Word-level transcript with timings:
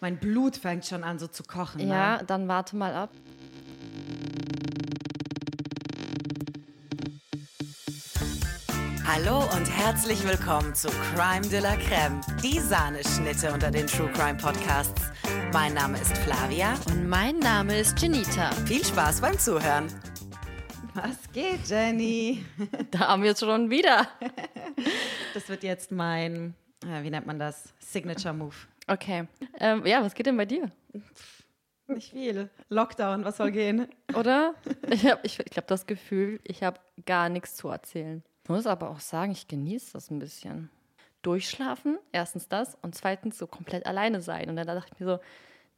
Mein 0.00 0.18
Blut 0.18 0.56
fängt 0.58 0.84
schon 0.84 1.04
an 1.04 1.18
so 1.18 1.26
zu 1.26 1.42
kochen. 1.42 1.80
Ja, 1.88 2.18
Ne? 2.18 2.24
dann 2.26 2.48
warte 2.48 2.76
mal 2.76 2.94
ab. 2.94 3.10
Hallo 9.06 9.44
und 9.56 9.66
herzlich 9.70 10.22
willkommen 10.26 10.74
zu 10.74 10.88
Crime 11.14 11.46
de 11.48 11.60
la 11.60 11.76
Creme, 11.76 12.20
die 12.42 12.58
Sahneschnitte 12.60 13.52
unter 13.52 13.70
den 13.70 13.86
True 13.86 14.10
Crime 14.12 14.36
Podcasts. 14.36 15.10
Mein 15.52 15.74
Name 15.74 15.98
ist 15.98 16.16
Flavia. 16.18 16.74
Und 16.86 17.08
mein 17.08 17.38
Name 17.38 17.78
ist 17.78 18.00
Janita. 18.00 18.50
Viel 18.66 18.84
Spaß 18.84 19.20
beim 19.20 19.38
Zuhören. 19.38 19.86
Was 20.94 21.30
geht, 21.32 21.66
Jenny? 21.68 22.44
Da 22.90 23.00
haben 23.08 23.22
wir 23.22 23.32
es 23.32 23.40
schon 23.40 23.70
wieder. 23.70 24.08
Das 25.34 25.48
wird 25.48 25.62
jetzt 25.62 25.92
mein, 25.92 26.54
äh, 26.84 27.02
wie 27.02 27.10
nennt 27.10 27.26
man 27.26 27.38
das? 27.38 27.74
Signature 27.78 28.34
Move. 28.34 28.54
Okay. 28.86 29.26
Ähm, 29.58 29.84
ja, 29.86 30.02
was 30.02 30.14
geht 30.14 30.26
denn 30.26 30.36
bei 30.36 30.46
dir? 30.46 30.70
Nicht 31.88 32.10
viel. 32.10 32.50
Lockdown, 32.68 33.24
was 33.24 33.36
soll 33.36 33.52
gehen? 33.52 33.88
Oder? 34.14 34.54
Ich 34.90 35.06
habe 35.06 35.20
ich, 35.24 35.38
ich 35.38 35.46
glaub, 35.46 35.66
das 35.66 35.86
Gefühl, 35.86 36.40
ich 36.44 36.62
habe 36.62 36.80
gar 37.04 37.28
nichts 37.28 37.56
zu 37.56 37.68
erzählen. 37.68 38.22
Ich 38.44 38.50
muss 38.50 38.66
aber 38.66 38.90
auch 38.90 39.00
sagen, 39.00 39.32
ich 39.32 39.48
genieße 39.48 39.92
das 39.92 40.10
ein 40.10 40.18
bisschen. 40.18 40.70
Durchschlafen, 41.22 41.98
erstens 42.12 42.48
das. 42.48 42.76
Und 42.82 42.94
zweitens 42.94 43.38
so 43.38 43.46
komplett 43.46 43.86
alleine 43.86 44.20
sein. 44.20 44.48
Und 44.48 44.56
dann 44.56 44.66
dachte 44.66 44.90
ich 44.94 45.00
mir 45.00 45.06
so, 45.06 45.20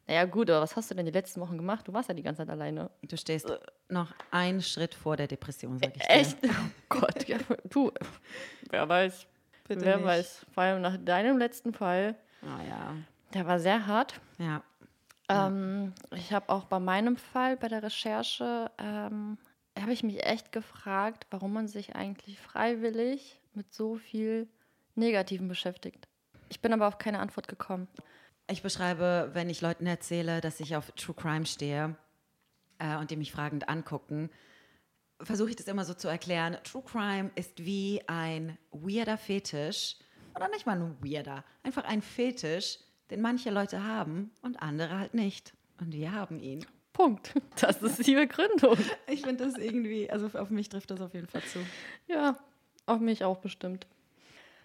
naja 0.07 0.25
gut, 0.25 0.51
aber 0.51 0.63
was 0.63 0.77
hast 0.77 0.91
du 0.91 0.95
denn 0.95 1.05
die 1.07 1.13
letzten 1.13 1.41
Wochen 1.41 1.59
gemacht? 1.59 1.87
Du 1.87 1.93
warst 1.93 2.09
ja 2.09 2.15
die 2.15 2.23
ganze 2.23 2.43
Zeit 2.43 2.51
alleine. 2.51 2.91
Du 3.03 3.17
stehst 3.17 3.47
noch 3.89 4.13
einen 4.31 4.63
Schritt 4.63 4.95
vor 4.95 5.17
der 5.17 5.27
Depression, 5.27 5.79
sag 5.79 5.95
ich 5.95 6.03
dir. 6.03 6.11
Echt? 6.11 6.39
Oh 6.45 6.99
Gott, 7.01 7.29
ja, 7.29 7.39
du, 7.69 7.93
wer 8.71 8.89
weiß. 8.89 9.27
Bitte 9.67 9.85
wer 9.85 9.97
nicht. 9.97 10.07
weiß. 10.07 10.47
Vor 10.53 10.63
allem 10.63 10.81
nach 10.81 10.97
deinem 10.97 11.37
letzten 11.37 11.75
Fall, 11.75 12.17
Ah 12.43 12.63
ja. 12.69 12.97
der 13.35 13.47
war 13.47 13.61
sehr 13.61 13.87
hart. 13.87 14.21
Ja. 14.39 14.63
Ähm, 15.29 15.93
ich 16.15 16.33
habe 16.33 16.49
auch 16.49 16.65
bei 16.65 16.79
meinem 16.79 17.17
Fall, 17.17 17.57
bei 17.57 17.69
der 17.69 17.83
Recherche, 17.83 18.71
ähm, 18.79 19.39
habe 19.79 19.93
ich 19.93 20.03
mich 20.03 20.25
echt 20.25 20.53
gefragt, 20.53 21.27
warum 21.31 21.53
man 21.53 21.69
sich 21.69 21.95
eigentlich 21.95 22.41
freiwillig 22.41 23.41
mit 23.55 23.73
so 23.73 23.97
viel 23.97 24.49
Negativen 24.95 25.49
beschäftigt. 25.49 26.09
Ich 26.49 26.61
bin 26.61 26.73
aber 26.73 26.89
auf 26.89 26.99
keine 26.99 27.21
Antwort 27.21 27.49
gekommen. 27.49 27.89
Ich 28.51 28.63
beschreibe, 28.63 29.31
wenn 29.35 29.51
ich 29.51 29.61
Leuten 29.61 29.87
erzähle, 29.87 30.41
dass 30.41 30.61
ich 30.61 30.75
auf 30.75 30.91
True 30.93 31.15
Crime 31.15 31.47
stehe 31.47 31.97
äh, 32.79 32.97
und 32.97 33.11
die 33.11 33.17
mich 33.17 33.31
fragend 33.31 33.69
angucken, 33.69 34.31
versuche 35.21 35.51
ich 35.51 35.57
das 35.57 35.67
immer 35.67 35.85
so 35.85 35.95
zu 35.95 36.09
erklären. 36.09 36.57
True 36.65 36.83
Crime 36.83 37.31
ist 37.35 37.65
wie 37.65 38.03
ein 38.07 38.57
weirder 38.71 39.19
Fetisch, 39.19 39.97
oder 40.39 40.49
nicht 40.49 40.67
mal 40.67 40.79
nur 40.79 40.97
weirder, 41.03 41.45
einfach 41.63 41.85
ein 41.85 42.03
Fetisch, 42.03 42.79
den 43.11 43.21
manche 43.21 43.51
Leute 43.51 43.85
haben 43.85 44.31
und 44.43 44.63
andere 44.63 44.99
halt 44.99 45.15
nicht. 45.15 45.53
Und 45.81 45.93
wir 45.93 46.13
haben 46.13 46.41
ihn. 46.41 46.65
Punkt. 46.93 47.35
Das 47.61 47.83
ist 47.83 48.07
die 48.07 48.15
Begründung. 48.15 48.77
Ich 49.07 49.23
finde 49.23 49.47
das 49.47 49.57
irgendwie, 49.57 50.11
also 50.11 50.31
auf 50.39 50.51
mich 50.51 50.69
trifft 50.69 50.91
das 50.91 51.01
auf 51.01 51.15
jeden 51.15 51.27
Fall 51.27 51.43
zu. 51.43 51.59
Ja, 52.07 52.37
auf 52.87 53.01
mich 53.01 53.25
auch 53.25 53.39
bestimmt. 53.39 53.87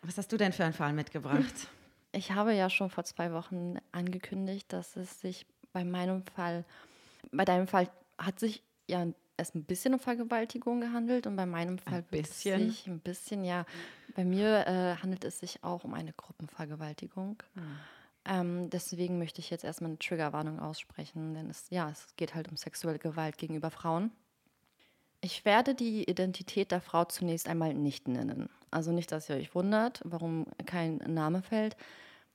Was 0.03 0.17
hast 0.17 0.31
du 0.31 0.37
denn 0.37 0.53
für 0.53 0.63
einen 0.63 0.73
Fall 0.73 0.93
mitgebracht? 0.93 1.41
Ich 2.15 2.31
habe 2.31 2.53
ja 2.53 2.69
schon 2.69 2.91
vor 2.91 3.05
zwei 3.05 3.33
Wochen 3.33 3.77
angekündigt, 3.91 4.71
dass 4.71 4.95
es 4.97 5.19
sich 5.19 5.47
bei 5.71 5.83
meinem 5.83 6.23
Fall, 6.23 6.63
bei 7.31 7.43
deinem 7.43 7.65
Fall 7.65 7.89
hat 8.19 8.39
sich 8.39 8.61
ja 8.85 9.07
erst 9.35 9.55
ein 9.55 9.63
bisschen 9.63 9.95
um 9.95 9.99
Vergewaltigung 9.99 10.79
gehandelt 10.79 11.25
und 11.25 11.35
bei 11.35 11.47
meinem 11.47 11.79
Fall 11.79 12.03
wird 12.11 12.27
bisschen? 12.29 12.75
ein 12.85 12.99
bisschen, 12.99 13.43
ja, 13.43 13.65
bei 14.15 14.25
mir 14.25 14.65
äh, 14.67 14.95
handelt 15.01 15.23
es 15.25 15.39
sich 15.39 15.63
auch 15.63 15.83
um 15.83 15.93
eine 15.93 16.13
Gruppenvergewaltigung. 16.13 17.41
Ähm, 18.25 18.69
deswegen 18.69 19.19
möchte 19.19 19.41
ich 19.41 19.49
jetzt 19.49 19.63
erstmal 19.65 19.89
eine 19.91 19.99
Triggerwarnung 19.99 20.59
aussprechen, 20.59 21.33
denn 21.33 21.49
es, 21.49 21.69
ja, 21.69 21.89
es 21.89 22.15
geht 22.15 22.35
halt 22.35 22.47
um 22.49 22.55
sexuelle 22.57 22.99
Gewalt 22.99 23.37
gegenüber 23.37 23.69
Frauen. 23.69 24.11
Ich 25.21 25.45
werde 25.45 25.75
die 25.75 26.09
Identität 26.09 26.71
der 26.71 26.81
Frau 26.81 27.05
zunächst 27.05 27.47
einmal 27.47 27.73
nicht 27.73 28.07
nennen. 28.07 28.49
Also 28.71 28.91
nicht, 28.91 29.11
dass 29.11 29.29
ihr 29.29 29.35
euch 29.35 29.53
wundert, 29.55 30.01
warum 30.05 30.47
kein 30.65 30.97
Name 30.97 31.41
fällt. 31.41 31.75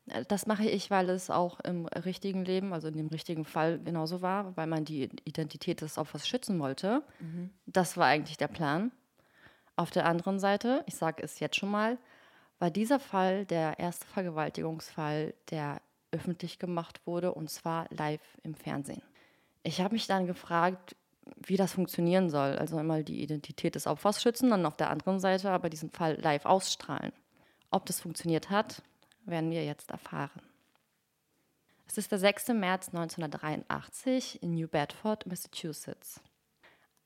Äh, 0.08 0.24
Das 0.28 0.46
mache 0.46 0.68
ich, 0.68 0.90
weil 0.90 1.08
es 1.10 1.30
auch 1.30 1.60
im 1.60 1.86
richtigen 1.86 2.44
Leben, 2.44 2.72
also 2.72 2.88
in 2.88 2.96
dem 2.96 3.08
richtigen 3.08 3.44
Fall 3.44 3.78
genauso 3.78 4.20
war, 4.22 4.56
weil 4.56 4.66
man 4.66 4.84
die 4.84 5.04
Identität 5.24 5.80
des 5.80 5.96
Opfers 5.98 6.28
schützen 6.28 6.58
wollte. 6.60 7.02
Das 7.66 7.96
war 7.96 8.06
eigentlich 8.06 8.36
der 8.36 8.48
Plan. 8.48 8.90
Auf 9.78 9.92
der 9.92 10.06
anderen 10.06 10.40
Seite, 10.40 10.82
ich 10.86 10.96
sage 10.96 11.22
es 11.22 11.38
jetzt 11.38 11.54
schon 11.54 11.70
mal, 11.70 11.98
war 12.58 12.68
dieser 12.68 12.98
Fall 12.98 13.46
der 13.46 13.78
erste 13.78 14.08
Vergewaltigungsfall, 14.08 15.34
der 15.52 15.80
öffentlich 16.10 16.58
gemacht 16.58 17.00
wurde 17.06 17.32
und 17.32 17.48
zwar 17.48 17.86
live 17.90 18.20
im 18.42 18.56
Fernsehen. 18.56 19.02
Ich 19.62 19.80
habe 19.80 19.94
mich 19.94 20.08
dann 20.08 20.26
gefragt, 20.26 20.96
wie 21.36 21.56
das 21.56 21.74
funktionieren 21.74 22.28
soll. 22.28 22.58
Also 22.58 22.76
einmal 22.76 23.04
die 23.04 23.22
Identität 23.22 23.76
des 23.76 23.86
Opfers 23.86 24.20
schützen, 24.20 24.50
dann 24.50 24.66
auf 24.66 24.76
der 24.76 24.90
anderen 24.90 25.20
Seite 25.20 25.48
aber 25.52 25.70
diesen 25.70 25.90
Fall 25.90 26.20
live 26.20 26.44
ausstrahlen. 26.44 27.12
Ob 27.70 27.86
das 27.86 28.00
funktioniert 28.00 28.50
hat, 28.50 28.82
werden 29.26 29.52
wir 29.52 29.64
jetzt 29.64 29.92
erfahren. 29.92 30.42
Es 31.86 31.98
ist 31.98 32.10
der 32.10 32.18
6. 32.18 32.48
März 32.48 32.88
1983 32.88 34.42
in 34.42 34.56
New 34.56 34.66
Bedford, 34.66 35.24
Massachusetts. 35.28 36.20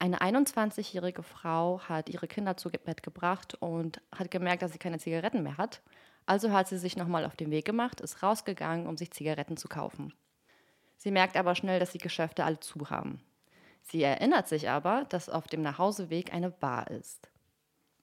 Eine 0.03 0.21
21-jährige 0.21 1.23
Frau 1.23 1.81
hat 1.89 2.09
ihre 2.09 2.27
Kinder 2.27 2.57
zu 2.57 2.71
Bett 2.71 3.05
gebracht 3.05 3.55
und 3.61 4.01
hat 4.11 4.33
gemerkt, 4.33 4.63
dass 4.63 4.73
sie 4.73 4.79
keine 4.79 4.99
Zigaretten 4.99 5.45
mehr 5.45 5.59
hat. 5.59 5.81
Also 6.27 6.51
hat 6.51 6.67
sie 6.67 6.79
sich 6.79 6.97
nochmal 6.97 7.25
auf 7.25 7.37
den 7.37 7.53
Weg 7.53 7.67
gemacht, 7.67 8.01
ist 8.01 8.21
rausgegangen, 8.21 8.89
um 8.89 8.97
sich 8.97 9.13
Zigaretten 9.13 9.57
zu 9.57 9.69
kaufen. 9.69 10.13
Sie 10.97 11.13
merkt 11.13 11.37
aber 11.37 11.55
schnell, 11.55 11.79
dass 11.79 11.93
die 11.93 11.99
Geschäfte 11.99 12.43
alle 12.43 12.59
zu 12.59 12.91
haben. 12.91 13.23
Sie 13.83 14.03
erinnert 14.03 14.49
sich 14.49 14.69
aber, 14.69 15.05
dass 15.09 15.29
auf 15.29 15.47
dem 15.47 15.63
Nachhauseweg 15.63 16.35
eine 16.35 16.51
Bar 16.51 16.91
ist. 16.91 17.31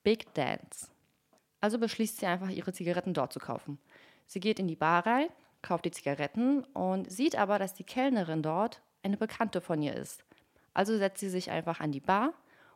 Big 0.02 0.34
Dance. 0.36 0.88
Also 1.60 1.80
beschließt 1.80 2.20
sie 2.20 2.28
einfach, 2.28 2.48
ihre 2.48 2.72
Zigaretten 2.72 3.14
dort 3.14 3.34
zu 3.34 3.40
kaufen. 3.40 3.78
Sie 4.26 4.40
geht 4.40 4.60
in 4.60 4.70
die 4.70 4.78
Bar 4.78 5.06
rein, 5.06 5.28
kauft 5.62 5.84
die 5.84 5.92
Zigaretten 5.92 6.64
und 6.64 7.12
sieht 7.12 7.36
aber, 7.38 7.60
dass 7.60 7.74
die 7.74 7.84
Kellnerin 7.84 8.42
dort 8.42 8.82
eine 9.04 9.18
Bekannte 9.18 9.60
von 9.60 9.82
ihr 9.82 9.98
ist. 9.98 10.24
Also 10.80 10.98
setzt 10.98 11.20
sie 11.20 11.28
sich 11.28 11.52
einfach 11.52 11.82
an 11.82 11.92
die 11.92 12.00
Bar 12.00 12.32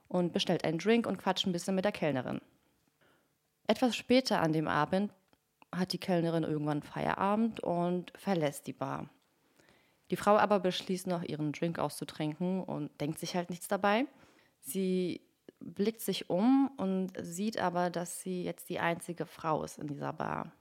und 0.10 0.34
bestellt 0.34 0.66
einen 0.66 0.78
Drink 0.78 1.08
und 1.08 1.16
quatscht 1.16 1.48
ein 1.48 1.54
bisschen 1.54 1.74
mit 1.74 1.86
der 1.86 1.94
Kellnerin. 1.94 2.42
Etwas 3.66 3.96
später 3.96 4.42
an 4.42 4.52
dem 4.52 4.68
Abend 4.68 5.10
hat 5.72 5.94
die 5.94 6.00
Kellnerin 6.00 6.44
irgendwann 6.44 6.84
Feierabend 6.84 7.62
und 7.62 8.12
verlässt 8.18 8.68
die 8.68 8.74
Bar. 8.74 9.08
Die 10.12 10.18
Frau 10.18 10.36
aber 10.36 10.60
beschließt 10.60 11.08
noch, 11.08 11.24
ihren 11.24 11.54
Drink 11.54 11.80
auszutrinken 11.80 12.66
und 12.66 12.92
denkt 13.00 13.20
sich 13.20 13.38
halt 13.38 13.50
nichts 13.50 13.70
dabei. 13.70 14.06
Sie 14.60 15.22
blickt 15.62 16.02
sich 16.02 16.30
um 16.30 16.72
und 16.76 17.14
sieht 17.22 17.58
aber, 17.58 17.90
dass 17.90 18.20
sie 18.20 18.44
jetzt 18.44 18.68
die 18.68 18.82
einzige 18.82 19.26
Frau 19.26 19.64
ist 19.64 19.80
in 19.80 19.88
dieser 19.88 20.12
Bar. 20.12 20.52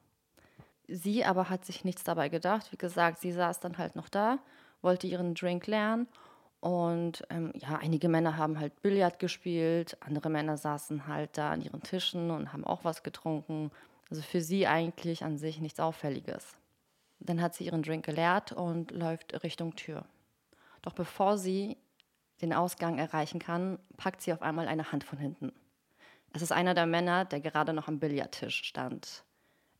Sie 0.87 1.25
aber 1.25 1.51
hat 1.51 1.65
sich 1.65 1.85
nichts 1.85 2.05
dabei 2.05 2.29
gedacht. 2.29 2.71
Wie 2.71 2.79
gesagt, 2.79 3.19
sie 3.19 3.33
saß 3.33 3.59
dann 3.59 3.79
halt 3.79 3.97
noch 3.97 4.09
da, 4.09 4.39
wollte 4.81 5.09
ihren 5.09 5.35
Drink 5.35 5.67
lernen. 5.67 6.07
Und 6.63 7.25
ähm, 7.29 7.53
ja, 7.57 7.77
einige 7.77 8.09
Männer 8.09 8.37
haben 8.37 8.61
halt 8.61 8.83
Billard 8.83 9.19
gespielt, 9.19 9.97
andere 9.99 10.31
Männer 10.31 10.57
saßen 10.57 11.09
halt 11.09 11.37
da 11.37 11.51
an 11.51 11.61
ihren 11.61 11.83
Tischen 11.83 12.31
und 12.31 12.53
haben 12.53 12.65
auch 12.65 12.85
was 12.85 13.03
getrunken. 13.03 13.73
Also 14.09 14.23
für 14.23 14.41
sie 14.41 14.69
eigentlich 14.69 15.25
an 15.25 15.39
sich 15.39 15.61
nichts 15.61 15.81
Auffälliges. 15.81 16.57
Dann 17.19 17.43
hat 17.43 17.57
sie 17.57 17.65
ihren 17.65 17.83
Drink 17.83 18.07
geleert 18.07 18.53
und 18.53 18.93
läuft 18.93 19.43
Richtung 19.43 19.75
Tür. 19.75 20.05
Doch 20.83 20.93
bevor 20.93 21.37
sie 21.37 21.77
den 22.43 22.53
Ausgang 22.53 22.97
erreichen 22.97 23.41
kann, 23.41 23.81
packt 23.97 24.23
sie 24.23 24.33
auf 24.33 24.43
einmal 24.43 24.69
eine 24.69 24.93
Hand 24.93 25.03
von 25.03 25.19
hinten. 25.19 25.53
Es 26.33 26.43
ist 26.43 26.53
einer 26.53 26.75
der 26.75 26.87
Männer, 26.87 27.25
der 27.25 27.41
gerade 27.41 27.73
noch 27.73 27.89
am 27.89 27.99
Billardtisch 27.99 28.63
stand. 28.63 29.25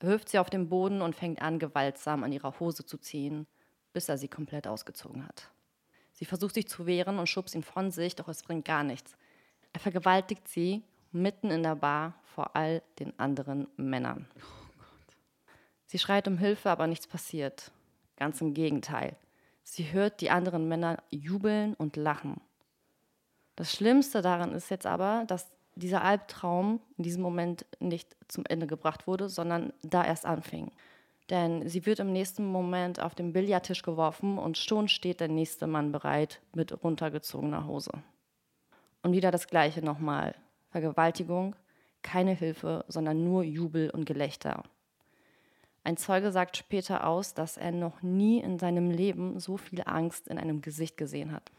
Er 0.01 0.09
wirft 0.09 0.31
sie 0.31 0.41
auf 0.41 0.51
den 0.51 0.69
Boden 0.69 1.01
und 1.01 1.15
fängt 1.15 1.43
an, 1.43 1.61
gewaltsam 1.61 2.25
an 2.25 2.33
ihrer 2.33 2.59
Hose 2.59 2.85
zu 2.85 2.99
ziehen, 2.99 3.47
bis 3.93 4.09
er 4.09 4.19
sie 4.19 4.27
komplett 4.27 4.67
ausgezogen 4.67 5.25
hat. 5.29 5.49
Sie 6.13 6.25
versucht 6.25 6.55
sich 6.55 6.69
zu 6.69 6.87
wehren 6.87 7.19
und 7.19 7.29
schubst 7.29 7.55
ihn 7.55 7.63
von 7.63 7.91
sich, 7.91 8.17
doch 8.17 8.29
es 8.29 8.43
bringt 8.43 8.65
gar 8.65 8.85
nichts. 8.85 9.17
Er 9.73 9.81
vergewaltigt 9.81 10.49
sie 10.49 10.83
mitten 11.11 11.51
in 11.51 11.63
der 11.63 11.77
Bar 11.77 12.15
vor 12.35 12.55
all 12.57 12.83
den 12.99 13.19
anderen 13.19 13.69
Männern. 13.77 14.27
Sie 15.87 15.99
schreit 15.99 16.27
um 16.29 16.39
Hilfe, 16.39 16.71
aber 16.71 16.87
nichts 16.87 17.07
passiert. 17.07 17.71
Ganz 18.17 18.41
im 18.41 18.55
Gegenteil. 18.55 19.17
Sie 19.63 19.93
hört 19.93 20.21
die 20.21 20.31
anderen 20.31 20.69
Männer 20.69 21.03
jubeln 21.11 21.75
und 21.75 21.97
lachen. 21.97 22.41
Das 23.57 23.73
Schlimmste 23.73 24.23
daran 24.23 24.53
ist 24.53 24.71
jetzt 24.71 24.87
aber, 24.87 25.25
dass 25.27 25.51
dieser 25.75 26.03
Albtraum 26.03 26.81
in 26.97 27.05
diesem 27.05 27.23
Moment 27.23 27.67
nicht 27.79 28.17
zum 28.29 28.45
Ende 28.47 28.67
gebracht 28.67 29.07
wurde, 29.07 29.29
sondern 29.29 29.73
da 29.83 30.05
erst 30.05 30.27
anfing. 30.27 30.71
Denn 31.33 31.67
sie 31.67 31.87
wird 31.87 31.99
im 31.99 32.13
nächsten 32.13 32.45
Moment 32.45 33.01
auf 33.01 33.15
den 33.15 33.33
Billardtisch 33.33 33.83
geworfen 33.83 34.37
und 34.37 34.59
schon 34.59 34.89
steht 34.89 35.19
der 35.19 35.29
nächste 35.29 35.67
Mann 35.67 35.91
bereit 35.91 36.43
mit 36.55 36.85
runtergezogener 36.85 37.67
Hose. 37.67 37.91
Und 39.03 39.13
wieder 39.15 39.31
das 39.31 39.47
Gleiche 39.47 39.83
nochmal. 39.83 40.35
Vergewaltigung, 40.71 41.57
keine 42.03 42.35
Hilfe, 42.35 42.85
sondern 42.87 43.25
nur 43.25 43.45
Jubel 43.45 43.89
und 43.89 44.05
Gelächter. 44.05 44.63
Ein 45.85 45.97
Zeuge 45.97 46.33
sagt 46.33 46.59
später 46.59 47.07
aus, 47.07 47.33
dass 47.33 47.57
er 47.57 47.73
noch 47.73 48.03
nie 48.03 48.39
in 48.39 48.59
seinem 48.59 48.91
Leben 48.91 49.41
so 49.41 49.57
viel 49.57 49.83
Angst 49.87 50.29
in 50.29 50.37
einem 50.37 50.61
Gesicht 50.61 50.99
gesehen 50.99 51.33
hat. 51.33 51.51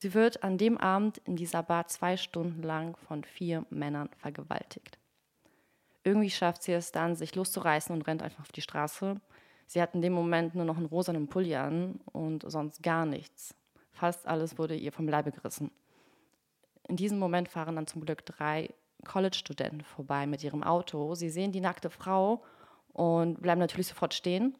Sie 0.00 0.12
wird 0.12 0.42
an 0.42 0.58
dem 0.58 0.76
Abend 0.76 1.18
in 1.18 1.36
dieser 1.36 1.62
Bar 1.62 1.86
zwei 1.86 2.16
Stunden 2.16 2.62
lang 2.64 2.96
von 2.96 3.22
vier 3.22 3.64
Männern 3.70 4.10
vergewaltigt. 4.16 4.97
Irgendwie 6.08 6.30
schafft 6.30 6.62
sie 6.62 6.72
es 6.72 6.90
dann, 6.90 7.16
sich 7.16 7.34
loszureißen 7.34 7.94
und 7.94 8.06
rennt 8.06 8.22
einfach 8.22 8.40
auf 8.40 8.50
die 8.50 8.62
Straße. 8.62 9.20
Sie 9.66 9.82
hat 9.82 9.94
in 9.94 10.00
dem 10.00 10.14
Moment 10.14 10.54
nur 10.54 10.64
noch 10.64 10.78
einen 10.78 10.86
rosanen 10.86 11.28
Pulli 11.28 11.54
an 11.54 12.00
und 12.12 12.50
sonst 12.50 12.82
gar 12.82 13.04
nichts. 13.04 13.54
Fast 13.92 14.26
alles 14.26 14.56
wurde 14.56 14.74
ihr 14.74 14.90
vom 14.90 15.06
Leibe 15.06 15.32
gerissen. 15.32 15.70
In 16.88 16.96
diesem 16.96 17.18
Moment 17.18 17.50
fahren 17.50 17.76
dann 17.76 17.86
zum 17.86 18.06
Glück 18.06 18.24
drei 18.24 18.72
College-Studenten 19.04 19.82
vorbei 19.82 20.26
mit 20.26 20.42
ihrem 20.42 20.62
Auto. 20.62 21.14
Sie 21.14 21.28
sehen 21.28 21.52
die 21.52 21.60
nackte 21.60 21.90
Frau 21.90 22.42
und 22.94 23.42
bleiben 23.42 23.60
natürlich 23.60 23.88
sofort 23.88 24.14
stehen, 24.14 24.56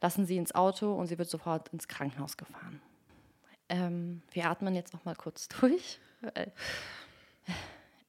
lassen 0.00 0.26
sie 0.26 0.36
ins 0.36 0.56
Auto 0.56 0.92
und 0.92 1.06
sie 1.06 1.18
wird 1.18 1.30
sofort 1.30 1.68
ins 1.68 1.86
Krankenhaus 1.86 2.36
gefahren. 2.36 2.82
Ähm, 3.68 4.22
wir 4.32 4.50
atmen 4.50 4.74
jetzt 4.74 4.92
noch 4.92 5.04
mal 5.04 5.14
kurz 5.14 5.46
durch. 5.60 6.00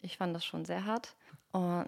Ich 0.02 0.18
fand 0.18 0.36
das 0.36 0.44
schon 0.44 0.66
sehr 0.66 0.86
hart. 0.86 1.16
Und 1.56 1.88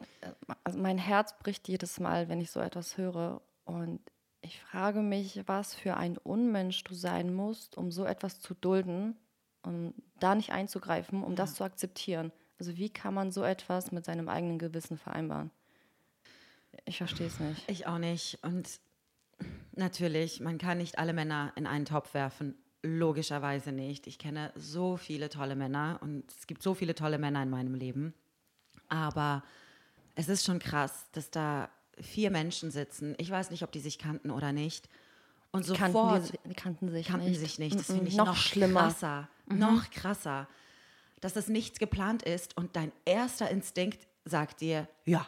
also 0.63 0.79
mein 0.79 0.97
Herz 0.97 1.37
bricht 1.39 1.67
jedes 1.67 1.99
Mal, 1.99 2.29
wenn 2.29 2.39
ich 2.39 2.51
so 2.51 2.61
etwas 2.61 2.97
höre. 2.97 3.41
Und 3.65 3.99
ich 4.39 4.61
frage 4.61 5.01
mich, 5.01 5.43
was 5.45 5.75
für 5.75 5.97
ein 5.97 6.17
Unmensch 6.17 6.85
du 6.85 6.93
sein 6.93 7.33
musst, 7.33 7.75
um 7.75 7.91
so 7.91 8.05
etwas 8.05 8.39
zu 8.39 8.53
dulden 8.53 9.17
und 9.63 9.93
da 10.21 10.35
nicht 10.35 10.53
einzugreifen, 10.53 11.21
um 11.21 11.31
ja. 11.31 11.35
das 11.35 11.55
zu 11.55 11.65
akzeptieren. 11.65 12.31
Also 12.59 12.77
wie 12.77 12.89
kann 12.89 13.13
man 13.13 13.33
so 13.33 13.43
etwas 13.43 13.91
mit 13.91 14.05
seinem 14.05 14.29
eigenen 14.29 14.57
Gewissen 14.57 14.97
vereinbaren? 14.97 15.51
Ich 16.85 16.99
verstehe 16.99 17.27
es 17.27 17.41
nicht. 17.41 17.69
Ich 17.69 17.87
auch 17.87 17.97
nicht. 17.97 18.39
Und 18.43 18.79
natürlich, 19.73 20.39
man 20.39 20.59
kann 20.59 20.77
nicht 20.77 20.97
alle 20.97 21.11
Männer 21.11 21.51
in 21.57 21.67
einen 21.67 21.83
Topf 21.83 22.13
werfen. 22.13 22.55
Logischerweise 22.83 23.73
nicht. 23.73 24.07
Ich 24.07 24.17
kenne 24.17 24.53
so 24.55 24.95
viele 24.95 25.27
tolle 25.27 25.57
Männer 25.57 25.99
und 26.01 26.31
es 26.31 26.47
gibt 26.47 26.63
so 26.63 26.73
viele 26.73 26.95
tolle 26.95 27.17
Männer 27.17 27.43
in 27.43 27.49
meinem 27.49 27.75
Leben. 27.75 28.13
Aber 28.89 29.43
es 30.15 30.29
ist 30.29 30.45
schon 30.45 30.59
krass, 30.59 31.07
dass 31.11 31.29
da 31.29 31.69
vier 31.99 32.31
Menschen 32.31 32.71
sitzen. 32.71 33.15
Ich 33.17 33.29
weiß 33.29 33.51
nicht, 33.51 33.63
ob 33.63 33.71
die 33.71 33.79
sich 33.79 33.97
kannten 33.97 34.31
oder 34.31 34.51
nicht. 34.51 34.89
Und 35.51 35.63
sofort 35.63 35.93
kannten, 35.93 36.23
die, 36.43 36.49
die 36.49 36.55
kannten 36.55 36.91
sich 36.91 37.07
kannten 37.07 37.29
nicht. 37.29 37.39
sich 37.39 37.59
nicht. 37.59 37.75
Das 37.75 37.87
finde 37.87 38.07
ich 38.07 38.15
noch, 38.15 38.27
noch 38.27 38.35
schlimmer. 38.35 38.81
krasser. 38.81 39.29
Mhm. 39.47 39.59
Noch 39.59 39.89
krasser. 39.91 40.47
Dass 41.21 41.33
das 41.33 41.47
nichts 41.47 41.79
geplant 41.79 42.23
ist 42.23 42.55
und 42.57 42.75
dein 42.75 42.91
erster 43.05 43.49
Instinkt 43.49 44.07
sagt 44.25 44.61
dir, 44.61 44.87
ja, 45.05 45.25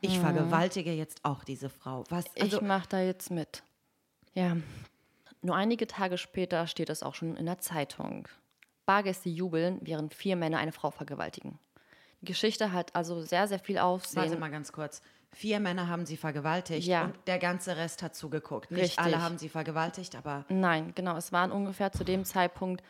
ich 0.00 0.18
mhm. 0.18 0.22
vergewaltige 0.22 0.92
jetzt 0.92 1.24
auch 1.24 1.44
diese 1.44 1.68
Frau. 1.68 2.04
Was, 2.10 2.24
also, 2.36 2.58
ich 2.58 2.62
mache 2.62 2.88
da 2.88 3.00
jetzt 3.00 3.30
mit. 3.30 3.62
Ja. 4.34 4.56
Nur 5.40 5.56
einige 5.56 5.86
Tage 5.86 6.18
später 6.18 6.66
steht 6.66 6.90
es 6.90 7.02
auch 7.02 7.14
schon 7.14 7.36
in 7.36 7.46
der 7.46 7.58
Zeitung. 7.58 8.28
Bargäste 8.86 9.28
jubeln, 9.28 9.78
während 9.82 10.14
vier 10.14 10.36
Männer 10.36 10.58
eine 10.58 10.72
Frau 10.72 10.90
vergewaltigen. 10.90 11.58
Geschichte 12.22 12.72
hat 12.72 12.94
also 12.94 13.20
sehr, 13.22 13.48
sehr 13.48 13.58
viel 13.58 13.78
Aufsehen. 13.78 14.22
Warte 14.22 14.38
mal 14.38 14.50
ganz 14.50 14.72
kurz. 14.72 15.02
Vier 15.34 15.60
Männer 15.60 15.88
haben 15.88 16.04
sie 16.04 16.16
vergewaltigt 16.16 16.86
ja. 16.86 17.04
und 17.04 17.14
der 17.26 17.38
ganze 17.38 17.76
Rest 17.76 18.02
hat 18.02 18.14
zugeguckt. 18.14 18.70
Nicht 18.70 18.82
Richtig. 18.82 18.98
alle 18.98 19.22
haben 19.22 19.38
sie 19.38 19.48
vergewaltigt, 19.48 20.14
aber. 20.14 20.44
Nein, 20.48 20.92
genau. 20.94 21.16
Es 21.16 21.32
waren 21.32 21.50
ungefähr 21.50 21.90
zu 21.90 22.04
dem 22.04 22.24
Zeitpunkt 22.24 22.82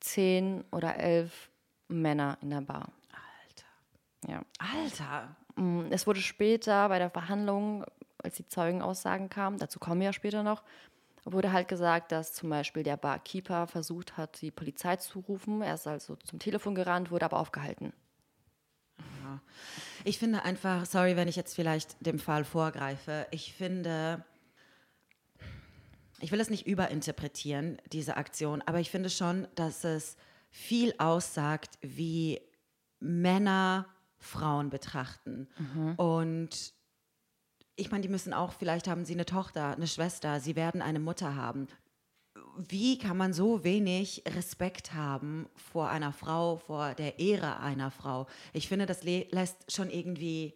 zehn 0.00 0.64
oder 0.70 0.96
elf 0.96 1.50
Männer 1.88 2.36
in 2.42 2.50
der 2.50 2.60
Bar. 2.60 2.92
Alter. 3.10 4.32
Ja. 4.32 4.42
Alter. 4.58 5.36
Mm, 5.56 5.90
es 5.90 6.06
wurde 6.06 6.20
später 6.20 6.88
bei 6.90 6.98
der 6.98 7.10
Verhandlung, 7.10 7.84
als 8.22 8.36
die 8.36 8.46
Zeugenaussagen 8.46 9.30
kamen, 9.30 9.58
dazu 9.58 9.78
kommen 9.78 10.00
wir 10.00 10.06
ja 10.06 10.12
später 10.12 10.42
noch, 10.42 10.62
wurde 11.24 11.52
halt 11.52 11.68
gesagt, 11.68 12.12
dass 12.12 12.34
zum 12.34 12.50
Beispiel 12.50 12.82
der 12.82 12.96
Barkeeper 12.96 13.66
versucht 13.66 14.16
hat, 14.16 14.40
die 14.40 14.50
Polizei 14.50 14.96
zu 14.96 15.20
rufen. 15.20 15.62
Er 15.62 15.74
ist 15.74 15.86
also 15.86 16.16
zum 16.16 16.38
Telefon 16.38 16.74
gerannt, 16.74 17.10
wurde 17.10 17.24
aber 17.24 17.38
aufgehalten. 17.38 17.92
Ja. 19.38 20.02
Ich 20.04 20.18
finde 20.18 20.44
einfach, 20.44 20.86
sorry, 20.86 21.16
wenn 21.16 21.28
ich 21.28 21.36
jetzt 21.36 21.54
vielleicht 21.54 21.96
dem 22.04 22.18
Fall 22.18 22.44
vorgreife, 22.44 23.26
ich 23.30 23.52
finde, 23.52 24.24
ich 26.20 26.32
will 26.32 26.40
es 26.40 26.50
nicht 26.50 26.66
überinterpretieren, 26.66 27.78
diese 27.92 28.16
Aktion, 28.16 28.62
aber 28.62 28.80
ich 28.80 28.90
finde 28.90 29.10
schon, 29.10 29.48
dass 29.54 29.84
es 29.84 30.16
viel 30.50 30.94
aussagt, 30.98 31.78
wie 31.80 32.40
Männer 33.00 33.86
Frauen 34.18 34.70
betrachten. 34.70 35.48
Mhm. 35.58 35.94
Und 35.94 36.74
ich 37.76 37.90
meine, 37.90 38.02
die 38.02 38.08
müssen 38.08 38.32
auch, 38.32 38.52
vielleicht 38.52 38.88
haben 38.88 39.04
sie 39.04 39.14
eine 39.14 39.26
Tochter, 39.26 39.76
eine 39.76 39.86
Schwester, 39.86 40.40
sie 40.40 40.56
werden 40.56 40.82
eine 40.82 40.98
Mutter 40.98 41.36
haben. 41.36 41.68
Wie 42.58 42.98
kann 42.98 43.16
man 43.16 43.32
so 43.32 43.62
wenig 43.62 44.24
Respekt 44.26 44.92
haben 44.92 45.48
vor 45.54 45.88
einer 45.90 46.12
Frau, 46.12 46.56
vor 46.56 46.94
der 46.94 47.18
Ehre 47.20 47.60
einer 47.60 47.90
Frau? 47.90 48.26
Ich 48.52 48.68
finde, 48.68 48.86
das 48.86 49.04
lässt 49.04 49.72
schon 49.72 49.90
irgendwie 49.90 50.54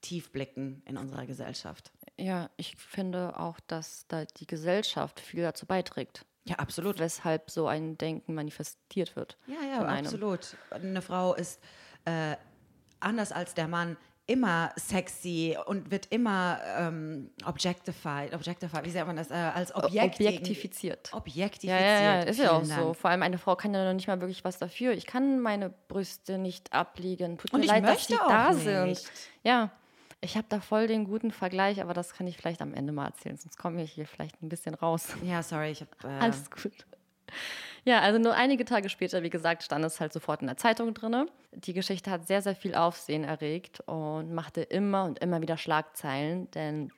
tief 0.00 0.32
blicken 0.32 0.82
in 0.86 0.96
unserer 0.96 1.26
Gesellschaft. 1.26 1.92
Ja, 2.18 2.50
ich 2.56 2.76
finde 2.76 3.38
auch, 3.38 3.60
dass 3.60 4.06
da 4.08 4.24
die 4.24 4.46
Gesellschaft 4.46 5.20
viel 5.20 5.42
dazu 5.42 5.66
beiträgt. 5.66 6.26
Ja, 6.44 6.56
absolut. 6.56 6.98
Weshalb 6.98 7.50
so 7.50 7.68
ein 7.68 7.96
Denken 7.96 8.34
manifestiert 8.34 9.14
wird. 9.14 9.38
Ja, 9.46 9.62
ja, 9.62 9.84
absolut. 9.84 10.56
Eine 10.70 11.02
Frau 11.02 11.34
ist 11.34 11.60
äh, 12.06 12.36
anders 12.98 13.30
als 13.30 13.54
der 13.54 13.68
Mann 13.68 13.96
immer 14.30 14.70
sexy 14.76 15.56
und 15.66 15.90
wird 15.90 16.06
immer 16.10 16.60
ähm, 16.78 17.30
objectified, 17.44 18.32
objectified, 18.32 18.84
wie 18.84 18.90
sagt 18.90 19.06
man 19.08 19.16
das, 19.16 19.30
äh, 19.30 19.34
als 19.34 19.74
Objekt 19.74 20.20
objektifiziert. 20.20 21.12
Objektifiziert. 21.12 21.80
Ja, 21.80 22.00
ja, 22.00 22.00
ja 22.00 22.22
ist 22.22 22.38
ja 22.38 22.52
auch 22.52 22.66
Dank. 22.66 22.80
so. 22.80 22.94
Vor 22.94 23.10
allem 23.10 23.22
eine 23.22 23.38
Frau 23.38 23.56
kann 23.56 23.74
ja 23.74 23.84
noch 23.84 23.92
nicht 23.92 24.06
mal 24.06 24.20
wirklich 24.20 24.44
was 24.44 24.58
dafür. 24.58 24.92
Ich 24.92 25.06
kann 25.06 25.40
meine 25.40 25.74
Brüste 25.88 26.38
nicht 26.38 26.72
abliegen. 26.72 27.38
Tut 27.38 27.52
und 27.52 27.60
mir 27.60 27.66
leid, 27.66 27.84
dass 27.84 28.06
sie 28.06 28.14
da 28.14 28.52
nicht. 28.52 28.62
sind. 28.62 29.12
Ja, 29.42 29.70
ich 30.20 30.36
habe 30.36 30.46
da 30.48 30.60
voll 30.60 30.86
den 30.86 31.04
guten 31.04 31.32
Vergleich, 31.32 31.80
aber 31.82 31.92
das 31.92 32.14
kann 32.14 32.28
ich 32.28 32.36
vielleicht 32.36 32.62
am 32.62 32.72
Ende 32.72 32.92
mal 32.92 33.06
erzählen, 33.06 33.36
sonst 33.36 33.56
komme 33.56 33.82
ich 33.82 33.92
hier 33.92 34.06
vielleicht 34.06 34.40
ein 34.42 34.48
bisschen 34.48 34.74
raus. 34.74 35.08
Ja, 35.24 35.42
sorry, 35.42 35.72
ich 35.72 35.80
habe. 35.80 35.90
Äh 36.04 36.22
Alles 36.22 36.48
gut. 36.50 36.86
Ja, 37.84 38.00
also 38.00 38.18
nur 38.18 38.34
einige 38.34 38.64
Tage 38.64 38.88
später, 38.88 39.22
wie 39.22 39.30
gesagt, 39.30 39.62
stand 39.62 39.84
es 39.84 40.00
halt 40.00 40.12
sofort 40.12 40.42
in 40.42 40.46
der 40.46 40.56
Zeitung 40.56 40.94
drin. 40.94 41.30
Die 41.52 41.72
Geschichte 41.72 42.10
hat 42.10 42.26
sehr, 42.26 42.42
sehr 42.42 42.54
viel 42.54 42.74
Aufsehen 42.74 43.24
erregt 43.24 43.80
und 43.86 44.32
machte 44.32 44.62
immer 44.62 45.04
und 45.04 45.18
immer 45.18 45.40
wieder 45.40 45.56
Schlagzeilen, 45.56 46.50
denn 46.52 46.92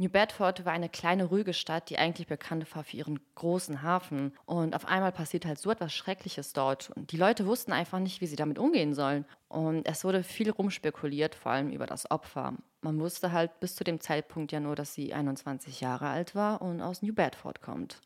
New 0.00 0.08
Bedford 0.08 0.64
war 0.64 0.72
eine 0.72 0.88
kleine, 0.88 1.24
ruhige 1.24 1.52
Stadt, 1.52 1.90
die 1.90 1.98
eigentlich 1.98 2.28
bekannt 2.28 2.72
war 2.76 2.84
für 2.84 2.96
ihren 2.96 3.18
großen 3.34 3.82
Hafen. 3.82 4.32
Und 4.46 4.76
auf 4.76 4.86
einmal 4.86 5.10
passiert 5.10 5.44
halt 5.44 5.58
so 5.58 5.72
etwas 5.72 5.92
Schreckliches 5.92 6.52
dort. 6.52 6.90
Und 6.90 7.10
die 7.10 7.16
Leute 7.16 7.46
wussten 7.46 7.72
einfach 7.72 7.98
nicht, 7.98 8.20
wie 8.20 8.28
sie 8.28 8.36
damit 8.36 8.60
umgehen 8.60 8.94
sollen. 8.94 9.24
Und 9.48 9.88
es 9.88 10.04
wurde 10.04 10.22
viel 10.22 10.50
rumspekuliert, 10.50 11.34
vor 11.34 11.50
allem 11.50 11.70
über 11.70 11.86
das 11.86 12.08
Opfer. 12.12 12.54
Man 12.80 13.00
wusste 13.00 13.32
halt 13.32 13.58
bis 13.58 13.74
zu 13.74 13.82
dem 13.82 13.98
Zeitpunkt 13.98 14.52
ja 14.52 14.60
nur, 14.60 14.76
dass 14.76 14.94
sie 14.94 15.12
21 15.12 15.80
Jahre 15.80 16.06
alt 16.06 16.36
war 16.36 16.62
und 16.62 16.80
aus 16.80 17.02
New 17.02 17.12
Bedford 17.12 17.60
kommt. 17.60 18.00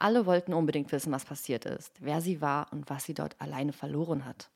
Alle 0.00 0.24
wollten 0.24 0.54
unbedingt 0.54 0.90
wissen, 0.92 1.12
was 1.12 1.26
passiert 1.26 1.66
ist, 1.66 1.92
wer 2.00 2.22
sie 2.22 2.40
war 2.40 2.72
und 2.72 2.88
was 2.88 3.04
sie 3.04 3.12
dort 3.12 3.38
alleine 3.38 3.74
verloren 3.74 4.24
hat. 4.24 4.50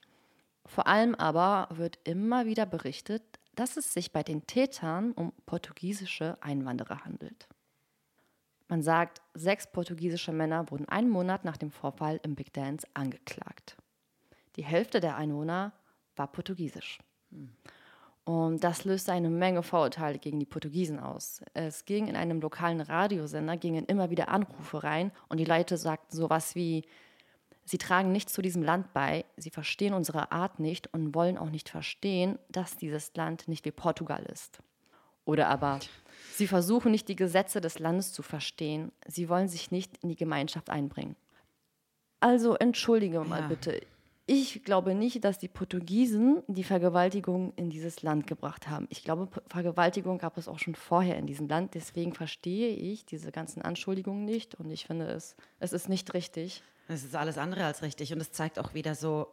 Vor 0.65 0.87
allem 0.87 1.15
aber 1.15 1.69
wird 1.71 1.99
immer 2.05 2.47
wieder 2.47 2.65
berichtet, 2.65 3.23
dass 3.55 3.77
es 3.77 3.93
sich 3.93 4.11
bei 4.11 4.23
den 4.23 4.47
Tätern 4.47 5.13
um 5.13 5.35
portugiesische 5.45 6.39
Einwanderer 6.41 7.05
handelt. 7.05 7.47
Man 8.69 8.81
sagt, 8.81 9.21
sechs 9.35 9.71
portugiesische 9.71 10.33
Männer 10.33 10.71
wurden 10.71 10.89
einen 10.89 11.11
Monat 11.11 11.45
nach 11.45 11.59
dem 11.59 11.71
Vorfall 11.71 12.19
im 12.23 12.35
Big 12.37 12.55
Dance 12.55 12.89
angeklagt. 12.95 13.77
Die 14.57 14.65
Hälfte 14.65 15.01
der 15.01 15.17
Einwohner 15.17 15.75
war 16.17 16.33
portugiesisch. 16.33 17.01
Und 18.25 18.65
das 18.65 18.85
löste 18.85 19.13
eine 19.13 19.29
Menge 19.29 19.63
Vorurteile 19.63 20.19
gegen 20.19 20.41
die 20.41 20.47
Portugiesen 20.47 20.99
aus. 20.99 21.43
Es 21.53 21.85
ging 21.85 22.09
in 22.09 22.17
einem 22.17 22.41
lokalen 22.41 22.81
Radiosender, 22.81 23.59
gingen 23.59 23.85
immer 23.85 24.09
wieder 24.09 24.29
Anrufe 24.29 24.83
rein 24.83 25.13
und 25.29 25.39
die 25.39 25.45
Leute 25.45 25.77
sagten 25.77 26.17
sowas 26.17 26.55
wie, 26.55 26.85
sie 27.67 27.77
tragen 27.77 28.13
nichts 28.13 28.33
zu 28.33 28.41
diesem 28.41 28.63
Land 28.63 28.95
bei, 28.95 29.27
sie 29.37 29.51
verstehen 29.51 29.93
unsere 29.93 30.33
Art 30.33 30.59
nicht 30.59 30.93
und 30.95 31.15
wollen 31.15 31.37
auch 31.37 31.51
nicht 31.51 31.69
verstehen, 31.69 32.39
dass 32.49 32.79
dieses 32.79 33.15
Land 33.15 33.47
nicht 33.47 33.67
wie 33.67 33.73
Portugal 33.73 34.25
ist. 34.25 34.59
Oder 35.27 35.49
aber, 35.49 35.81
sie 36.33 36.47
versuchen 36.47 36.93
nicht 36.93 37.09
die 37.09 37.17
Gesetze 37.17 37.61
des 37.61 37.79
Landes 37.79 38.13
zu 38.13 38.23
verstehen, 38.23 38.91
sie 39.07 39.29
wollen 39.29 39.49
sich 39.49 39.71
nicht 39.71 39.99
in 39.99 40.09
die 40.09 40.17
Gemeinschaft 40.17 40.71
einbringen. 40.71 41.17
Also 42.21 42.55
entschuldige 42.55 43.21
mal 43.21 43.41
ja. 43.41 43.49
bitte, 43.49 43.81
ich 44.27 44.65
glaube 44.65 44.95
nicht, 44.95 45.23
dass 45.25 45.39
die 45.39 45.49
Portugiesen 45.49 46.43
die 46.47 46.65
Vergewaltigung 46.65 47.53
in 47.57 47.69
dieses 47.69 48.03
Land 48.03 48.27
gebracht 48.27 48.69
haben. 48.69 48.87
Ich 48.89 49.05
glaube, 49.05 49.29
Vergewaltigung 49.49 50.17
gab 50.19 50.39
es 50.39 50.49
auch 50.49 50.59
schon 50.59 50.75
vorher 50.75 51.19
in 51.19 51.27
diesem 51.27 51.47
Land. 51.47 51.75
Deswegen 51.75 52.15
verstehe 52.15 52.71
ich 52.71 53.05
diese 53.05 53.33
ganzen 53.33 53.61
Anschuldigungen 53.61 54.25
nicht 54.25 54.55
und 54.55 54.71
ich 54.71 54.87
finde 54.87 55.07
es, 55.07 55.37
es 55.61 55.75
ist 55.75 55.91
nicht 55.91 56.15
richtig. 56.15 56.63
Es 56.89 57.05
ist 57.05 57.15
alles 57.15 57.37
andere 57.37 57.65
als 57.65 57.83
richtig 57.83 58.13
und 58.13 58.21
es 58.21 58.33
zeigt 58.33 58.59
auch 58.59 58.73
wieder 58.73 58.95
so, 58.95 59.29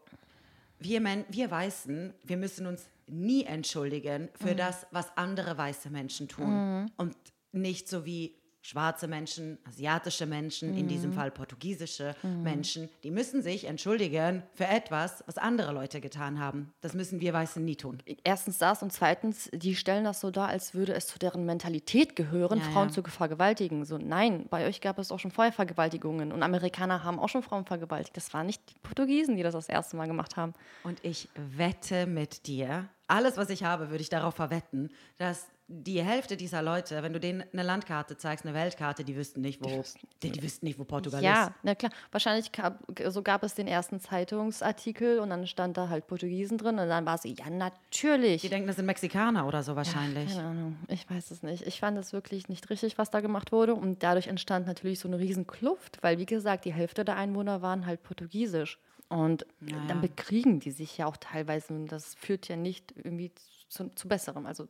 wir, 0.80 1.00
Men 1.00 1.26
wir 1.30 1.50
Weißen, 1.52 2.14
wir 2.24 2.38
müssen 2.38 2.66
uns 2.66 2.90
nie 3.08 3.44
entschuldigen 3.44 4.30
für 4.34 4.54
mhm. 4.54 4.58
das, 4.58 4.88
was 4.92 5.16
andere 5.16 5.58
weiße 5.58 5.90
Menschen 5.90 6.28
tun. 6.28 6.82
Mhm. 6.82 6.92
Und 6.98 7.16
nicht 7.54 7.88
so 7.88 8.06
wie 8.06 8.41
schwarze 8.62 9.08
Menschen, 9.08 9.58
asiatische 9.68 10.26
Menschen, 10.26 10.76
in 10.78 10.88
diesem 10.88 11.14
Fall 11.14 11.32
portugiesische 11.32 12.16
Menschen, 12.24 12.90
die 13.04 13.12
müssen 13.12 13.42
sich 13.42 13.66
entschuldigen 13.66 14.44
für 14.54 14.68
etwas, 14.68 15.24
was 15.26 15.38
andere 15.38 15.72
Leute 15.74 16.00
getan 16.00 16.40
haben. 16.40 16.74
Das 16.82 16.94
müssen 16.94 17.20
wir 17.20 17.34
Weißen 17.34 17.64
nie 17.64 17.76
tun. 17.76 18.04
Erstens 18.24 18.60
das 18.60 18.84
und 18.84 18.94
zweitens, 18.94 19.50
die 19.54 19.76
stellen 19.76 20.04
das 20.04 20.20
so 20.20 20.32
dar, 20.32 20.50
als 20.50 20.74
würde 20.74 20.94
es 20.94 21.08
zu 21.08 21.18
deren 21.18 21.46
Mentalität 21.46 22.16
gehören, 22.16 22.60
Ja, 22.60 22.66
Frauen 22.66 22.90
ja. 22.90 22.94
zu 22.94 23.04
vergewaltigen. 23.04 23.86
So, 23.86 23.98
nein, 23.98 24.46
bei 24.50 24.68
euch 24.68 24.82
gab 24.82 25.00
es 25.00 25.12
auch 25.12 25.20
schon 25.20 25.32
vorher 25.32 25.54
Vergewaltigungen 25.54 26.32
und 26.32 26.44
Amerikaner 26.44 27.04
haben 27.04 27.20
auch 27.20 27.30
schon 27.30 27.44
Frauen 27.44 27.66
vergewaltigt. 27.66 28.16
Das 28.16 28.34
waren 28.34 28.46
nicht 28.46 28.62
die 28.70 28.80
Portugiesen, 28.84 29.36
die 29.38 29.44
das 29.44 29.54
das 29.54 29.70
erste 29.70 29.96
Mal 29.98 30.08
gemacht 30.08 30.38
haben. 30.38 30.54
Und 30.84 31.04
ich 31.04 31.30
wette 31.36 32.06
mit 32.06 32.48
dir, 32.48 32.88
alles, 33.08 33.36
was 33.38 33.50
ich 33.50 33.64
habe, 33.64 33.90
würde 33.90 34.02
ich 34.02 34.10
darauf 34.10 34.36
verwetten, 34.36 34.90
dass 35.18 35.48
die 35.74 36.02
Hälfte 36.04 36.36
dieser 36.36 36.62
Leute, 36.62 37.02
wenn 37.02 37.14
du 37.14 37.20
denen 37.20 37.44
eine 37.54 37.64
Landkarte 37.64 38.18
zeigst, 38.18 38.46
eine 38.46 38.54
Weltkarte, 38.54 39.06
die 39.06 39.16
wüssten 39.16 39.40
nicht, 39.42 39.64
wo, 39.64 39.84
die, 40.22 40.32
die 40.32 40.44
wüssten 40.44 40.66
nicht, 40.66 40.78
wo 40.78 40.84
Portugal 40.84 41.24
Ja, 41.24 41.46
ist. 41.46 41.52
na 41.64 41.76
klar. 41.76 41.92
Wahrscheinlich 42.12 42.52
gab, 42.52 42.80
so 43.08 43.22
gab 43.22 43.44
es 43.44 43.56
den 43.56 43.68
ersten 43.68 44.00
Zeitungsartikel 44.02 45.20
und 45.20 45.30
dann 45.30 45.48
stand 45.48 45.78
da 45.78 45.88
halt 45.90 46.08
Portugiesen 46.08 46.58
drin 46.58 46.78
und 46.78 46.90
dann 46.90 47.06
war 47.06 47.18
sie, 47.18 47.34
ja, 47.34 47.50
natürlich. 47.50 48.42
Die 48.42 48.50
denken, 48.50 48.68
das 48.68 48.76
sind 48.76 48.86
Mexikaner 48.86 49.48
oder 49.48 49.64
so 49.64 49.76
wahrscheinlich. 49.76 50.36
Keine 50.36 50.48
Ahnung, 50.48 50.78
ich 50.88 51.10
weiß 51.10 51.32
es 51.32 51.42
nicht. 51.42 51.66
Ich 51.66 51.80
fand 51.80 51.98
es 51.98 52.12
wirklich 52.12 52.50
nicht 52.50 52.70
richtig, 52.70 52.98
was 52.98 53.10
da 53.10 53.22
gemacht 53.22 53.52
wurde. 53.52 53.74
Und 53.74 54.04
dadurch 54.04 54.28
entstand 54.28 54.68
natürlich 54.68 55.00
so 55.00 55.08
eine 55.08 55.20
riesen 55.20 55.48
Kluft, 55.48 56.00
weil, 56.02 56.18
wie 56.18 56.26
gesagt, 56.26 56.66
die 56.66 56.74
Hälfte 56.74 57.06
der 57.06 57.16
Einwohner 57.16 57.62
waren 57.62 57.86
halt 57.86 58.04
portugiesisch. 58.04 58.78
Und 59.10 59.46
dann 59.60 60.00
bekriegen 60.00 60.60
die 60.62 60.72
sich 60.72 60.98
ja 60.98 61.06
auch 61.06 61.18
teilweise. 61.18 61.74
Und 61.74 61.88
das 61.88 62.16
führt 62.16 62.48
ja 62.48 62.56
nicht 62.56 62.94
irgendwie 62.96 63.32
zu, 63.68 63.90
zu 63.90 64.08
Besserem. 64.08 64.46
Also, 64.46 64.68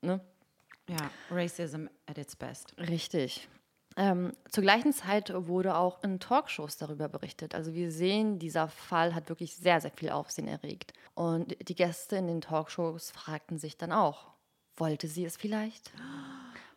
ne? 0.00 0.20
Ja, 0.92 1.10
Racism 1.30 1.86
at 2.06 2.18
its 2.18 2.36
best. 2.36 2.74
Richtig. 2.78 3.48
Ähm, 3.96 4.32
zur 4.50 4.62
gleichen 4.62 4.92
Zeit 4.92 5.32
wurde 5.34 5.76
auch 5.76 6.02
in 6.02 6.18
Talkshows 6.18 6.76
darüber 6.76 7.08
berichtet. 7.08 7.54
Also 7.54 7.74
wir 7.74 7.90
sehen, 7.90 8.38
dieser 8.38 8.68
Fall 8.68 9.14
hat 9.14 9.28
wirklich 9.28 9.56
sehr, 9.56 9.80
sehr 9.80 9.90
viel 9.90 10.10
Aufsehen 10.10 10.48
erregt. 10.48 10.92
Und 11.14 11.56
die 11.68 11.74
Gäste 11.74 12.16
in 12.16 12.26
den 12.26 12.40
Talkshows 12.40 13.10
fragten 13.10 13.58
sich 13.58 13.76
dann 13.76 13.92
auch, 13.92 14.32
wollte 14.76 15.08
sie 15.08 15.24
es 15.24 15.36
vielleicht? 15.36 15.92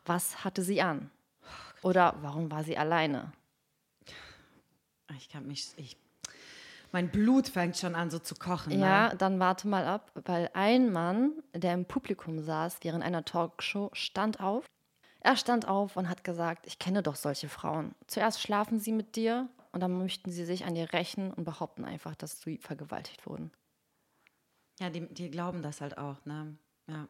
Was 0.06 0.44
hatte 0.44 0.62
sie 0.62 0.82
an? 0.82 1.10
Oder 1.82 2.16
warum 2.22 2.52
war 2.52 2.64
sie 2.64 2.78
alleine? 2.78 3.32
Ich 5.18 5.30
kann 5.30 5.48
mich, 5.48 5.70
ich, 5.78 5.98
mein 6.96 7.10
Blut 7.10 7.50
fängt 7.50 7.76
schon 7.76 7.94
an 7.94 8.10
so 8.10 8.20
zu 8.20 8.36
kochen. 8.36 8.72
Ja, 8.80 9.10
Ne? 9.10 9.18
dann 9.18 9.38
warte 9.38 9.68
mal 9.68 9.84
ab, 9.86 10.14
weil 10.24 10.50
ein 10.54 10.94
Mann, 10.94 11.34
der 11.54 11.74
im 11.74 11.84
Publikum 11.84 12.40
saß 12.40 12.78
während 12.84 13.04
einer 13.04 13.26
Talkshow, 13.26 13.90
stand 13.92 14.40
auf. 14.40 14.66
Er 15.20 15.36
stand 15.36 15.68
auf 15.68 15.98
und 15.98 16.08
hat 16.08 16.24
gesagt, 16.24 16.66
ich 16.68 16.80
kenne 16.80 17.04
doch 17.04 17.18
solche 17.18 17.50
Frauen. 17.50 17.96
Zuerst 18.08 18.40
schlafen 18.42 18.80
sie 18.80 18.94
mit 18.94 19.18
dir 19.18 19.50
und 19.74 19.82
dann 19.82 19.98
möchten 19.98 20.32
sie 20.32 20.46
sich 20.46 20.64
an 20.64 20.74
dir 20.74 20.94
rächen 20.94 21.34
und 21.34 21.44
behaupten 21.44 21.84
einfach, 21.84 22.16
dass 22.16 22.40
sie 22.40 22.60
vergewaltigt 22.60 23.26
wurden. 23.28 23.52
Ja, 24.80 24.90
die, 24.90 25.06
die 25.14 25.30
glauben 25.30 25.62
das 25.62 25.82
halt 25.82 25.98
auch, 25.98 26.24
ne? 26.24 26.56
Ja. 26.88 27.10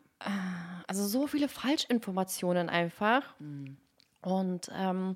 Also 0.87 1.05
so 1.05 1.27
viele 1.27 1.47
Falschinformationen 1.47 2.69
einfach. 2.69 3.35
Und 4.21 4.71
ähm, 4.73 5.15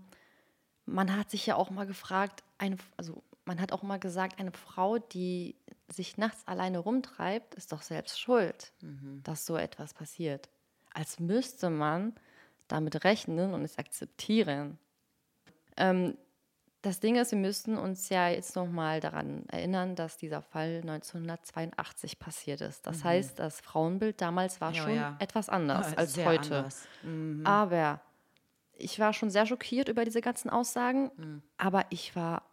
man 0.85 1.15
hat 1.17 1.31
sich 1.31 1.47
ja 1.47 1.55
auch 1.55 1.71
mal 1.71 1.87
gefragt, 1.87 2.43
eine, 2.59 2.77
also 2.97 3.23
man 3.49 3.59
hat 3.59 3.71
auch 3.73 3.83
mal 3.83 3.99
gesagt, 3.99 4.39
eine 4.39 4.51
Frau, 4.51 4.97
die 4.99 5.55
sich 5.91 6.17
nachts 6.17 6.47
alleine 6.47 6.77
rumtreibt, 6.79 7.55
ist 7.55 7.71
doch 7.71 7.81
selbst 7.81 8.19
schuld, 8.19 8.71
dass 9.23 9.45
so 9.45 9.57
etwas 9.57 9.93
passiert. 9.93 10.49
Als 10.93 11.19
müsste 11.19 11.69
man 11.69 12.13
damit 12.67 13.03
rechnen 13.03 13.53
und 13.55 13.63
es 13.63 13.77
akzeptieren. 13.77 14.77
Ähm, 15.77 16.17
das 16.81 16.99
Ding 16.99 17.15
ist, 17.17 17.31
wir 17.31 17.39
müssten 17.39 17.77
uns 17.77 18.07
ja 18.09 18.29
jetzt 18.29 18.55
nochmal 18.55 18.99
daran 19.01 19.45
erinnern, 19.49 19.95
dass 19.95 20.15
dieser 20.17 20.41
Fall 20.41 20.81
1982 20.81 22.19
passiert 22.19 22.61
ist. 22.61 22.85
Das 22.87 23.03
heißt, 23.03 23.37
das 23.39 23.59
Frauenbild 23.59 24.21
damals 24.21 24.61
war 24.61 24.71
Ja, 24.73 24.83
schon 24.83 24.95
ja. 24.95 25.15
etwas 25.19 25.49
anders 25.49 25.87
Ah, 25.93 25.97
als 25.97 26.15
heute. 26.17 26.55
anders. 26.57 26.87
Aber 27.43 28.01
ich 28.73 28.97
war 28.99 29.11
schon 29.13 29.29
sehr 29.29 29.45
schockiert 29.45 29.89
über 29.89 30.05
diese 30.05 30.21
ganzen 30.21 30.49
Aussagen, 30.49 31.11
Mhm. 31.17 31.41
aber 31.57 31.85
ich 31.89 32.15
war, 32.15 32.43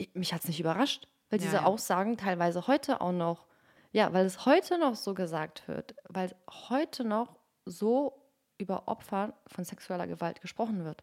ich, 0.00 0.14
mich 0.14 0.32
hat 0.32 0.42
es 0.42 0.48
nicht 0.48 0.60
überrascht, 0.60 1.06
weil 1.28 1.38
Ja, 1.40 1.44
diese 1.46 1.56
ja. 1.56 1.64
Aussagen 1.64 2.16
teilweise 2.16 2.66
heute 2.66 3.00
auch 3.00 3.12
noch, 3.12 3.46
ja, 3.92 4.12
weil 4.12 4.26
es 4.26 4.46
heute 4.46 4.78
noch 4.78 4.94
so 4.94 5.14
gesagt 5.14 5.66
wird, 5.68 5.94
weil 6.08 6.34
heute 6.68 7.04
noch 7.04 7.36
so 7.66 8.16
über 8.58 8.88
Opfer 8.88 9.34
von 9.46 9.64
sexueller 9.64 10.06
Gewalt 10.06 10.40
gesprochen 10.40 10.84
wird. 10.84 11.02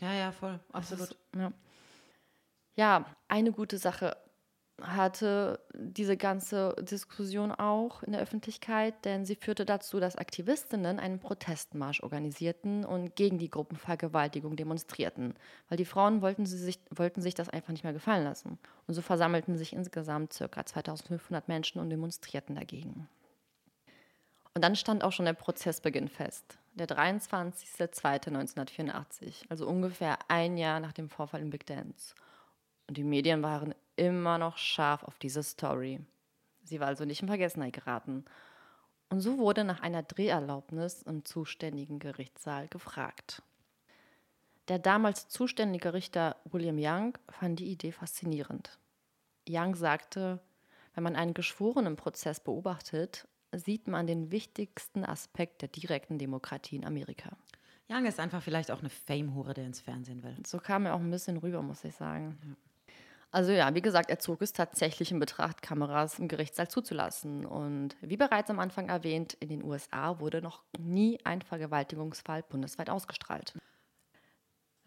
Ja, 0.00 0.12
ja, 0.12 0.32
voll, 0.32 0.60
absolut. 0.72 1.16
Ja. 1.36 1.52
ja, 2.76 3.04
eine 3.28 3.52
gute 3.52 3.78
Sache 3.78 4.16
hatte 4.82 5.60
diese 5.74 6.16
ganze 6.16 6.76
Diskussion 6.80 7.50
auch 7.50 8.02
in 8.02 8.12
der 8.12 8.20
Öffentlichkeit, 8.20 9.04
denn 9.04 9.24
sie 9.24 9.34
führte 9.34 9.64
dazu, 9.64 9.98
dass 9.98 10.16
Aktivistinnen 10.16 11.00
einen 11.00 11.18
Protestmarsch 11.18 12.02
organisierten 12.02 12.84
und 12.84 13.16
gegen 13.16 13.38
die 13.38 13.50
Gruppenvergewaltigung 13.50 14.54
demonstrierten, 14.56 15.34
weil 15.68 15.78
die 15.78 15.84
Frauen 15.84 16.22
wollten, 16.22 16.46
sie 16.46 16.58
sich, 16.58 16.78
wollten 16.90 17.22
sich 17.22 17.34
das 17.34 17.48
einfach 17.48 17.70
nicht 17.70 17.82
mehr 17.82 17.92
gefallen 17.92 18.22
lassen. 18.24 18.58
Und 18.86 18.94
so 18.94 19.02
versammelten 19.02 19.56
sich 19.56 19.72
insgesamt 19.72 20.38
ca. 20.38 20.64
2500 20.64 21.48
Menschen 21.48 21.80
und 21.80 21.90
demonstrierten 21.90 22.54
dagegen. 22.54 23.08
Und 24.54 24.62
dann 24.62 24.76
stand 24.76 25.02
auch 25.04 25.12
schon 25.12 25.26
der 25.26 25.34
Prozessbeginn 25.34 26.08
fest. 26.08 26.58
Der 26.74 26.88
23.02.1984, 26.88 29.44
also 29.48 29.66
ungefähr 29.66 30.18
ein 30.28 30.56
Jahr 30.56 30.80
nach 30.80 30.92
dem 30.92 31.08
Vorfall 31.08 31.40
in 31.40 31.50
Big 31.50 31.66
Dance. 31.66 32.14
Und 32.86 32.96
die 32.96 33.04
Medien 33.04 33.42
waren 33.42 33.74
immer 33.98 34.38
noch 34.38 34.56
scharf 34.56 35.02
auf 35.02 35.18
diese 35.18 35.42
Story. 35.42 36.00
Sie 36.62 36.80
war 36.80 36.88
also 36.88 37.04
nicht 37.04 37.22
in 37.22 37.28
Vergessenheit 37.28 37.72
geraten. 37.72 38.24
Und 39.10 39.20
so 39.20 39.38
wurde 39.38 39.64
nach 39.64 39.80
einer 39.80 40.02
Dreherlaubnis 40.02 41.02
im 41.02 41.24
zuständigen 41.24 41.98
Gerichtssaal 41.98 42.68
gefragt. 42.68 43.42
Der 44.68 44.78
damals 44.78 45.28
zuständige 45.28 45.94
Richter 45.94 46.36
William 46.44 46.76
Young 46.78 47.16
fand 47.30 47.58
die 47.58 47.70
Idee 47.70 47.92
faszinierend. 47.92 48.78
Young 49.48 49.74
sagte, 49.74 50.40
wenn 50.94 51.04
man 51.04 51.16
einen 51.16 51.32
geschworenen 51.32 51.96
Prozess 51.96 52.38
beobachtet, 52.40 53.26
sieht 53.52 53.88
man 53.88 54.06
den 54.06 54.30
wichtigsten 54.30 55.06
Aspekt 55.06 55.62
der 55.62 55.68
direkten 55.68 56.18
Demokratie 56.18 56.76
in 56.76 56.84
Amerika. 56.84 57.36
Young 57.90 58.04
ist 58.04 58.20
einfach 58.20 58.42
vielleicht 58.42 58.70
auch 58.70 58.80
eine 58.80 58.90
Fame-Hure, 58.90 59.54
der 59.54 59.64
ins 59.64 59.80
Fernsehen 59.80 60.22
will. 60.22 60.36
So 60.46 60.58
kam 60.58 60.84
er 60.84 60.94
auch 60.94 61.00
ein 61.00 61.10
bisschen 61.10 61.38
rüber, 61.38 61.62
muss 61.62 61.84
ich 61.84 61.94
sagen. 61.94 62.58
Also 63.30 63.52
ja, 63.52 63.74
wie 63.74 63.82
gesagt, 63.82 64.08
er 64.08 64.18
zog 64.18 64.40
es 64.40 64.54
tatsächlich 64.54 65.10
in 65.10 65.20
Betracht, 65.20 65.60
Kameras 65.60 66.18
im 66.18 66.28
Gerichtssaal 66.28 66.68
zuzulassen. 66.68 67.44
Und 67.44 67.96
wie 68.00 68.16
bereits 68.16 68.48
am 68.48 68.58
Anfang 68.58 68.88
erwähnt, 68.88 69.34
in 69.34 69.50
den 69.50 69.62
USA 69.62 70.18
wurde 70.18 70.40
noch 70.40 70.62
nie 70.78 71.18
ein 71.24 71.42
Vergewaltigungsfall 71.42 72.42
bundesweit 72.44 72.88
ausgestrahlt. 72.88 73.54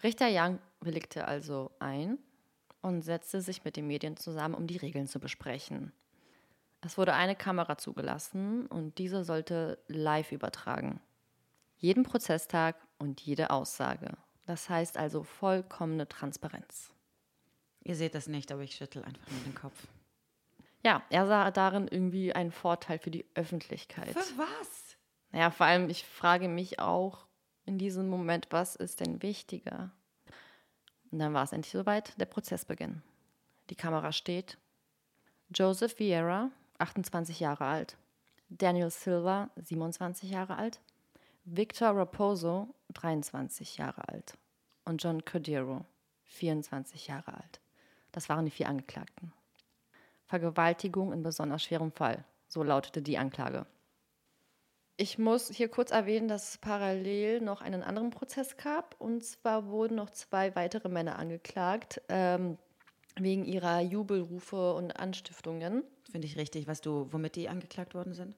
Richter 0.01 0.27
Young 0.31 0.57
willigte 0.79 1.27
also 1.27 1.71
ein 1.79 2.17
und 2.81 3.03
setzte 3.03 3.41
sich 3.41 3.63
mit 3.63 3.75
den 3.75 3.85
Medien 3.85 4.17
zusammen, 4.17 4.55
um 4.55 4.65
die 4.65 4.77
Regeln 4.77 5.07
zu 5.07 5.19
besprechen. 5.19 5.91
Es 6.83 6.97
wurde 6.97 7.13
eine 7.13 7.35
Kamera 7.35 7.77
zugelassen 7.77 8.65
und 8.65 8.97
diese 8.97 9.23
sollte 9.23 9.77
live 9.87 10.31
übertragen. 10.31 10.99
Jeden 11.77 12.01
Prozesstag 12.01 12.75
und 12.97 13.21
jede 13.21 13.51
Aussage. 13.51 14.17
Das 14.47 14.67
heißt 14.67 14.97
also 14.97 15.21
vollkommene 15.21 16.07
Transparenz. 16.07 16.91
Ihr 17.83 17.95
seht 17.95 18.15
das 18.15 18.27
nicht, 18.27 18.51
aber 18.51 18.61
ich 18.61 18.75
schüttel 18.75 19.03
einfach 19.03 19.29
nur 19.29 19.41
den 19.41 19.55
Kopf. 19.55 19.87
Ja, 20.83 21.03
er 21.09 21.27
sah 21.27 21.51
darin 21.51 21.87
irgendwie 21.87 22.33
einen 22.33 22.51
Vorteil 22.51 22.99
für 22.99 23.11
die 23.11 23.25
Öffentlichkeit. 23.35 24.09
Für 24.09 24.37
was? 24.37 24.97
Ja, 25.31 25.51
vor 25.51 25.65
allem, 25.65 25.89
ich 25.89 26.05
frage 26.05 26.47
mich 26.47 26.79
auch 26.79 27.25
in 27.65 27.77
diesem 27.77 28.09
Moment, 28.09 28.47
was 28.49 28.75
ist 28.75 28.99
denn 28.99 29.21
wichtiger? 29.21 29.91
Und 31.11 31.19
dann 31.19 31.33
war 31.33 31.43
es 31.43 31.51
endlich 31.51 31.71
soweit, 31.71 32.19
der 32.19 32.25
Prozessbeginn. 32.25 33.01
Die 33.69 33.75
Kamera 33.75 34.11
steht. 34.11 34.57
Joseph 35.53 35.99
Vieira, 35.99 36.51
28 36.79 37.39
Jahre 37.39 37.65
alt. 37.65 37.97
Daniel 38.49 38.89
Silva, 38.89 39.49
27 39.55 40.29
Jahre 40.31 40.57
alt. 40.57 40.81
Victor 41.45 41.95
Raposo, 41.95 42.73
23 42.93 43.77
Jahre 43.77 44.07
alt. 44.09 44.37
Und 44.83 45.01
John 45.03 45.23
Cordero, 45.23 45.85
24 46.23 47.07
Jahre 47.07 47.33
alt. 47.35 47.60
Das 48.11 48.29
waren 48.29 48.45
die 48.45 48.51
vier 48.51 48.67
Angeklagten. 48.67 49.31
Vergewaltigung 50.25 51.11
in 51.13 51.23
besonders 51.23 51.63
schwerem 51.63 51.91
Fall, 51.91 52.23
so 52.47 52.63
lautete 52.63 53.01
die 53.01 53.17
Anklage. 53.17 53.65
Ich 54.97 55.17
muss 55.17 55.49
hier 55.49 55.67
kurz 55.67 55.91
erwähnen, 55.91 56.27
dass 56.27 56.49
es 56.49 56.57
parallel 56.57 57.41
noch 57.41 57.61
einen 57.61 57.81
anderen 57.81 58.11
Prozess 58.11 58.55
gab. 58.55 58.95
Und 58.99 59.23
zwar 59.23 59.65
wurden 59.65 59.95
noch 59.95 60.11
zwei 60.11 60.55
weitere 60.55 60.89
Männer 60.89 61.17
angeklagt, 61.17 62.01
ähm, 62.07 62.57
wegen 63.15 63.43
ihrer 63.45 63.81
Jubelrufe 63.81 64.73
und 64.75 64.91
Anstiftungen. 64.99 65.83
Finde 66.11 66.27
ich 66.27 66.37
richtig, 66.37 66.67
was 66.67 66.81
du, 66.81 67.07
womit 67.11 67.35
die 67.35 67.49
angeklagt 67.49 67.95
worden 67.95 68.13
sind? 68.13 68.35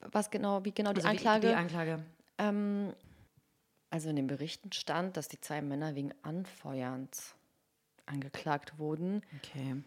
Was 0.00 0.30
genau, 0.30 0.64
wie 0.64 0.72
genau 0.72 0.92
die 0.92 0.98
Also 0.98 1.08
wie- 1.08 1.10
Anklage? 1.10 1.48
Die 1.48 1.54
Anklage. 1.54 2.02
ähm, 2.38 2.94
Also 3.90 4.08
in 4.08 4.16
den 4.16 4.26
Berichten 4.28 4.72
stand, 4.72 5.16
dass 5.16 5.28
die 5.28 5.40
zwei 5.40 5.60
Männer 5.62 5.94
wegen 5.96 6.14
Anfeuerns 6.22 7.34
angeklagt 8.06 8.78
wurden. 8.78 9.22
Okay. 9.38 9.82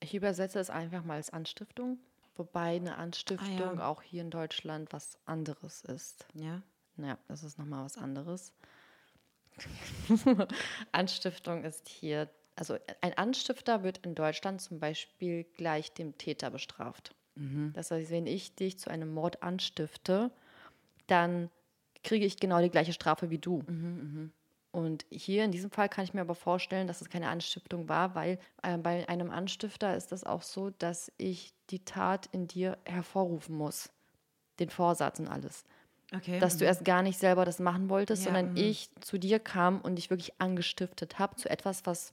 Ich 0.00 0.14
übersetze 0.14 0.58
es 0.58 0.70
einfach 0.70 1.04
mal 1.04 1.14
als 1.14 1.30
Anstiftung, 1.30 1.98
wobei 2.36 2.76
eine 2.76 2.96
Anstiftung 2.96 3.80
auch 3.80 4.02
hier 4.02 4.22
in 4.22 4.30
Deutschland 4.30 4.92
was 4.92 5.18
anderes 5.26 5.82
ist. 5.82 6.26
Ja. 6.34 6.62
Ja, 6.98 7.18
das 7.28 7.42
ist 7.42 7.58
nochmal 7.58 7.84
was 7.84 7.96
anderes. 7.96 8.52
Anstiftung 10.92 11.64
ist 11.64 11.88
hier, 11.88 12.28
also 12.56 12.76
ein 13.00 13.16
Anstifter 13.16 13.82
wird 13.82 13.98
in 13.98 14.14
Deutschland 14.14 14.60
zum 14.60 14.80
Beispiel 14.80 15.44
gleich 15.56 15.92
dem 15.92 16.18
Täter 16.18 16.50
bestraft. 16.50 17.14
Das 17.72 17.90
heißt, 17.90 18.10
wenn 18.10 18.26
ich 18.26 18.54
dich 18.56 18.78
zu 18.78 18.90
einem 18.90 19.12
Mord 19.14 19.42
anstifte, 19.42 20.30
dann 21.06 21.50
kriege 22.04 22.26
ich 22.26 22.36
genau 22.36 22.60
die 22.60 22.70
gleiche 22.70 22.92
Strafe 22.92 23.30
wie 23.30 23.38
du. 23.38 23.62
Und 24.72 25.04
hier 25.10 25.44
in 25.44 25.52
diesem 25.52 25.70
Fall 25.70 25.90
kann 25.90 26.04
ich 26.04 26.14
mir 26.14 26.22
aber 26.22 26.34
vorstellen, 26.34 26.86
dass 26.86 27.02
es 27.02 27.10
keine 27.10 27.28
Anstiftung 27.28 27.90
war, 27.90 28.14
weil 28.14 28.38
äh, 28.62 28.78
bei 28.78 29.06
einem 29.06 29.30
Anstifter 29.30 29.94
ist 29.94 30.12
es 30.12 30.24
auch 30.24 30.42
so, 30.42 30.70
dass 30.70 31.12
ich 31.18 31.52
die 31.68 31.84
Tat 31.84 32.26
in 32.32 32.48
dir 32.48 32.78
hervorrufen 32.86 33.54
muss. 33.54 33.90
Den 34.58 34.70
Vorsatz 34.70 35.20
und 35.20 35.28
alles. 35.28 35.64
Okay. 36.14 36.38
Dass 36.40 36.58
du 36.58 36.64
erst 36.64 36.84
gar 36.84 37.02
nicht 37.02 37.18
selber 37.18 37.44
das 37.44 37.58
machen 37.58 37.88
wolltest, 37.88 38.24
Ja, 38.24 38.32
sondern 38.32 38.52
mhm. 38.52 38.58
ich 38.58 38.90
zu 39.00 39.18
dir 39.18 39.38
kam 39.38 39.80
und 39.80 39.96
dich 39.96 40.10
wirklich 40.10 40.40
angestiftet 40.40 41.18
habe 41.18 41.36
zu 41.36 41.48
etwas, 41.50 41.86
was 41.86 42.12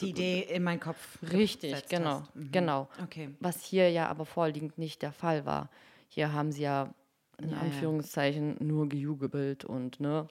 die 0.00 0.10
Idee 0.10 0.40
in 0.40 0.62
meinen 0.62 0.80
Kopf 0.80 1.18
richtig, 1.30 1.88
genau. 1.88 2.22
Mhm. 2.34 2.52
genau. 2.52 2.88
Okay. 3.02 3.30
Was 3.40 3.62
hier 3.62 3.90
ja 3.90 4.08
aber 4.08 4.24
vorliegend 4.24 4.78
nicht 4.78 5.02
der 5.02 5.12
Fall 5.12 5.44
war. 5.44 5.70
Hier 6.08 6.32
haben 6.32 6.52
sie 6.52 6.62
ja 6.62 6.94
in 7.38 7.50
Ja, 7.50 7.56
ja. 7.56 7.62
Anführungszeichen 7.62 8.56
nur 8.60 8.88
gejubelt 8.88 9.64
und 9.64 10.00
ne, 10.00 10.26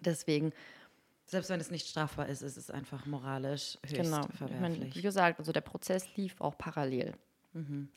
deswegen 0.00 0.52
Selbst 1.28 1.50
wenn 1.50 1.60
es 1.60 1.70
nicht 1.70 1.86
strafbar 1.86 2.26
ist, 2.26 2.40
ist 2.42 2.56
es 2.56 2.70
einfach 2.70 3.04
moralisch 3.06 3.78
höchst 3.84 3.96
Genau. 3.96 4.26
Ich 4.32 4.40
meine, 4.40 4.50
verwerflich. 4.50 4.96
wie 4.96 5.02
gesagt, 5.02 5.38
also 5.38 5.52
der 5.52 5.60
Prozess 5.60 6.16
lief 6.16 6.40
auch 6.40 6.56
parallel. 6.58 7.14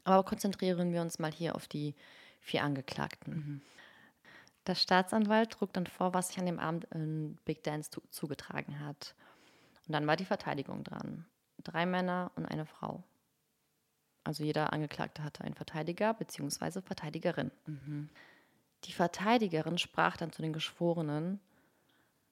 Aber 0.03 0.23
konzentrieren 0.23 0.91
wir 0.91 1.01
uns 1.01 1.19
mal 1.19 1.31
hier 1.31 1.55
auf 1.55 1.67
die 1.67 1.93
vier 2.39 2.63
Angeklagten. 2.63 3.61
Der 4.67 4.75
Staatsanwalt 4.75 5.51
trug 5.51 5.71
dann 5.73 5.85
vor, 5.87 6.13
was 6.13 6.29
sich 6.29 6.39
an 6.39 6.45
dem 6.45 6.59
Abend 6.59 6.85
in 6.93 7.37
Big 7.45 7.63
Dance 7.63 7.89
zu 7.91 8.01
zugetragen 8.09 8.79
hat. 8.79 9.15
Und 9.87 9.93
dann 9.93 10.07
war 10.07 10.15
die 10.15 10.25
Verteidigung 10.25 10.83
dran. 10.83 11.25
Drei 11.63 11.85
Männer 11.85 12.31
und 12.35 12.45
eine 12.45 12.65
Frau. 12.65 13.03
Also 14.23 14.43
jeder 14.43 14.73
Angeklagte 14.73 15.23
hatte 15.23 15.43
einen 15.43 15.55
Verteidiger 15.55 16.13
bzw. 16.15 16.81
Verteidigerin. 16.81 17.51
Die 18.85 18.93
Verteidigerin 18.93 19.77
sprach 19.77 20.17
dann 20.17 20.31
zu 20.31 20.41
den 20.41 20.53
Geschworenen, 20.53 21.39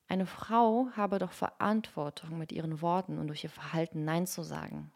eine 0.09 0.25
Frau 0.25 0.89
habe 0.95 1.19
doch 1.19 1.31
Verantwortung, 1.31 2.37
mit 2.37 2.51
ihren 2.51 2.81
Worten 2.81 3.19
und 3.19 3.27
durch 3.27 3.43
ihr 3.43 3.49
Verhalten 3.49 4.03
Nein 4.03 4.25
zu 4.25 4.43
sagen. 4.43 4.91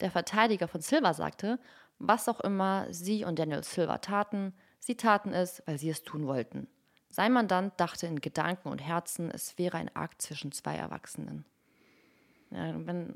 Der 0.00 0.12
Verteidiger 0.12 0.68
von 0.68 0.80
Silva 0.80 1.12
sagte, 1.12 1.58
was 1.98 2.28
auch 2.28 2.40
immer 2.40 2.86
sie 2.92 3.24
und 3.24 3.38
Daniel 3.38 3.64
Silva 3.64 3.98
taten, 3.98 4.54
sie 4.78 4.96
taten 4.96 5.32
es, 5.32 5.62
weil 5.66 5.78
sie 5.78 5.90
es 5.90 6.02
tun 6.02 6.26
wollten. 6.26 6.68
Sein 7.10 7.32
Mandant 7.32 7.72
dachte 7.78 8.06
in 8.06 8.20
Gedanken 8.20 8.68
und 8.68 8.78
Herzen, 8.78 9.30
es 9.30 9.58
wäre 9.58 9.78
ein 9.78 9.94
Akt 9.96 10.22
zwischen 10.22 10.52
zwei 10.52 10.76
Erwachsenen. 10.76 11.44
Ja, 12.50 12.74
wenn, 12.86 13.14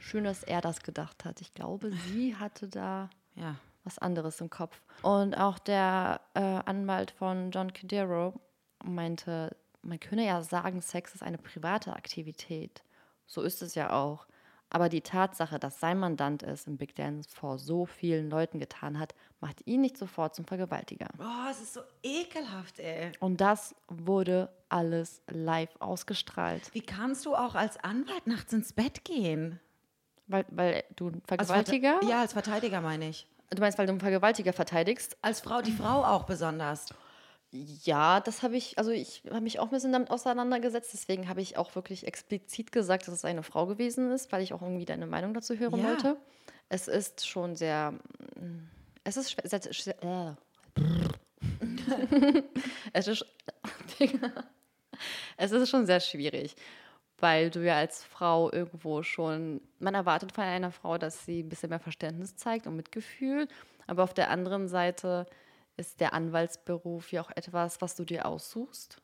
schön, 0.00 0.24
dass 0.24 0.42
er 0.42 0.60
das 0.60 0.80
gedacht 0.80 1.24
hat. 1.24 1.40
Ich 1.40 1.54
glaube, 1.54 1.92
sie 1.92 2.34
hatte 2.34 2.68
da 2.68 3.10
ja. 3.36 3.56
was 3.84 3.98
anderes 3.98 4.40
im 4.40 4.50
Kopf. 4.50 4.80
Und 5.02 5.36
auch 5.36 5.58
der 5.58 6.20
äh, 6.34 6.40
Anwalt 6.40 7.12
von 7.12 7.50
John 7.52 7.72
Cadero 7.72 8.40
meinte, 8.82 9.54
man 9.86 10.00
könne 10.00 10.26
ja 10.26 10.42
sagen, 10.42 10.80
Sex 10.82 11.14
ist 11.14 11.22
eine 11.22 11.38
private 11.38 11.94
Aktivität. 11.94 12.82
So 13.26 13.42
ist 13.42 13.62
es 13.62 13.74
ja 13.74 13.92
auch. 13.92 14.26
Aber 14.68 14.88
die 14.88 15.00
Tatsache, 15.00 15.60
dass 15.60 15.78
sein 15.78 15.96
Mandant 15.98 16.42
es 16.42 16.66
im 16.66 16.76
Big 16.76 16.96
Dance 16.96 17.28
vor 17.32 17.56
so 17.58 17.86
vielen 17.86 18.28
Leuten 18.28 18.58
getan 18.58 18.98
hat, 18.98 19.14
macht 19.40 19.64
ihn 19.66 19.80
nicht 19.80 19.96
sofort 19.96 20.34
zum 20.34 20.44
Vergewaltiger. 20.44 21.06
Oh, 21.20 21.48
es 21.50 21.60
ist 21.60 21.74
so 21.74 21.80
ekelhaft, 22.02 22.80
ey. 22.80 23.12
Und 23.20 23.40
das 23.40 23.76
wurde 23.86 24.48
alles 24.68 25.22
live 25.28 25.70
ausgestrahlt. 25.78 26.68
Wie 26.74 26.80
kannst 26.80 27.26
du 27.26 27.36
auch 27.36 27.54
als 27.54 27.76
Anwalt 27.84 28.26
nachts 28.26 28.52
ins 28.52 28.72
Bett 28.72 29.04
gehen? 29.04 29.60
Weil, 30.26 30.44
weil 30.50 30.82
du 30.96 31.08
Als 31.10 31.22
Vergewaltiger? 31.28 32.00
Verte- 32.00 32.08
Ja, 32.10 32.20
als 32.22 32.32
Verteidiger 32.32 32.80
meine 32.80 33.08
ich. 33.10 33.28
Du 33.50 33.60
meinst, 33.60 33.78
weil 33.78 33.86
du 33.86 33.92
einen 33.92 34.00
Vergewaltiger 34.00 34.52
verteidigst? 34.52 35.16
Als 35.22 35.40
Frau, 35.40 35.62
die 35.62 35.70
Frau 35.70 36.02
auch 36.04 36.24
besonders. 36.24 36.86
Ja, 37.84 38.20
das 38.20 38.42
habe 38.42 38.56
ich, 38.56 38.78
also 38.78 38.90
ich 38.90 39.22
habe 39.28 39.40
mich 39.40 39.58
auch 39.58 39.64
ein 39.64 39.70
bisschen 39.70 39.92
damit 39.92 40.10
auseinandergesetzt, 40.10 40.90
deswegen 40.92 41.28
habe 41.28 41.40
ich 41.40 41.56
auch 41.56 41.74
wirklich 41.74 42.06
explizit 42.06 42.72
gesagt, 42.72 43.06
dass 43.06 43.14
es 43.14 43.24
eine 43.24 43.42
Frau 43.42 43.66
gewesen 43.66 44.10
ist, 44.12 44.32
weil 44.32 44.42
ich 44.42 44.52
auch 44.52 44.62
irgendwie 44.62 44.84
deine 44.84 45.06
Meinung 45.06 45.34
dazu 45.34 45.54
hören 45.58 45.78
Ja. 45.78 45.84
wollte. 45.88 46.16
Es 46.68 46.88
ist 46.88 47.26
schon 47.26 47.54
sehr, 47.56 47.92
mm, 47.92 48.68
es 49.04 49.16
ist 49.16 49.30
schwer, 49.32 49.48
sehr, 49.48 49.60
sehr, 49.62 50.02
äh. 50.02 50.34
es 52.92 53.06
ist, 53.08 53.24
es 55.36 55.52
ist 55.52 55.68
schon 55.68 55.86
sehr 55.86 56.00
schwierig, 56.00 56.56
weil 57.18 57.50
du 57.50 57.64
ja 57.64 57.76
als 57.76 58.04
Frau 58.04 58.50
irgendwo 58.52 59.02
schon, 59.02 59.60
man 59.78 59.94
erwartet 59.94 60.32
von 60.32 60.44
einer 60.44 60.72
Frau, 60.72 60.98
dass 60.98 61.24
sie 61.24 61.42
ein 61.42 61.48
bisschen 61.48 61.70
mehr 61.70 61.80
Verständnis 61.80 62.36
zeigt 62.36 62.66
und 62.66 62.76
Mitgefühl, 62.76 63.48
aber 63.86 64.02
auf 64.02 64.14
der 64.14 64.30
anderen 64.30 64.68
Seite 64.68 65.26
ist 65.76 66.00
der 66.00 66.12
Anwaltsberuf 66.12 67.12
ja 67.12 67.22
auch 67.22 67.30
etwas, 67.34 67.80
was 67.80 67.94
du 67.96 68.04
dir 68.04 68.26
aussuchst. 68.26 69.00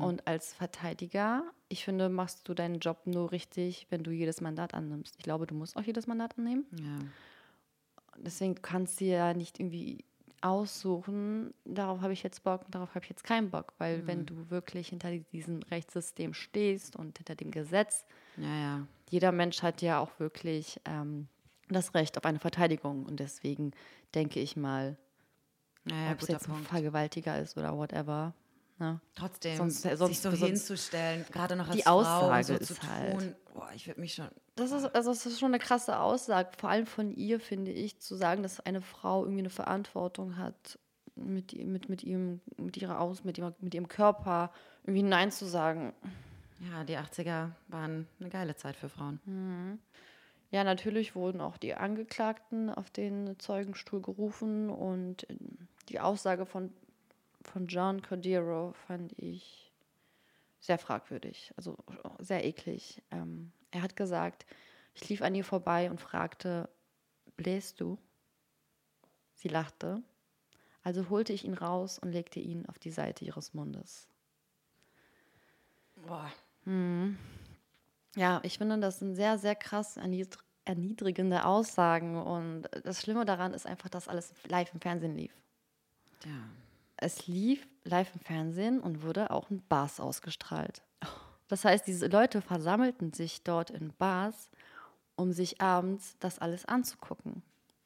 Und 0.00 0.26
als 0.26 0.54
Verteidiger, 0.54 1.44
ich 1.68 1.84
finde, 1.84 2.08
machst 2.08 2.48
du 2.48 2.54
deinen 2.54 2.80
Job 2.80 3.02
nur 3.06 3.30
richtig, 3.30 3.86
wenn 3.90 4.02
du 4.02 4.10
jedes 4.10 4.40
Mandat 4.40 4.74
annimmst. 4.74 5.14
Ich 5.18 5.22
glaube, 5.22 5.46
du 5.46 5.54
musst 5.54 5.76
auch 5.76 5.82
jedes 5.84 6.08
Mandat 6.08 6.36
annehmen. 6.36 6.66
Ja. 6.72 6.98
Deswegen 8.16 8.56
kannst 8.60 9.00
du 9.00 9.04
ja 9.04 9.34
nicht 9.34 9.60
irgendwie 9.60 10.04
aussuchen, 10.40 11.54
darauf 11.64 12.00
habe 12.00 12.12
ich 12.12 12.24
jetzt 12.24 12.42
Bock 12.42 12.64
und 12.64 12.74
darauf 12.74 12.90
habe 12.96 13.04
ich 13.04 13.10
jetzt 13.10 13.22
keinen 13.22 13.50
Bock. 13.50 13.72
Weil 13.78 14.04
wenn 14.08 14.26
du 14.26 14.50
wirklich 14.50 14.88
hinter 14.88 15.10
diesem 15.32 15.62
Rechtssystem 15.62 16.34
stehst 16.34 16.96
und 16.96 17.18
hinter 17.18 17.36
dem 17.36 17.52
Gesetz, 17.52 18.04
Ja, 18.36 18.56
ja. 18.60 18.86
jeder 19.10 19.30
Mensch 19.30 19.62
hat 19.62 19.80
ja 19.82 20.00
auch 20.00 20.18
wirklich 20.18 20.80
ähm, 20.86 21.28
das 21.68 21.94
Recht 21.94 22.16
auf 22.18 22.24
eine 22.24 22.40
Verteidigung. 22.40 23.06
Und 23.06 23.20
deswegen 23.20 23.70
denke 24.12 24.40
ich 24.40 24.56
mal, 24.56 24.96
Ja, 25.90 26.04
ja, 26.06 26.12
ob 26.12 26.22
es 26.22 26.28
jetzt 26.28 26.48
ein 26.48 26.52
Punkt. 26.54 26.68
Vergewaltiger 26.68 27.38
ist 27.40 27.56
oder 27.56 27.76
whatever. 27.76 28.34
Ne? 28.78 29.00
Trotzdem, 29.16 29.56
Sonst- 29.56 29.82
sich 29.82 29.96
sonst- 29.96 30.22
so 30.22 30.30
sonst- 30.30 30.44
hinzustellen, 30.46 31.24
gerade 31.32 31.56
noch 31.56 31.66
als 31.66 31.76
Die 31.76 31.82
Frau 31.82 31.98
Aussage 32.00 32.44
so 32.44 32.54
ist 32.54 32.66
zu 32.76 32.82
halt- 32.88 33.12
tun. 33.18 33.34
Boah, 33.54 33.70
ich 33.74 33.86
würde 33.88 34.00
mich 34.00 34.14
schon. 34.14 34.28
Das 34.54 34.70
ist, 34.70 34.84
also 34.94 35.10
das 35.10 35.26
ist 35.26 35.40
schon 35.40 35.48
eine 35.52 35.58
krasse 35.58 35.98
Aussage, 35.98 36.50
vor 36.56 36.70
allem 36.70 36.86
von 36.86 37.10
ihr, 37.12 37.40
finde 37.40 37.72
ich, 37.72 37.98
zu 37.98 38.14
sagen, 38.14 38.42
dass 38.44 38.60
eine 38.60 38.80
Frau 38.80 39.22
irgendwie 39.24 39.40
eine 39.40 39.50
Verantwortung 39.50 40.36
hat, 40.36 40.78
mit, 41.16 41.52
mit, 41.66 41.88
mit, 41.88 42.04
ihrem, 42.04 42.40
mit 42.56 42.76
ihrer 42.76 43.00
Aus, 43.00 43.24
mit 43.24 43.36
ihrem, 43.38 43.52
mit 43.60 43.74
ihrem 43.74 43.88
Körper 43.88 44.52
irgendwie 44.84 45.02
Nein 45.02 45.32
zu 45.32 45.46
sagen. 45.46 45.92
Ja, 46.70 46.84
die 46.84 46.96
80er 46.96 47.50
waren 47.66 48.06
eine 48.20 48.28
geile 48.28 48.54
Zeit 48.56 48.76
für 48.76 48.88
Frauen. 48.88 49.80
Ja, 50.52 50.62
natürlich 50.64 51.14
wurden 51.16 51.40
auch 51.40 51.56
die 51.56 51.74
Angeklagten 51.74 52.70
auf 52.70 52.90
den 52.90 53.38
Zeugenstuhl 53.40 54.00
gerufen 54.00 54.70
und 54.70 55.26
die 55.88 56.00
Aussage 56.00 56.46
von, 56.46 56.72
von 57.42 57.66
John 57.66 58.02
Cordero 58.02 58.72
fand 58.86 59.12
ich 59.18 59.72
sehr 60.60 60.78
fragwürdig, 60.78 61.52
also 61.56 61.76
sehr 62.18 62.44
eklig. 62.44 63.02
Ähm, 63.10 63.52
er 63.70 63.82
hat 63.82 63.96
gesagt, 63.96 64.46
ich 64.94 65.08
lief 65.08 65.22
an 65.22 65.34
ihr 65.34 65.44
vorbei 65.44 65.90
und 65.90 66.00
fragte, 66.00 66.68
bläst 67.36 67.80
du? 67.80 67.98
Sie 69.34 69.48
lachte. 69.48 70.02
Also 70.82 71.08
holte 71.10 71.32
ich 71.32 71.44
ihn 71.44 71.54
raus 71.54 71.98
und 71.98 72.12
legte 72.12 72.40
ihn 72.40 72.66
auf 72.66 72.78
die 72.78 72.90
Seite 72.90 73.24
ihres 73.24 73.54
Mundes. 73.54 74.08
Boah. 76.06 76.30
Ja, 78.16 78.40
ich 78.42 78.58
finde, 78.58 78.78
das 78.78 78.98
sind 78.98 79.14
sehr, 79.14 79.38
sehr 79.38 79.54
krass 79.54 79.96
erniedr 79.96 80.38
erniedrigende 80.64 81.46
Aussagen. 81.46 82.20
Und 82.20 82.68
das 82.84 83.00
Schlimme 83.00 83.24
daran 83.24 83.54
ist 83.54 83.66
einfach, 83.66 83.88
dass 83.88 84.06
alles 84.06 84.34
live 84.48 84.72
im 84.74 84.80
Fernsehen 84.80 85.16
lief. 85.16 85.32
Ja. 86.24 86.30
Es 86.96 87.26
lief 87.26 87.66
live 87.84 88.12
im 88.14 88.20
Fernsehen 88.20 88.80
und 88.80 89.02
wurde 89.02 89.30
auch 89.30 89.50
in 89.50 89.62
Bars 89.68 90.00
ausgestrahlt. 90.00 90.82
Das 91.48 91.64
heißt, 91.64 91.86
diese 91.86 92.08
Leute 92.08 92.42
versammelten 92.42 93.12
sich 93.12 93.42
dort 93.42 93.70
in 93.70 93.92
Bars, 93.94 94.50
um 95.16 95.32
sich 95.32 95.60
abends 95.60 96.16
das 96.18 96.38
alles 96.38 96.66
anzugucken. 96.66 97.42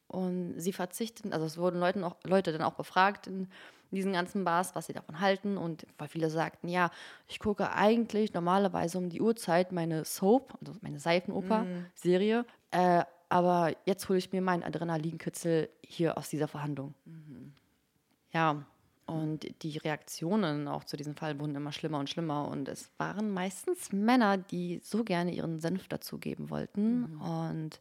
Und 0.08 0.54
sie 0.58 0.72
verzichten, 0.72 1.32
also 1.32 1.46
es 1.46 1.56
wurden 1.56 1.78
Leuten 1.80 2.04
auch, 2.04 2.16
Leute 2.24 2.52
dann 2.52 2.62
auch 2.62 2.74
befragt 2.74 3.26
in 3.28 3.48
diesen 3.90 4.12
ganzen 4.12 4.44
Bars, 4.44 4.74
was 4.74 4.86
sie 4.86 4.92
davon 4.92 5.20
halten. 5.20 5.56
Und 5.56 5.86
weil 5.96 6.08
viele 6.08 6.28
sagten, 6.28 6.68
ja, 6.68 6.90
ich 7.28 7.38
gucke 7.38 7.72
eigentlich 7.72 8.34
normalerweise 8.34 8.98
um 8.98 9.08
die 9.08 9.20
Uhrzeit 9.20 9.72
meine 9.72 10.04
Soap, 10.04 10.54
also 10.60 10.74
meine 10.82 10.98
Seifenoper-Serie, 10.98 12.44
äh, 12.72 13.04
aber 13.28 13.74
jetzt 13.86 14.08
hole 14.08 14.18
ich 14.18 14.32
mir 14.32 14.42
meinen 14.42 14.62
Adrenalinkitzel 14.62 15.70
hier 15.82 16.18
aus 16.18 16.28
dieser 16.28 16.48
Verhandlung. 16.48 16.94
Ja, 18.32 18.64
Und 19.06 19.62
die 19.62 19.78
Reaktionen 19.78 20.68
auch 20.68 20.84
zu 20.84 20.96
diesem 20.96 21.16
Fall 21.16 21.38
wurden 21.38 21.54
immer 21.56 21.72
schlimmer 21.72 21.98
und 21.98 22.08
schlimmer. 22.08 22.48
Und 22.48 22.68
es 22.68 22.90
waren 22.98 23.30
meistens 23.32 23.92
Männer, 23.92 24.38
die 24.38 24.80
so 24.82 25.04
gerne 25.04 25.32
ihren 25.32 25.60
Senf 25.60 25.88
dazugeben 25.88 26.50
wollten 26.50 27.16
und 27.16 27.80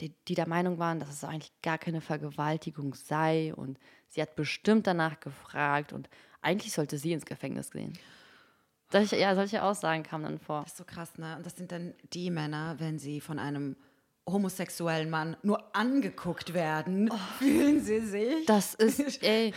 die, 0.00 0.12
die 0.26 0.34
der 0.34 0.48
Meinung 0.48 0.78
waren, 0.78 0.98
dass 1.00 1.10
es 1.10 1.24
eigentlich 1.24 1.52
gar 1.62 1.78
keine 1.78 2.00
Vergewaltigung 2.00 2.94
sei. 2.94 3.54
Und 3.54 3.78
sie 4.08 4.22
hat 4.22 4.34
bestimmt 4.36 4.86
danach 4.86 5.20
gefragt 5.20 5.92
und 5.92 6.08
eigentlich 6.42 6.72
sollte 6.72 6.98
sie 6.98 7.12
ins 7.12 7.26
Gefängnis 7.26 7.70
gehen. 7.70 7.92
Solche, 8.90 9.16
ja, 9.18 9.34
solche 9.34 9.62
Aussagen 9.62 10.02
kamen 10.02 10.24
dann 10.24 10.38
vor. 10.38 10.62
Das 10.62 10.72
ist 10.72 10.78
so 10.78 10.84
krass, 10.84 11.18
ne? 11.18 11.36
Und 11.36 11.46
das 11.46 11.56
sind 11.56 11.72
dann 11.72 11.94
die 12.12 12.30
Männer, 12.30 12.76
wenn 12.78 12.98
sie 12.98 13.20
von 13.20 13.38
einem 13.38 13.76
homosexuellen 14.28 15.10
Mann 15.10 15.36
nur 15.42 15.74
angeguckt 15.74 16.54
werden, 16.54 17.10
fühlen 17.38 17.80
sie 17.80 18.00
sich. 18.00 18.46
Das 18.46 18.74
ist, 18.74 19.22
ey, 19.22 19.52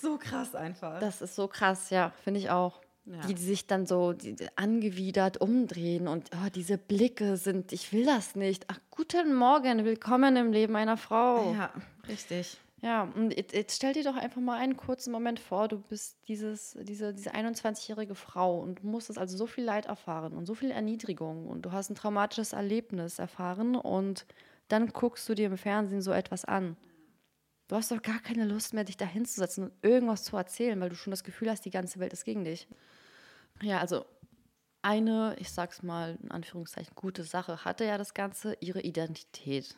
so 0.00 0.18
krass 0.18 0.54
einfach. 0.54 1.00
Das 1.00 1.22
ist 1.22 1.34
so 1.34 1.48
krass, 1.48 1.90
ja, 1.90 2.12
finde 2.22 2.40
ich 2.40 2.50
auch. 2.50 2.80
Ja. 3.06 3.20
Die, 3.26 3.34
die 3.34 3.42
sich 3.42 3.66
dann 3.66 3.86
so 3.86 4.12
die, 4.12 4.34
die 4.34 4.48
angewidert 4.56 5.40
umdrehen 5.40 6.08
und 6.08 6.28
oh, 6.34 6.50
diese 6.54 6.76
Blicke 6.76 7.38
sind, 7.38 7.72
ich 7.72 7.90
will 7.94 8.04
das 8.04 8.34
nicht. 8.36 8.66
Ach, 8.68 8.78
guten 8.90 9.34
Morgen, 9.34 9.86
willkommen 9.86 10.36
im 10.36 10.52
Leben 10.52 10.76
einer 10.76 10.98
Frau. 10.98 11.54
ja, 11.54 11.72
richtig. 12.06 12.58
Ja, 12.80 13.10
und 13.14 13.34
jetzt, 13.36 13.74
stell 13.74 13.92
dir 13.92 14.04
doch 14.04 14.14
einfach 14.14 14.40
mal 14.40 14.58
einen 14.58 14.76
kurzen 14.76 15.10
Moment 15.10 15.40
vor, 15.40 15.66
du 15.66 15.78
bist 15.78 16.16
dieses, 16.28 16.78
diese, 16.80 17.12
diese 17.12 17.34
21-jährige 17.34 18.14
Frau 18.14 18.60
und 18.60 18.84
musstest 18.84 19.18
also 19.18 19.36
so 19.36 19.46
viel 19.46 19.64
Leid 19.64 19.86
erfahren 19.86 20.32
und 20.32 20.46
so 20.46 20.54
viel 20.54 20.70
Erniedrigung 20.70 21.48
und 21.48 21.62
du 21.62 21.72
hast 21.72 21.90
ein 21.90 21.96
traumatisches 21.96 22.52
Erlebnis 22.52 23.18
erfahren 23.18 23.74
und 23.74 24.26
dann 24.68 24.88
guckst 24.88 25.28
du 25.28 25.34
dir 25.34 25.46
im 25.46 25.58
Fernsehen 25.58 26.02
so 26.02 26.12
etwas 26.12 26.44
an. 26.44 26.76
Du 27.66 27.74
hast 27.74 27.90
doch 27.90 28.00
gar 28.00 28.20
keine 28.20 28.44
Lust 28.44 28.74
mehr, 28.74 28.84
dich 28.84 28.96
da 28.96 29.06
hinzusetzen 29.06 29.64
und 29.64 29.72
irgendwas 29.82 30.22
zu 30.22 30.36
erzählen, 30.36 30.80
weil 30.80 30.88
du 30.88 30.96
schon 30.96 31.10
das 31.10 31.24
Gefühl 31.24 31.50
hast, 31.50 31.64
die 31.64 31.70
ganze 31.70 31.98
Welt 31.98 32.12
ist 32.12 32.24
gegen 32.24 32.44
dich. 32.44 32.68
Ja, 33.60 33.80
also 33.80 34.06
eine, 34.82 35.34
ich 35.40 35.50
sag's 35.50 35.82
mal 35.82 36.16
in 36.22 36.30
Anführungszeichen, 36.30 36.94
gute 36.94 37.24
Sache 37.24 37.64
hatte 37.64 37.84
ja 37.84 37.98
das 37.98 38.14
Ganze, 38.14 38.56
ihre 38.60 38.82
Identität 38.82 39.76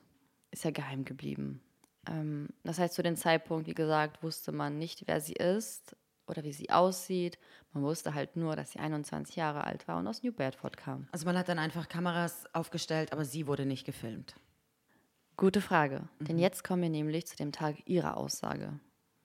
ist 0.51 0.65
ja 0.65 0.71
geheim 0.71 1.05
geblieben. 1.05 1.63
Ähm, 2.07 2.49
das 2.65 2.79
heißt, 2.79 2.95
zu 2.95 3.03
dem 3.03 3.17
Zeitpunkt, 3.17 3.67
wie 3.67 3.75
gesagt, 3.75 4.23
wusste 4.23 4.53
man 4.53 4.79
nicht, 4.79 5.03
wer 5.07 5.21
sie 5.21 5.35
ist 5.35 5.97
oder 6.27 6.45
wie 6.45 6.53
sie 6.53 6.71
aussieht. 6.71 7.39
Man 7.73 7.83
wusste 7.83 8.15
halt 8.15 8.37
nur, 8.37 8.57
dass 8.57 8.73
sie 8.73 8.79
21 8.79 9.37
Jahre 9.37 9.65
alt 9.65 9.87
war 9.89 9.99
und 9.99 10.07
aus 10.07 10.23
New 10.23 10.33
Bedford 10.33 10.77
kam. 10.77 11.09
Also 11.13 11.27
man 11.27 11.37
hat 11.37 11.49
dann 11.49 11.59
einfach 11.59 11.89
Kameras 11.89 12.47
aufgestellt, 12.55 13.13
aber 13.13 13.25
sie 13.25 13.47
wurde 13.47 13.67
nicht 13.67 13.85
gefilmt. 13.85 14.35
Gute 15.37 15.61
Frage. 15.61 16.09
Denn 16.19 16.39
jetzt 16.39 16.65
kommen 16.65 16.83
wir 16.83 16.91
nämlich 16.91 17.27
zu 17.27 17.37
dem 17.37 17.53
Tag 17.53 17.77
ihrer 17.87 18.17
Aussage. 18.17 18.79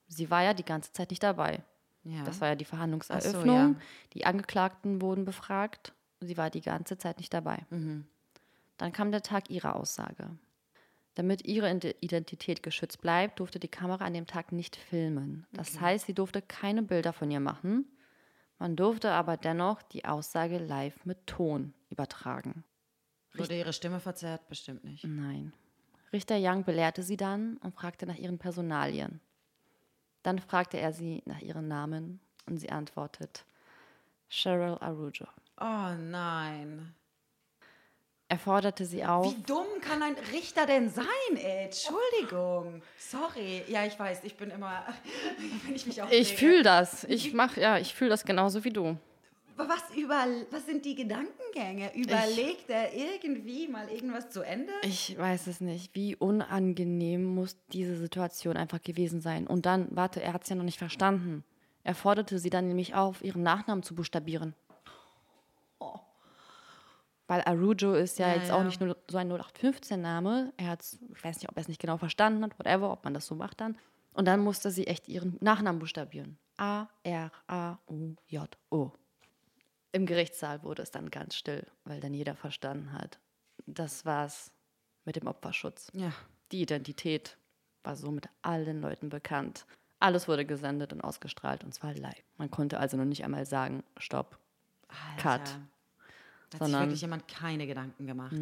Sie 0.07 0.29
war 0.29 0.43
ja 0.43 0.53
die 0.53 0.63
ganze 0.63 0.93
Zeit 0.93 1.09
nicht 1.09 1.23
dabei. 1.23 1.63
Ja. 2.03 2.23
Das 2.23 2.39
war 2.39 2.49
ja 2.49 2.55
die 2.55 2.65
Verhandlungseröffnung. 2.65 3.43
So, 3.43 3.51
ja. 3.51 3.75
Die 4.13 4.25
Angeklagten 4.25 5.01
wurden 5.01 5.25
befragt. 5.25 5.93
Sie 6.21 6.37
war 6.37 6.49
die 6.49 6.61
ganze 6.61 6.97
Zeit 6.97 7.17
nicht 7.17 7.33
dabei. 7.33 7.65
Dann 8.77 8.93
kam 8.93 9.11
der 9.11 9.23
Tag 9.23 9.49
ihrer 9.49 9.75
Aussage. 9.75 10.29
Damit 11.15 11.45
ihre 11.45 11.69
Ide- 11.71 11.95
Identität 12.01 12.61
geschützt 12.61 13.01
bleibt, 13.01 13.39
durfte 13.39 13.59
die 13.59 13.67
Kamera 13.69 14.05
an 14.05 14.13
dem 14.13 14.27
Tag 14.27 14.51
nicht 14.51 14.75
filmen. 14.75 15.47
Das 15.53 15.79
heißt, 15.79 16.05
sie 16.07 16.13
durfte 16.13 16.41
keine 16.41 16.83
Bilder 16.83 17.13
von 17.13 17.31
ihr 17.31 17.39
machen. 17.39 17.85
Man 18.59 18.75
durfte 18.75 19.11
aber 19.11 19.37
dennoch 19.37 19.81
die 19.81 20.05
Aussage 20.05 20.57
live 20.57 21.05
mit 21.05 21.25
Ton 21.27 21.73
übertragen. 21.89 22.63
Wurde 23.33 23.57
ihre 23.57 23.73
Stimme 23.73 23.99
verzerrt? 23.99 24.47
Bestimmt 24.47 24.83
nicht. 24.83 25.03
Nein. 25.05 25.51
Richter 26.13 26.37
Young 26.39 26.63
belehrte 26.63 27.03
sie 27.03 27.17
dann 27.17 27.57
und 27.57 27.73
fragte 27.75 28.05
nach 28.05 28.15
ihren 28.17 28.37
Personalien. 28.37 29.19
Dann 30.23 30.39
fragte 30.39 30.77
er 30.79 30.93
sie 30.93 31.21
nach 31.25 31.41
ihren 31.41 31.67
Namen 31.67 32.19
und 32.45 32.57
sie 32.57 32.69
antwortet 32.69 33.45
Cheryl 34.29 34.77
Arujo. 34.79 35.27
Oh 35.59 35.93
nein. 35.99 36.93
Er 38.27 38.39
forderte 38.39 38.85
sie 38.85 39.05
auf. 39.05 39.35
Wie 39.35 39.41
dumm 39.43 39.67
kann 39.81 40.01
ein 40.01 40.15
Richter 40.33 40.65
denn 40.65 40.89
sein, 40.89 41.05
ey? 41.35 41.65
Entschuldigung. 41.65 42.81
Sorry. 42.97 43.63
Ja, 43.67 43.85
ich 43.85 43.99
weiß, 43.99 44.23
ich 44.23 44.35
bin 44.35 44.49
immer, 44.49 44.83
wenn 45.65 45.75
ich 45.75 45.85
mich 45.85 46.01
auch. 46.01 46.09
Ich 46.09 46.35
fühle 46.35 46.63
das. 46.63 47.03
Ich 47.03 47.33
mach 47.33 47.55
ja, 47.55 47.77
ich 47.77 47.93
fühle 47.93 48.09
das 48.09 48.25
genauso 48.25 48.63
wie 48.63 48.71
du. 48.71 48.97
Was, 49.57 49.95
über, 49.95 50.25
was 50.51 50.65
sind 50.65 50.83
die 50.83 50.95
Gedankengänge? 50.95 51.95
Überlegt 51.95 52.69
er 52.69 52.93
irgendwie 52.93 53.69
mal 53.69 53.87
irgendwas 53.89 54.29
zu 54.29 54.41
Ende? 54.41 54.73
Ich 54.81 55.17
weiß 55.17 55.47
es 55.47 55.61
nicht. 55.61 55.95
Wie 55.95 56.15
unangenehm 56.15 57.23
muss 57.23 57.55
diese 57.71 57.95
Situation 57.95 58.57
einfach 58.57 58.81
gewesen 58.81 59.21
sein. 59.21 59.47
Und 59.47 59.65
dann, 59.65 59.87
warte, 59.91 60.21
er 60.21 60.33
hat 60.33 60.43
es 60.43 60.49
ja 60.49 60.55
noch 60.55 60.65
nicht 60.65 60.79
verstanden. 60.79 61.45
Er 61.83 61.95
forderte 61.95 62.39
sie 62.39 62.49
dann 62.49 62.67
nämlich 62.67 62.95
auf, 62.95 63.23
ihren 63.23 63.43
Nachnamen 63.43 63.83
zu 63.83 63.95
buchstabieren. 63.95 64.55
Weil 67.27 67.41
Arujo 67.41 67.93
ist 67.93 68.19
ja, 68.19 68.27
Ja, 68.29 68.35
jetzt 68.35 68.49
ja. 68.49 68.55
auch 68.55 68.63
nicht 68.63 68.79
nur 68.79 68.95
so 69.09 69.17
ein 69.17 69.31
0815-Name. 69.31 70.53
Er 70.57 70.67
hat 70.67 70.81
ich 70.83 71.23
weiß 71.23 71.37
nicht, 71.37 71.49
ob 71.49 71.57
er 71.57 71.61
es 71.61 71.67
nicht 71.67 71.81
genau 71.81 71.97
verstanden 71.97 72.43
hat, 72.43 72.57
whatever, 72.59 72.91
ob 72.91 73.03
man 73.03 73.13
das 73.13 73.25
so 73.25 73.35
macht 73.35 73.61
dann. 73.61 73.77
Und 74.13 74.25
dann 74.25 74.39
musste 74.41 74.71
sie 74.71 74.87
echt 74.87 75.07
ihren 75.09 75.37
Nachnamen 75.41 75.79
buchstabieren. 75.79 76.37
A-R-A-U-J-O. 77.57 78.91
Im 79.91 80.05
Gerichtssaal 80.05 80.63
wurde 80.63 80.83
es 80.83 80.91
dann 80.91 81.09
ganz 81.09 81.35
still, 81.35 81.65
weil 81.83 81.99
dann 81.99 82.13
jeder 82.13 82.35
verstanden 82.35 82.93
hat. 82.93 83.19
Das 83.65 84.05
war's 84.05 84.51
mit 85.05 85.15
dem 85.15 85.27
Opferschutz. 85.27 85.89
Ja. 85.93 86.11
Die 86.51 86.61
Identität 86.61 87.37
war 87.83 87.95
somit 87.95 88.29
allen 88.41 88.81
Leuten 88.81 89.09
bekannt. 89.09 89.65
Alles 89.99 90.27
wurde 90.27 90.45
gesendet 90.45 90.91
und 90.93 91.01
ausgestrahlt 91.01 91.63
und 91.63 91.73
zwar 91.73 91.93
live. 91.93 92.23
Man 92.37 92.51
konnte 92.51 92.79
also 92.79 92.97
noch 92.97 93.05
nicht 93.05 93.23
einmal 93.23 93.45
sagen, 93.45 93.83
stopp, 93.97 94.37
Cut. 95.17 95.59
Da 96.59 96.65
hat 96.65 96.71
sich 96.71 96.79
wirklich 96.79 97.01
jemand 97.01 97.27
keine 97.27 97.67
Gedanken 97.67 98.07
gemacht. 98.07 98.35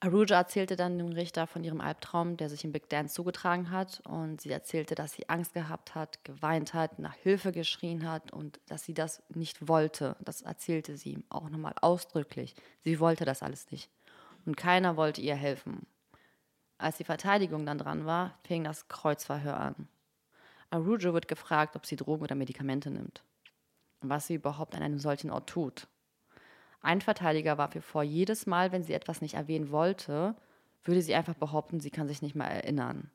Aruja 0.00 0.36
erzählte 0.36 0.76
dann 0.76 0.96
dem 0.96 1.08
Richter 1.08 1.48
von 1.48 1.64
ihrem 1.64 1.80
Albtraum, 1.80 2.36
der 2.36 2.48
sich 2.48 2.64
im 2.64 2.70
Big 2.70 2.88
Dance 2.88 3.14
zugetragen 3.14 3.70
hat. 3.70 4.00
Und 4.06 4.40
sie 4.40 4.50
erzählte, 4.50 4.94
dass 4.94 5.12
sie 5.12 5.28
Angst 5.28 5.54
gehabt 5.54 5.96
hat, 5.96 6.24
geweint 6.24 6.72
hat, 6.72 7.00
nach 7.00 7.14
Hilfe 7.14 7.50
geschrien 7.50 8.08
hat 8.08 8.32
und 8.32 8.60
dass 8.68 8.84
sie 8.84 8.94
das 8.94 9.22
nicht 9.34 9.66
wollte. 9.66 10.16
Das 10.20 10.42
erzählte 10.42 10.96
sie 10.96 11.14
ihm 11.14 11.24
auch 11.30 11.50
nochmal 11.50 11.74
ausdrücklich. 11.80 12.54
Sie 12.84 13.00
wollte 13.00 13.24
das 13.24 13.42
alles 13.42 13.70
nicht. 13.72 13.90
Und 14.46 14.56
keiner 14.56 14.96
wollte 14.96 15.20
ihr 15.20 15.34
helfen. 15.34 15.86
Als 16.78 16.98
die 16.98 17.04
Verteidigung 17.04 17.66
dann 17.66 17.78
dran 17.78 18.06
war, 18.06 18.38
fing 18.44 18.62
das 18.62 18.86
Kreuzverhör 18.86 19.58
an. 19.58 19.88
Arujo 20.70 21.12
wird 21.12 21.26
gefragt, 21.26 21.74
ob 21.74 21.86
sie 21.86 21.96
Drogen 21.96 22.22
oder 22.22 22.36
Medikamente 22.36 22.90
nimmt. 22.90 23.24
Und 24.00 24.10
was 24.10 24.28
sie 24.28 24.34
überhaupt 24.34 24.76
an 24.76 24.82
einem 24.82 25.00
solchen 25.00 25.30
Ort 25.30 25.48
tut. 25.48 25.88
Ein 26.80 27.00
Verteidiger 27.00 27.58
warf 27.58 27.74
ihr 27.74 27.82
vor, 27.82 28.02
jedes 28.02 28.46
Mal, 28.46 28.72
wenn 28.72 28.84
sie 28.84 28.92
etwas 28.92 29.20
nicht 29.20 29.34
erwähnen 29.34 29.70
wollte, 29.70 30.36
würde 30.84 31.02
sie 31.02 31.14
einfach 31.14 31.34
behaupten, 31.34 31.80
sie 31.80 31.90
kann 31.90 32.08
sich 32.08 32.22
nicht 32.22 32.34
mehr 32.34 32.48
erinnern. 32.48 33.10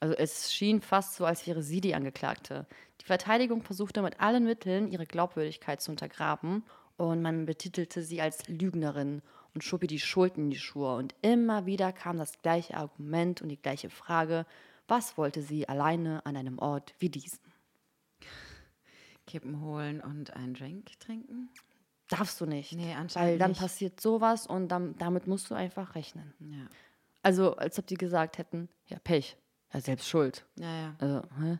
Also 0.00 0.14
es 0.14 0.52
schien 0.52 0.80
fast 0.80 1.16
so, 1.16 1.24
als 1.24 1.46
wäre 1.46 1.62
sie 1.62 1.80
die 1.80 1.94
Angeklagte. 1.94 2.66
Die 3.00 3.06
Verteidigung 3.06 3.62
versuchte 3.62 4.02
mit 4.02 4.20
allen 4.20 4.44
Mitteln, 4.44 4.88
ihre 4.88 5.06
Glaubwürdigkeit 5.06 5.80
zu 5.80 5.90
untergraben 5.90 6.64
und 6.96 7.22
man 7.22 7.46
betitelte 7.46 8.02
sie 8.02 8.20
als 8.20 8.46
Lügnerin 8.48 9.22
und 9.54 9.64
schob 9.64 9.82
ihr 9.82 9.88
die 9.88 10.00
Schuld 10.00 10.36
in 10.36 10.50
die 10.50 10.58
Schuhe. 10.58 10.96
Und 10.96 11.14
immer 11.22 11.66
wieder 11.66 11.92
kam 11.92 12.18
das 12.18 12.40
gleiche 12.42 12.76
Argument 12.76 13.40
und 13.42 13.48
die 13.48 13.60
gleiche 13.60 13.90
Frage, 13.90 14.46
was 14.88 15.16
wollte 15.16 15.42
sie 15.42 15.68
alleine 15.68 16.24
an 16.26 16.36
einem 16.36 16.58
Ort 16.58 16.94
wie 16.98 17.08
diesen? 17.08 17.38
Kippen 19.26 19.62
holen 19.62 20.00
und 20.00 20.34
einen 20.34 20.54
Drink 20.54 20.98
trinken? 21.00 21.48
Darfst 22.08 22.40
du 22.40 22.46
nicht. 22.46 22.72
Nee, 22.72 22.90
Weil 22.90 22.96
anscheinend 22.96 23.40
dann 23.40 23.50
nicht. 23.52 23.60
passiert 23.60 24.00
sowas 24.00 24.46
und 24.46 24.68
dann, 24.68 24.96
damit 24.98 25.26
musst 25.26 25.50
du 25.50 25.54
einfach 25.54 25.94
rechnen. 25.94 26.34
Ja. 26.40 26.66
Also, 27.22 27.56
als 27.56 27.78
ob 27.78 27.86
die 27.86 27.96
gesagt 27.96 28.36
hätten, 28.38 28.68
ja, 28.86 28.98
Pech, 28.98 29.36
ja, 29.72 29.80
selbst 29.80 30.08
schuld. 30.08 30.44
Ja, 30.56 30.74
ja. 30.74 30.94
Also, 30.98 31.22
hä? 31.40 31.58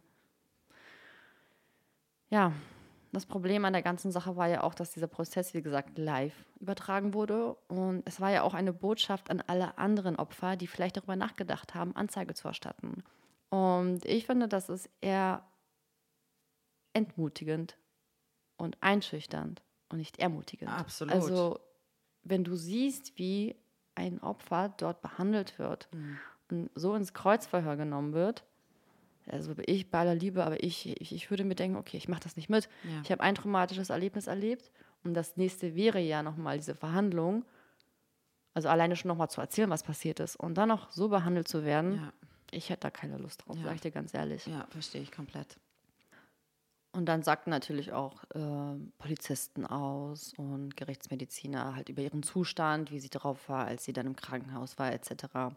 Ja, 2.28 2.52
das 3.12 3.26
Problem 3.26 3.64
an 3.64 3.72
der 3.72 3.82
ganzen 3.82 4.10
Sache 4.10 4.36
war 4.36 4.48
ja 4.48 4.62
auch, 4.62 4.74
dass 4.74 4.90
dieser 4.90 5.06
Prozess, 5.06 5.54
wie 5.54 5.62
gesagt, 5.62 5.96
live 5.96 6.34
übertragen 6.60 7.14
wurde. 7.14 7.54
Und 7.68 8.02
es 8.04 8.20
war 8.20 8.30
ja 8.30 8.42
auch 8.42 8.54
eine 8.54 8.72
Botschaft 8.72 9.30
an 9.30 9.42
alle 9.46 9.78
anderen 9.78 10.16
Opfer, 10.16 10.56
die 10.56 10.66
vielleicht 10.66 10.96
darüber 10.96 11.16
nachgedacht 11.16 11.74
haben, 11.74 11.96
Anzeige 11.96 12.34
zu 12.34 12.48
erstatten. 12.48 13.04
Und 13.50 14.04
ich 14.04 14.26
finde, 14.26 14.48
das 14.48 14.68
ist 14.68 14.90
eher 15.00 15.44
entmutigend 16.92 17.78
und 18.56 18.76
einschüchternd 18.80 19.62
und 19.94 19.98
nicht 19.98 20.18
ermutigend. 20.18 20.70
Absolut. 20.70 21.14
Also, 21.14 21.58
wenn 22.22 22.44
du 22.44 22.54
siehst, 22.56 23.18
wie 23.18 23.56
ein 23.94 24.20
Opfer 24.22 24.74
dort 24.76 25.00
behandelt 25.02 25.58
wird 25.58 25.88
und 26.50 26.68
so 26.74 26.94
ins 26.94 27.14
Kreuzverhör 27.14 27.76
genommen 27.76 28.12
wird, 28.12 28.44
also 29.26 29.54
ich 29.66 29.90
bei 29.90 30.00
aller 30.00 30.14
Liebe, 30.14 30.44
aber 30.44 30.62
ich, 30.62 31.00
ich, 31.00 31.14
ich 31.14 31.30
würde 31.30 31.44
mir 31.44 31.54
denken, 31.54 31.76
okay, 31.78 31.96
ich 31.96 32.08
mache 32.08 32.20
das 32.20 32.36
nicht 32.36 32.50
mit. 32.50 32.68
Ja. 32.84 33.00
Ich 33.04 33.10
habe 33.10 33.22
ein 33.22 33.34
traumatisches 33.34 33.88
Erlebnis 33.90 34.26
erlebt 34.26 34.70
und 35.02 35.14
das 35.14 35.36
nächste 35.36 35.74
wäre 35.74 36.00
ja 36.00 36.22
nochmal 36.22 36.58
diese 36.58 36.74
Verhandlung. 36.74 37.44
Also 38.52 38.68
alleine 38.68 38.96
schon 38.96 39.08
nochmal 39.08 39.30
zu 39.30 39.40
erzählen, 39.40 39.70
was 39.70 39.82
passiert 39.82 40.20
ist 40.20 40.36
und 40.36 40.54
dann 40.54 40.68
noch 40.68 40.90
so 40.90 41.08
behandelt 41.08 41.48
zu 41.48 41.64
werden, 41.64 41.94
Ja. 41.96 42.12
ich 42.50 42.68
hätte 42.70 42.80
da 42.80 42.90
keine 42.90 43.16
Lust 43.18 43.46
drauf, 43.46 43.56
Ja. 43.56 43.64
sag 43.64 43.74
ich 43.76 43.80
dir 43.80 43.90
ganz 43.90 44.12
ehrlich. 44.14 44.46
Ja, 44.46 44.66
verstehe 44.70 45.00
ich 45.02 45.10
komplett. 45.10 45.58
Und 46.94 47.06
dann 47.06 47.24
sagten 47.24 47.50
natürlich 47.50 47.92
auch 47.92 48.22
äh, 48.34 48.78
Polizisten 48.98 49.66
aus 49.66 50.32
und 50.36 50.76
Gerichtsmediziner 50.76 51.74
halt 51.74 51.88
über 51.88 52.02
ihren 52.02 52.22
Zustand, 52.22 52.92
wie 52.92 53.00
sie 53.00 53.10
drauf 53.10 53.48
war, 53.48 53.66
als 53.66 53.84
sie 53.84 53.92
dann 53.92 54.06
im 54.06 54.14
Krankenhaus 54.14 54.78
war, 54.78 54.92
etc. 54.92 55.56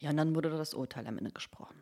Ja, 0.00 0.10
und 0.10 0.16
dann 0.16 0.34
wurde 0.34 0.50
das 0.50 0.74
Urteil 0.74 1.06
am 1.06 1.16
Ende 1.16 1.30
gesprochen. 1.30 1.80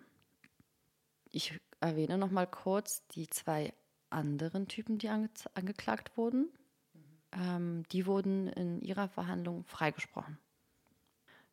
Ich 1.30 1.58
erwähne 1.80 2.18
noch 2.18 2.30
mal 2.30 2.46
kurz 2.46 3.06
die 3.08 3.28
zwei 3.28 3.72
anderen 4.10 4.68
Typen, 4.68 4.98
die 4.98 5.08
ange 5.08 5.30
angeklagt 5.54 6.18
wurden. 6.18 6.50
Ähm, 7.32 7.84
die 7.92 8.04
wurden 8.04 8.48
in 8.48 8.82
ihrer 8.82 9.08
Verhandlung 9.08 9.64
freigesprochen. 9.64 10.38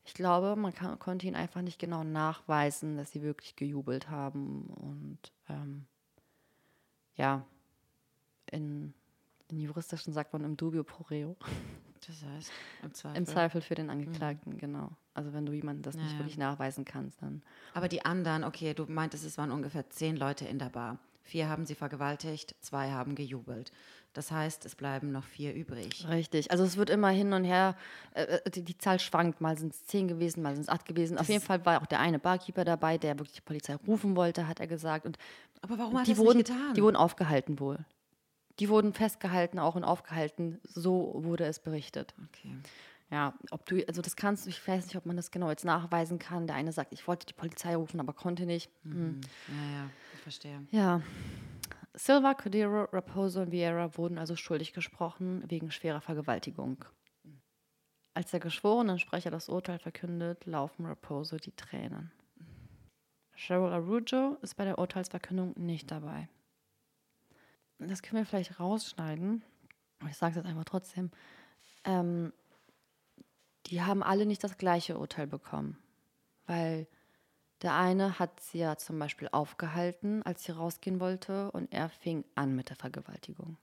Ich 0.04 0.14
glaube, 0.14 0.58
man 0.58 0.74
kann, 0.74 1.00
konnte 1.00 1.26
ihnen 1.26 1.38
einfach 1.38 1.62
nicht 1.62 1.80
genau 1.80 2.04
nachweisen, 2.04 2.98
dass 2.98 3.12
sie 3.12 3.22
wirklich 3.22 3.56
gejubelt 3.56 4.10
haben 4.10 4.66
und 4.68 5.20
ähm, 5.48 5.86
ja, 7.18 7.46
in, 8.52 8.94
in 9.50 9.60
juristischen 9.60 10.14
sagt 10.14 10.34
man 10.34 10.44
im 10.44 10.56
dubio 10.58 10.84
pro 10.84 11.04
reo. 11.04 11.36
Das 12.06 12.24
heißt, 12.24 12.52
im 12.84 12.94
Zweifel. 12.94 13.18
Im 13.18 13.26
Zweifel 13.26 13.62
für 13.62 13.76
den 13.76 13.90
Angeklagten, 13.90 14.54
mhm. 14.54 14.58
genau. 14.60 14.92
Also 15.14 15.34
wenn 15.34 15.46
du 15.46 15.52
jemandem 15.52 15.82
das 15.82 15.96
nicht 15.96 16.12
ja, 16.14 16.20
wirklich 16.20 16.38
nachweisen 16.38 16.86
kannst, 16.86 17.22
dann. 17.22 17.42
Aber 17.74 17.88
die 17.88 18.06
anderen, 18.06 18.44
okay, 18.44 18.74
du 18.74 18.86
meintest, 18.86 19.26
es 19.26 19.38
waren 19.38 19.52
ungefähr 19.52 19.90
zehn 19.90 20.16
Leute 20.16 20.46
in 20.46 20.60
der 20.60 20.70
Bar. 20.70 21.00
Vier 21.28 21.50
haben 21.50 21.66
sie 21.66 21.76
vergewaltigt, 21.76 22.56
zwei 22.62 22.92
haben 22.92 23.14
gejubelt. 23.14 23.74
Das 24.14 24.32
heißt, 24.32 24.66
es 24.66 24.76
bleiben 24.76 25.12
noch 25.12 25.26
vier 25.26 25.54
übrig. 25.54 26.08
Richtig. 26.08 26.52
Also 26.52 26.64
es 26.64 26.78
wird 26.78 26.90
immer 26.90 27.10
hin 27.10 27.34
und 27.34 27.44
her, 27.44 27.76
äh, 28.14 28.24
äh 28.24 28.50
die, 28.50 28.64
die, 28.64 28.78
Zahl 28.78 28.98
schwankt. 28.98 29.42
Mal 29.42 29.58
sind 29.58 29.74
es 29.74 29.86
zehn 29.86 30.08
gewesen, 30.08 30.42
mal 30.42 30.56
sind 30.56 30.64
es 30.64 30.70
acht 30.70 30.86
gewesen. 30.86 31.18
Das 31.18 31.24
Auf 31.24 31.30
jeden 31.30 31.44
Fall 31.44 31.66
war 31.66 31.82
auch 31.82 31.86
der 31.86 32.00
eine 32.00 32.18
Barkeeper 32.18 32.64
dabei, 32.64 32.98
der 32.98 33.20
wirklich 33.20 33.36
die 33.36 33.42
Polizei 33.42 33.76
rufen 33.76 34.16
wollte, 34.16 34.48
hat 34.48 34.62
er 34.62 34.68
gesagt. 34.68 35.06
Und 35.06 35.18
Aber 35.62 35.78
warum 35.78 36.00
hat 36.00 36.08
er 36.08 36.18
wurden, 36.18 36.38
nicht 36.38 36.48
getan? 36.48 36.74
Die 36.76 36.82
wurden 36.82 36.96
aufgehalten 36.96 37.60
wohl. 37.60 37.80
Die 38.60 38.70
wurden 38.70 38.94
festgehalten, 38.94 39.60
auch 39.60 39.76
und 39.76 39.84
aufgehalten. 39.84 40.62
So 40.64 41.12
wurde 41.18 41.44
es 41.44 41.60
berichtet. 41.60 42.16
Okay. 42.30 42.56
Ja, 43.12 43.34
ob 43.52 43.66
du, 43.66 43.86
also 43.88 44.02
das 44.02 44.16
kannst 44.16 44.46
du, 44.46 44.50
ich 44.50 44.68
weiß 44.68 44.86
nicht, 44.86 44.96
ob 44.96 45.06
man 45.06 45.16
das 45.16 45.32
genau 45.32 45.50
jetzt 45.50 45.64
nachweisen 45.64 46.20
kann. 46.20 46.48
Der 46.48 46.56
eine 46.56 46.74
sagt, 46.74 46.92
ich 46.92 47.08
wollte 47.08 47.26
die 47.26 47.34
Polizei 47.34 47.76
rufen, 47.76 48.00
aber 48.00 48.14
konnte 48.14 48.46
nicht. 48.46 48.70
Mhm. 48.84 48.94
Hm. 48.94 49.22
Ja, 49.48 49.80
ja, 49.80 49.90
verstehe. 50.28 50.68
Ja. 50.72 51.02
Silva, 51.94 52.34
Cordero, 52.34 52.84
Raposo 52.92 53.42
und 53.42 53.52
Vieira 53.52 53.98
wurden 53.98 54.18
also 54.18 54.36
schuldig 54.36 54.74
gesprochen 54.74 55.44
wegen 55.48 55.72
schwerer 55.72 56.02
Vergewaltigung. 56.02 56.84
Als 58.14 58.32
der 58.32 58.42
geschworenen 58.42 59.00
Sprecher 59.00 59.32
das 59.32 59.48
Urteil 59.48 59.80
verkündet, 59.80 60.46
laufen 60.46 60.86
Raposo 60.86 61.38
die 61.38 61.56
Tränen. 61.56 62.12
Cheryl 63.36 63.72
Arujo 63.72 64.38
ist 64.42 64.56
bei 64.56 64.66
der 64.66 64.80
Urteilsverkündung 64.80 65.54
nicht 65.56 65.92
dabei. 65.92 66.28
Das 67.80 68.02
können 68.02 68.22
wir 68.22 68.26
vielleicht 68.26 68.60
rausschneiden, 68.60 69.44
aber 70.00 70.10
ich 70.10 70.18
sage 70.18 70.32
es 70.32 70.36
jetzt 70.38 70.46
einfach 70.48 70.66
trotzdem. 70.66 71.10
Ähm, 71.86 72.34
die 73.68 73.82
haben 73.82 74.04
alle 74.04 74.26
nicht 74.26 74.44
das 74.44 74.58
gleiche 74.58 74.98
Urteil 74.98 75.28
bekommen, 75.28 75.78
weil 76.48 76.88
der 77.62 77.76
eine 77.76 78.20
hat 78.20 78.40
sie 78.40 78.60
ja 78.60 78.78
zum 78.78 79.00
Beispiel 79.00 79.30
aufgehalten, 79.32 80.22
als 80.24 80.44
sie 80.44 80.52
rausgehen 80.52 81.00
wollte, 81.00 81.52
und 81.52 81.74
er 81.74 81.90
fing 81.90 82.24
an 82.36 82.56
mit 82.56 82.70
der 82.70 82.76
Vergewaltigung. 82.76 83.58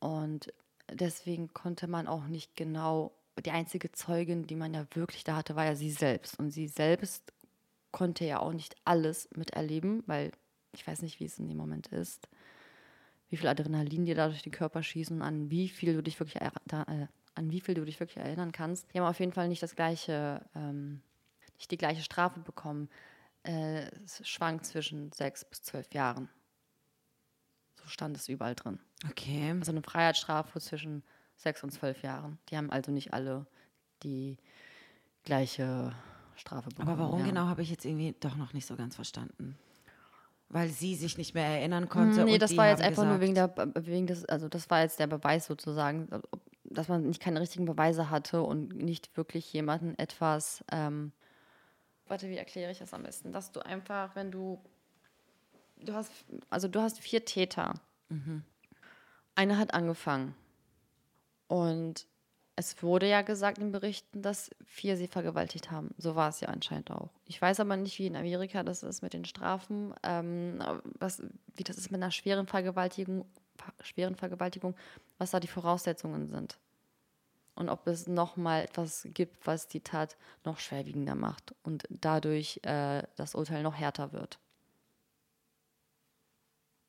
Und 0.00 0.52
deswegen 0.90 1.52
konnte 1.52 1.86
man 1.86 2.06
auch 2.06 2.26
nicht 2.26 2.56
genau, 2.56 3.12
die 3.44 3.50
einzige 3.50 3.92
Zeugin, 3.92 4.46
die 4.46 4.56
man 4.56 4.74
ja 4.74 4.86
wirklich 4.94 5.24
da 5.24 5.36
hatte, 5.36 5.56
war 5.56 5.64
ja 5.64 5.76
sie 5.76 5.90
selbst. 5.90 6.38
Und 6.38 6.50
sie 6.50 6.68
selbst 6.68 7.32
konnte 7.92 8.24
ja 8.24 8.40
auch 8.40 8.52
nicht 8.52 8.74
alles 8.84 9.28
miterleben, 9.34 10.02
weil 10.06 10.32
ich 10.72 10.86
weiß 10.86 11.02
nicht, 11.02 11.20
wie 11.20 11.24
es 11.24 11.38
in 11.38 11.48
dem 11.48 11.56
Moment 11.56 11.88
ist, 11.88 12.28
wie 13.28 13.36
viel 13.36 13.48
Adrenalin 13.48 14.04
dir 14.04 14.14
da 14.14 14.28
durch 14.28 14.42
den 14.42 14.52
Körper 14.52 14.82
schießen 14.82 15.22
an 15.22 15.50
wie 15.50 15.68
viel 15.68 15.94
du 15.94 16.02
dich 16.02 16.18
wirklich, 16.20 16.40
äh, 16.40 16.50
an 17.34 17.50
wie 17.50 17.60
viel 17.60 17.74
du 17.74 17.84
dich 17.84 17.98
wirklich 17.98 18.18
erinnern 18.18 18.52
kannst. 18.52 18.92
Die 18.92 19.00
haben 19.00 19.06
auf 19.06 19.20
jeden 19.20 19.32
Fall 19.32 19.48
nicht 19.48 19.62
das 19.62 19.74
gleiche 19.74 20.42
ähm, 20.54 21.00
nicht 21.56 21.70
die 21.70 21.78
gleiche 21.78 22.02
Strafe 22.02 22.40
bekommen. 22.40 22.88
Äh, 23.42 23.86
es 24.04 24.26
schwankt 24.26 24.66
zwischen 24.66 25.12
sechs 25.12 25.44
bis 25.44 25.62
zwölf 25.62 25.92
Jahren. 25.92 26.28
So 27.74 27.88
stand 27.88 28.16
es 28.16 28.28
überall 28.28 28.54
drin. 28.54 28.80
Okay. 29.08 29.52
Also 29.58 29.72
eine 29.72 29.82
Freiheitsstrafe 29.82 30.60
zwischen 30.60 31.02
sechs 31.36 31.62
und 31.62 31.70
zwölf 31.70 32.02
Jahren. 32.02 32.38
Die 32.48 32.56
haben 32.56 32.70
also 32.70 32.90
nicht 32.90 33.12
alle 33.12 33.46
die 34.02 34.38
gleiche 35.24 35.94
Strafe 36.34 36.70
bekommen. 36.70 36.88
Aber 36.88 37.02
warum 37.02 37.20
ja. 37.20 37.26
genau 37.26 37.46
habe 37.46 37.62
ich 37.62 37.70
jetzt 37.70 37.84
irgendwie 37.84 38.14
doch 38.20 38.36
noch 38.36 38.52
nicht 38.52 38.66
so 38.66 38.76
ganz 38.76 38.94
verstanden? 38.94 39.56
Weil 40.48 40.68
sie 40.68 40.94
sich 40.94 41.18
nicht 41.18 41.34
mehr 41.34 41.46
erinnern 41.46 41.88
konnte. 41.88 42.24
Nee, 42.24 42.38
das 42.38 42.56
war 42.56 42.68
jetzt 42.68 42.82
einfach 42.82 43.04
nur 43.04 43.20
wegen 43.20 43.34
der, 43.34 43.52
wegen 43.74 44.06
des, 44.06 44.24
also 44.26 44.48
das 44.48 44.70
war 44.70 44.82
jetzt 44.82 45.00
der 45.00 45.08
Beweis 45.08 45.46
sozusagen, 45.46 46.08
dass 46.64 46.88
man 46.88 47.02
nicht 47.08 47.20
keine 47.20 47.40
richtigen 47.40 47.64
Beweise 47.64 48.10
hatte 48.10 48.42
und 48.42 48.76
nicht 48.76 49.16
wirklich 49.16 49.52
jemanden 49.52 49.98
etwas 49.98 50.64
ähm, 50.70 51.12
warte, 52.08 52.28
wie 52.28 52.36
erkläre 52.36 52.72
ich 52.72 52.78
das 52.78 52.94
am 52.94 53.02
besten? 53.02 53.32
Dass 53.32 53.52
du 53.52 53.60
einfach, 53.60 54.14
wenn 54.14 54.30
du, 54.30 54.60
du 55.78 55.94
hast, 55.94 56.12
also 56.50 56.68
du 56.68 56.80
hast 56.80 56.98
vier 56.98 57.24
Täter. 57.24 57.74
Mhm. 58.08 58.42
Einer 59.34 59.58
hat 59.58 59.74
angefangen. 59.74 60.34
Und 61.48 62.06
es 62.56 62.82
wurde 62.82 63.08
ja 63.08 63.22
gesagt 63.22 63.58
in 63.58 63.70
Berichten, 63.70 64.22
dass 64.22 64.50
vier 64.64 64.96
sie 64.96 65.08
vergewaltigt 65.08 65.70
haben. 65.70 65.94
So 65.98 66.16
war 66.16 66.30
es 66.30 66.40
ja 66.40 66.48
anscheinend 66.48 66.90
auch. 66.90 67.10
Ich 67.26 67.40
weiß 67.40 67.60
aber 67.60 67.76
nicht, 67.76 67.98
wie 67.98 68.06
in 68.06 68.16
Amerika 68.16 68.62
das 68.62 68.82
ist 68.82 69.02
mit 69.02 69.12
den 69.12 69.26
Strafen, 69.26 69.94
ähm, 70.02 70.62
was, 70.98 71.22
wie 71.54 71.64
das 71.64 71.76
ist 71.76 71.90
mit 71.90 72.02
einer 72.02 72.10
schweren 72.10 72.46
Vergewaltigung, 72.46 73.26
schweren 73.82 74.16
Vergewaltigung, 74.16 74.74
was 75.18 75.32
da 75.32 75.40
die 75.40 75.48
Voraussetzungen 75.48 76.28
sind 76.28 76.58
und 77.56 77.68
ob 77.68 77.86
es 77.86 78.06
nochmal 78.06 78.64
etwas 78.64 79.08
gibt, 79.12 79.46
was 79.46 79.68
die 79.68 79.80
Tat 79.80 80.16
noch 80.44 80.58
schwerwiegender 80.58 81.14
macht 81.14 81.54
und 81.62 81.84
dadurch 81.90 82.60
äh, 82.62 83.02
das 83.16 83.34
Urteil 83.34 83.62
noch 83.62 83.74
härter 83.74 84.12
wird. 84.12 84.38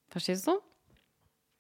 Verstehst 0.10 0.48
du? 0.48 0.60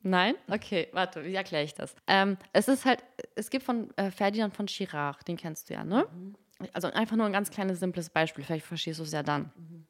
Nein? 0.02 0.36
Okay, 0.50 0.88
warte, 0.92 1.24
wie 1.24 1.36
erkläre 1.36 1.64
ich 1.64 1.74
das? 1.74 1.96
Ähm, 2.06 2.38
es 2.54 2.68
ist 2.68 2.86
halt, 2.86 3.04
es 3.36 3.50
gibt 3.50 3.66
von 3.66 3.96
äh, 3.98 4.12
Ferdinand 4.12 4.56
von 4.56 4.68
Chirac, 4.68 5.26
den 5.26 5.38
kennst 5.38 5.70
du 5.70 5.74
ja, 5.74 5.84
ne? 5.84 6.08
Mhm. 6.12 6.36
Also 6.74 6.88
einfach 6.88 7.16
nur 7.16 7.26
ein 7.26 7.34
ganz 7.34 7.50
kleines, 7.50 7.80
simples 7.80 8.10
Beispiel, 8.10 8.44
vielleicht 8.44 8.66
verstehst 8.66 9.00
du 9.00 9.04
es 9.04 9.12
ja 9.12 9.24
dann. 9.24 9.52
Mhm. 9.56 9.88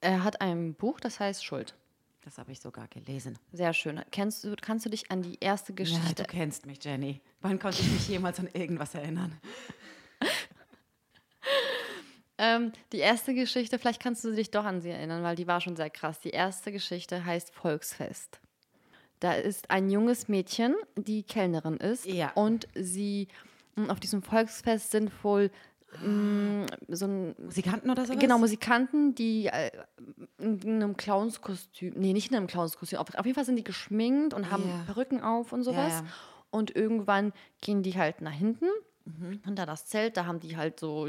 Er 0.00 0.24
hat 0.24 0.40
ein 0.40 0.74
Buch, 0.74 1.00
das 1.00 1.18
heißt 1.18 1.44
Schuld. 1.44 1.74
Das 2.22 2.38
habe 2.38 2.52
ich 2.52 2.60
sogar 2.60 2.88
gelesen. 2.88 3.38
Sehr 3.52 3.72
schön. 3.72 4.02
Kennst 4.10 4.44
du, 4.44 4.54
kannst 4.60 4.84
du 4.84 4.90
dich 4.90 5.10
an 5.10 5.22
die 5.22 5.38
erste 5.40 5.72
Geschichte... 5.72 6.06
Ja, 6.06 6.14
du 6.14 6.24
kennst 6.24 6.66
mich, 6.66 6.82
Jenny. 6.82 7.20
Wann 7.40 7.58
konnte 7.58 7.80
ich 7.80 7.90
mich 7.90 8.08
jemals 8.08 8.38
an 8.40 8.48
irgendwas 8.52 8.94
erinnern? 8.94 9.38
ähm, 12.38 12.72
die 12.92 12.98
erste 12.98 13.34
Geschichte, 13.34 13.78
vielleicht 13.78 14.02
kannst 14.02 14.24
du 14.24 14.34
dich 14.34 14.50
doch 14.50 14.64
an 14.64 14.80
sie 14.80 14.90
erinnern, 14.90 15.22
weil 15.22 15.36
die 15.36 15.46
war 15.46 15.60
schon 15.60 15.76
sehr 15.76 15.90
krass. 15.90 16.20
Die 16.20 16.30
erste 16.30 16.72
Geschichte 16.72 17.24
heißt 17.24 17.54
Volksfest. 17.54 18.40
Da 19.20 19.34
ist 19.34 19.70
ein 19.70 19.90
junges 19.90 20.28
Mädchen, 20.28 20.74
die 20.96 21.22
Kellnerin 21.22 21.76
ist. 21.76 22.06
Ja. 22.06 22.32
Und 22.34 22.68
sie 22.74 23.28
hm, 23.76 23.90
auf 23.90 24.00
diesem 24.00 24.22
Volksfest 24.22 24.90
sind 24.90 25.12
wohl 25.24 25.50
So 26.88 27.06
ein, 27.06 27.34
Musikanten 27.38 27.90
oder 27.90 28.04
so? 28.04 28.14
Genau, 28.16 28.38
Musikanten, 28.38 29.14
die 29.14 29.46
äh, 29.46 29.70
in 30.38 30.60
einem 30.64 30.96
Clownskostüm, 30.96 31.94
nee, 31.96 32.12
nicht 32.12 32.30
in 32.30 32.36
einem 32.36 32.46
Clownskostüm, 32.46 32.98
auf, 32.98 33.14
auf 33.14 33.24
jeden 33.24 33.34
Fall 33.34 33.46
sind 33.46 33.56
die 33.56 33.64
geschminkt 33.64 34.34
und 34.34 34.50
haben 34.50 34.64
yeah. 34.64 34.82
Perücken 34.86 35.22
auf 35.22 35.52
und 35.52 35.62
sowas. 35.62 35.92
Ja, 35.92 36.00
ja. 36.00 36.06
Und 36.50 36.74
irgendwann 36.76 37.32
gehen 37.60 37.82
die 37.82 37.96
halt 37.96 38.20
nach 38.20 38.32
hinten, 38.32 38.66
mhm. 39.04 39.40
hinter 39.44 39.66
das 39.66 39.86
Zelt, 39.86 40.16
da 40.16 40.26
haben 40.26 40.40
die 40.40 40.56
halt 40.56 40.78
so 40.78 41.08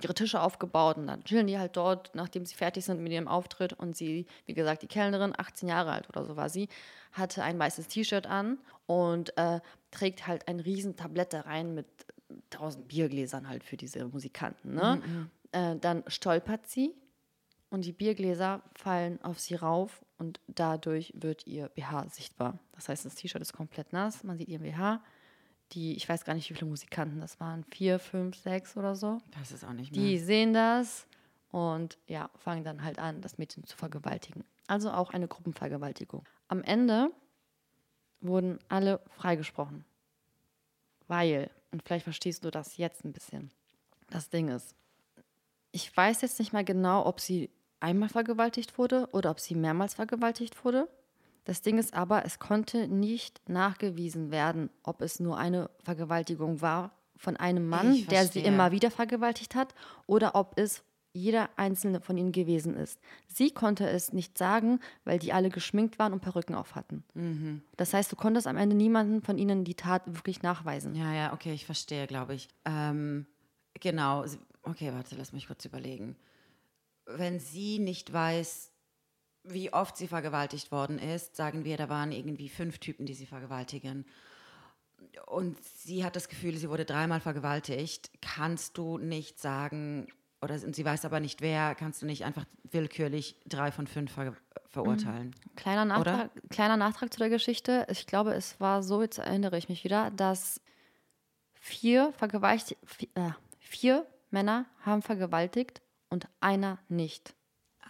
ihre 0.00 0.14
Tische 0.14 0.40
aufgebaut 0.40 0.96
und 0.96 1.08
dann 1.08 1.24
chillen 1.24 1.46
die 1.46 1.58
halt 1.58 1.76
dort, 1.76 2.14
nachdem 2.14 2.46
sie 2.46 2.54
fertig 2.54 2.84
sind 2.84 3.00
mit 3.02 3.12
ihrem 3.12 3.28
Auftritt. 3.28 3.72
Und 3.72 3.96
sie, 3.96 4.26
wie 4.46 4.54
gesagt, 4.54 4.82
die 4.82 4.88
Kellnerin, 4.88 5.34
18 5.36 5.68
Jahre 5.68 5.92
alt 5.92 6.08
oder 6.08 6.24
so 6.24 6.36
war 6.36 6.48
sie, 6.48 6.68
hatte 7.12 7.42
ein 7.42 7.58
weißes 7.58 7.88
T-Shirt 7.88 8.26
an 8.26 8.58
und 8.86 9.36
äh, 9.36 9.60
trägt 9.90 10.26
halt 10.26 10.48
ein 10.48 10.60
riesen 10.60 10.96
Tablett 10.96 11.32
da 11.32 11.42
rein 11.42 11.74
mit 11.74 11.86
tausend 12.50 12.88
Biergläsern 12.88 13.48
halt 13.48 13.64
für 13.64 13.76
diese 13.76 14.06
Musikanten. 14.06 14.74
Ne? 14.74 15.00
Mhm, 15.04 15.12
mhm. 15.12 15.30
Äh, 15.52 15.76
dann 15.78 16.04
stolpert 16.06 16.66
sie 16.66 16.94
und 17.70 17.84
die 17.84 17.92
Biergläser 17.92 18.62
fallen 18.74 19.22
auf 19.22 19.40
sie 19.40 19.54
rauf 19.54 20.04
und 20.18 20.40
dadurch 20.46 21.12
wird 21.16 21.46
ihr 21.46 21.68
BH 21.68 22.08
sichtbar. 22.10 22.58
Das 22.72 22.88
heißt, 22.88 23.04
das 23.04 23.14
T-Shirt 23.14 23.42
ist 23.42 23.52
komplett 23.52 23.92
nass, 23.92 24.24
man 24.24 24.36
sieht 24.36 24.48
ihren 24.48 24.62
BH. 24.62 25.02
Die, 25.72 25.96
ich 25.96 26.06
weiß 26.06 26.24
gar 26.24 26.34
nicht, 26.34 26.50
wie 26.50 26.54
viele 26.54 26.68
Musikanten 26.68 27.20
das 27.20 27.40
waren, 27.40 27.64
vier, 27.64 27.98
fünf, 27.98 28.36
sechs 28.36 28.76
oder 28.76 28.94
so. 28.94 29.18
Das 29.38 29.52
ist 29.52 29.64
auch 29.64 29.72
nicht 29.72 29.90
mehr. 29.90 30.04
Die 30.04 30.18
sehen 30.18 30.52
das 30.52 31.06
und 31.50 31.96
ja, 32.08 32.30
fangen 32.36 32.62
dann 32.62 32.84
halt 32.84 32.98
an, 32.98 33.22
das 33.22 33.38
Mädchen 33.38 33.64
zu 33.64 33.76
vergewaltigen. 33.76 34.44
Also 34.66 34.90
auch 34.90 35.10
eine 35.10 35.28
Gruppenvergewaltigung. 35.28 36.24
Am 36.48 36.62
Ende 36.62 37.10
wurden 38.20 38.58
alle 38.68 39.00
freigesprochen. 39.10 39.84
Weil 41.08 41.50
und 41.72 41.82
vielleicht 41.82 42.04
verstehst 42.04 42.44
du 42.44 42.50
das 42.50 42.76
jetzt 42.76 43.04
ein 43.04 43.12
bisschen. 43.12 43.50
Das 44.10 44.28
Ding 44.28 44.48
ist, 44.48 44.74
ich 45.72 45.94
weiß 45.96 46.20
jetzt 46.20 46.38
nicht 46.38 46.52
mal 46.52 46.64
genau, 46.64 47.06
ob 47.06 47.18
sie 47.18 47.50
einmal 47.80 48.08
vergewaltigt 48.08 48.78
wurde 48.78 49.08
oder 49.12 49.30
ob 49.30 49.40
sie 49.40 49.54
mehrmals 49.54 49.94
vergewaltigt 49.94 50.64
wurde. 50.64 50.88
Das 51.44 51.62
Ding 51.62 51.78
ist 51.78 51.94
aber, 51.94 52.24
es 52.24 52.38
konnte 52.38 52.86
nicht 52.86 53.40
nachgewiesen 53.48 54.30
werden, 54.30 54.70
ob 54.84 55.00
es 55.00 55.18
nur 55.18 55.38
eine 55.38 55.70
Vergewaltigung 55.82 56.60
war 56.60 56.92
von 57.16 57.36
einem 57.36 57.68
Mann, 57.68 58.06
der 58.06 58.26
sie 58.26 58.40
immer 58.40 58.70
wieder 58.70 58.90
vergewaltigt 58.90 59.54
hat, 59.54 59.74
oder 60.06 60.34
ob 60.34 60.58
es 60.58 60.82
jeder 61.12 61.50
einzelne 61.56 62.00
von 62.00 62.16
ihnen 62.16 62.32
gewesen 62.32 62.74
ist. 62.74 62.98
Sie 63.26 63.50
konnte 63.50 63.88
es 63.88 64.12
nicht 64.12 64.38
sagen, 64.38 64.80
weil 65.04 65.18
die 65.18 65.32
alle 65.32 65.50
geschminkt 65.50 65.98
waren 65.98 66.12
und 66.12 66.20
Perücken 66.20 66.54
auf 66.54 66.74
hatten. 66.74 67.04
Mhm. 67.14 67.62
Das 67.76 67.92
heißt, 67.92 68.10
du 68.10 68.16
konntest 68.16 68.46
am 68.46 68.56
Ende 68.56 68.74
niemanden 68.74 69.22
von 69.22 69.38
ihnen 69.38 69.64
die 69.64 69.74
Tat 69.74 70.02
wirklich 70.06 70.42
nachweisen. 70.42 70.94
Ja, 70.94 71.12
ja, 71.12 71.32
okay, 71.32 71.52
ich 71.52 71.66
verstehe, 71.66 72.06
glaube 72.06 72.34
ich. 72.34 72.48
Ähm, 72.64 73.26
genau. 73.74 74.24
Okay, 74.62 74.92
warte, 74.92 75.16
lass 75.16 75.32
mich 75.32 75.46
kurz 75.46 75.64
überlegen. 75.64 76.16
Wenn 77.04 77.40
sie 77.40 77.78
nicht 77.78 78.12
weiß, 78.12 78.72
wie 79.44 79.72
oft 79.72 79.96
sie 79.96 80.06
vergewaltigt 80.06 80.70
worden 80.70 80.98
ist, 80.98 81.36
sagen 81.36 81.64
wir, 81.64 81.76
da 81.76 81.88
waren 81.88 82.12
irgendwie 82.12 82.48
fünf 82.48 82.78
Typen, 82.78 83.06
die 83.06 83.14
sie 83.14 83.26
vergewaltigen. 83.26 84.06
Und 85.26 85.58
sie 85.62 86.04
hat 86.04 86.16
das 86.16 86.28
Gefühl, 86.28 86.56
sie 86.56 86.70
wurde 86.70 86.84
dreimal 86.84 87.20
vergewaltigt. 87.20 88.10
Kannst 88.20 88.78
du 88.78 88.98
nicht 88.98 89.40
sagen, 89.40 90.06
oder 90.42 90.58
sie 90.58 90.84
weiß 90.84 91.04
aber 91.04 91.20
nicht 91.20 91.40
wer, 91.40 91.74
kannst 91.74 92.02
du 92.02 92.06
nicht 92.06 92.24
einfach 92.24 92.44
willkürlich 92.70 93.36
drei 93.46 93.70
von 93.70 93.86
fünf 93.86 94.12
ver 94.12 94.34
verurteilen? 94.68 95.34
Kleiner 95.54 95.84
Nachtrag, 95.84 96.30
kleiner 96.48 96.78
Nachtrag 96.78 97.12
zu 97.12 97.18
der 97.18 97.28
Geschichte. 97.28 97.86
Ich 97.90 98.06
glaube, 98.06 98.32
es 98.32 98.58
war 98.58 98.82
so, 98.82 99.02
jetzt 99.02 99.18
erinnere 99.18 99.58
ich 99.58 99.68
mich 99.68 99.84
wieder, 99.84 100.10
dass 100.10 100.62
vier, 101.52 102.12
vergewaltigt, 102.16 102.80
vier, 102.86 103.08
äh, 103.14 103.30
vier 103.58 104.06
Männer 104.30 104.64
haben 104.80 105.02
vergewaltigt 105.02 105.82
und 106.08 106.26
einer 106.40 106.78
nicht. 106.88 107.34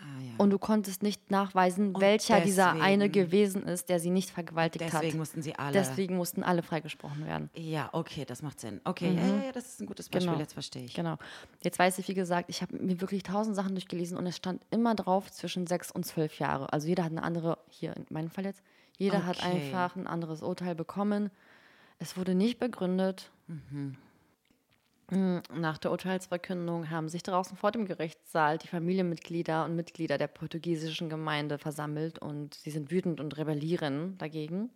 Ah, 0.03 0.21
ja. 0.21 0.33
Und 0.39 0.51
du 0.51 0.59
konntest 0.59 1.03
nicht 1.05 1.31
nachweisen, 1.31 1.95
welcher 2.01 2.41
dieser 2.41 2.67
deswegen- 2.73 2.85
eine 2.85 3.09
gewesen 3.09 3.63
ist, 3.63 3.89
der 3.89 4.01
sie 4.01 4.11
nicht 4.11 4.31
vergewaltigt 4.31 4.85
Deswegen 4.85 5.13
hat. 5.13 5.19
mussten 5.19 5.43
sie 5.43 5.55
alle. 5.57 5.73
Deswegen 5.73 6.17
mussten 6.17 6.43
alle 6.43 6.63
freigesprochen 6.63 7.25
werden. 7.25 7.51
ja, 7.55 7.89
okay, 7.93 8.25
das 8.25 8.43
macht 8.43 8.59
Sinn. 8.59 8.81
Okay, 8.85 9.15
ja, 9.15 9.27
ja, 9.27 9.45
ja, 9.45 9.53
das 9.53 9.67
ist 9.67 9.81
ein 9.81 9.87
gutes 9.87 10.09
Beispiel, 10.09 10.31
Genau. 10.31 10.41
jetzt 10.41 10.55
verstehe 10.55 10.85
ich. 10.85 10.95
Genau. 10.95 11.19
Jetzt 11.63 11.79
weiß 11.79 11.99
ich, 11.99 12.09
wie 12.09 12.15
gesagt, 12.15 12.51
ich 12.51 12.63
habe 12.63 12.77
mir 12.77 13.01
wirklich 13.01 13.23
tausend 13.23 13.55
Sachen 13.55 13.75
durchgelesen 13.77 14.19
und 14.19 14.27
es 14.27 14.37
stand 14.37 14.63
immer 14.71 14.95
drauf 14.97 15.31
zwischen 15.31 15.69
sechs 15.69 15.93
und 15.93 16.05
zwölf 16.05 16.39
Jahre. 16.41 16.73
Also 16.73 16.89
jeder 16.89 17.05
hat 17.05 17.13
eine 17.13 17.23
andere, 17.23 17.59
hier 17.69 17.97
in 17.97 18.05
meinem 18.11 18.31
Fall 18.31 18.45
jetzt, 18.45 18.63
jeder 18.99 19.25
hat 19.25 19.39
Okay. 19.39 19.57
einfach 19.73 19.95
ein 19.95 20.09
anderes 20.09 20.43
Urteil 20.43 20.75
bekommen. 20.75 21.31
Es 22.01 22.17
wurde 22.17 22.35
nicht 22.35 22.59
begründet. 22.59 23.31
Mm, 23.47 23.93
Nach 25.15 25.77
der 25.77 25.91
Urteilsverkündung 25.91 26.89
haben 26.89 27.11
sich 27.11 27.23
draußen 27.23 27.55
vor 27.55 27.71
dem 27.71 27.85
Gerichtssaal 27.85 28.57
die 28.57 28.69
Familienmitglieder 28.69 29.67
und 29.67 29.77
Mitglieder 29.77 30.17
der 30.17 30.27
portugiesischen 30.27 31.11
Gemeinde 31.11 31.59
versammelt 31.59 32.19
und 32.19 32.55
sie 32.55 32.71
sind 32.71 32.91
wütend 32.91 33.21
und 33.21 33.37
rebellieren 33.37 34.17
dagegen. 34.17 34.71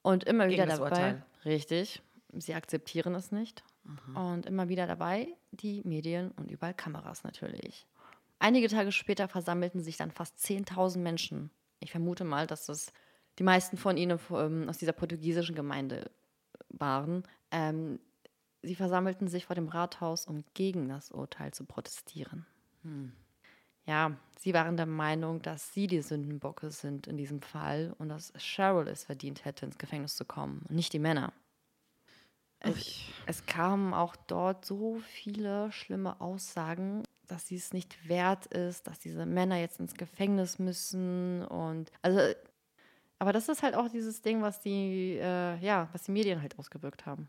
Und 0.00 0.24
immer 0.24 0.48
wieder 0.48 0.64
das 0.64 0.78
dabei, 0.78 0.88
Urteil. 0.88 1.26
richtig, 1.44 2.00
sie 2.32 2.54
akzeptieren 2.54 3.14
es 3.14 3.32
nicht. 3.32 3.64
Und 4.14 4.46
immer 4.46 4.68
wieder 4.70 4.86
dabei 4.86 5.28
die 5.50 5.82
Medien 5.84 6.30
und 6.32 6.50
überall 6.50 6.74
Kameras 6.74 7.22
natürlich. 7.22 7.86
Einige 8.38 8.68
Tage 8.68 8.92
später 8.92 9.28
versammelten 9.28 9.82
sich 9.82 9.98
dann 9.98 10.10
fast 10.10 10.38
10.000 10.38 10.98
Menschen. 10.98 11.50
Ich 11.80 11.90
vermute 11.90 12.24
mal, 12.24 12.46
dass 12.46 12.66
das 12.66 12.92
die 13.38 13.42
meisten 13.42 13.76
von 13.76 13.98
ihnen 13.98 14.18
ähm, 14.30 14.68
aus 14.68 14.78
dieser 14.78 14.92
portugiesischen 14.92 15.54
Gemeinde 15.54 16.10
waren. 16.70 17.24
Ähm, 17.50 18.00
sie 18.66 18.74
versammelten 18.74 19.28
sich 19.28 19.46
vor 19.46 19.54
dem 19.54 19.68
Rathaus, 19.68 20.26
um 20.26 20.44
gegen 20.54 20.88
das 20.88 21.10
Urteil 21.10 21.52
zu 21.52 21.64
protestieren. 21.64 22.46
Ja, 23.86 24.16
sie 24.38 24.52
waren 24.52 24.76
der 24.76 24.86
Meinung, 24.86 25.40
dass 25.42 25.72
sie 25.72 25.86
die 25.86 26.02
Sündenbocke 26.02 26.70
sind 26.70 27.06
in 27.06 27.16
diesem 27.16 27.40
Fall 27.40 27.94
und 27.98 28.08
dass 28.08 28.32
Cheryl 28.36 28.88
es 28.88 29.04
verdient 29.04 29.44
hätte, 29.44 29.64
ins 29.64 29.78
Gefängnis 29.78 30.16
zu 30.16 30.24
kommen 30.24 30.64
und 30.68 30.74
nicht 30.74 30.92
die 30.92 30.98
Männer. 30.98 31.32
Es, 32.58 33.00
es 33.26 33.46
kamen 33.46 33.94
auch 33.94 34.16
dort 34.16 34.64
so 34.64 34.98
viele 34.98 35.70
schlimme 35.70 36.20
Aussagen, 36.20 37.04
dass 37.28 37.46
sie 37.46 37.56
es 37.56 37.72
nicht 37.72 38.08
wert 38.08 38.46
ist, 38.46 38.88
dass 38.88 38.98
diese 38.98 39.24
Männer 39.24 39.56
jetzt 39.56 39.78
ins 39.78 39.94
Gefängnis 39.94 40.58
müssen 40.58 41.44
und 41.44 41.92
also 42.02 42.20
aber 43.18 43.32
das 43.32 43.48
ist 43.48 43.62
halt 43.62 43.74
auch 43.74 43.88
dieses 43.88 44.20
Ding, 44.20 44.42
was 44.42 44.60
die 44.60 45.18
äh, 45.20 45.58
ja, 45.58 45.88
was 45.92 46.02
die 46.02 46.12
Medien 46.12 46.42
halt 46.42 46.58
ausgewirkt 46.58 47.06
haben. 47.06 47.28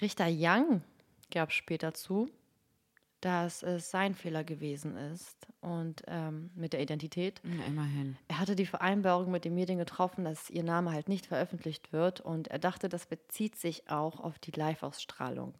Richter 0.00 0.26
Young 0.28 0.82
gab 1.30 1.52
später 1.52 1.94
zu, 1.94 2.28
dass 3.20 3.62
es 3.62 3.90
sein 3.90 4.14
Fehler 4.14 4.42
gewesen 4.42 4.96
ist 4.96 5.46
und 5.60 6.02
ähm, 6.08 6.50
mit 6.54 6.72
der 6.72 6.80
Identität. 6.80 7.40
Ja, 7.44 7.64
immerhin. 7.66 8.16
Er 8.28 8.40
hatte 8.40 8.56
die 8.56 8.66
Vereinbarung 8.66 9.30
mit 9.30 9.44
den 9.44 9.54
Medien 9.54 9.78
getroffen, 9.78 10.24
dass 10.24 10.50
ihr 10.50 10.64
Name 10.64 10.92
halt 10.92 11.08
nicht 11.08 11.26
veröffentlicht 11.26 11.92
wird 11.92 12.20
und 12.20 12.48
er 12.48 12.58
dachte, 12.58 12.88
das 12.88 13.06
bezieht 13.06 13.56
sich 13.56 13.88
auch 13.88 14.18
auf 14.18 14.38
die 14.40 14.50
Live-Ausstrahlung. 14.50 15.54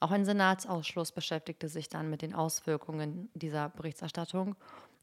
Auch 0.00 0.10
ein 0.10 0.26
Senatsausschuss 0.26 1.12
beschäftigte 1.12 1.68
sich 1.68 1.88
dann 1.88 2.10
mit 2.10 2.22
den 2.22 2.34
Auswirkungen 2.34 3.30
dieser 3.34 3.70
Berichterstattung 3.70 4.54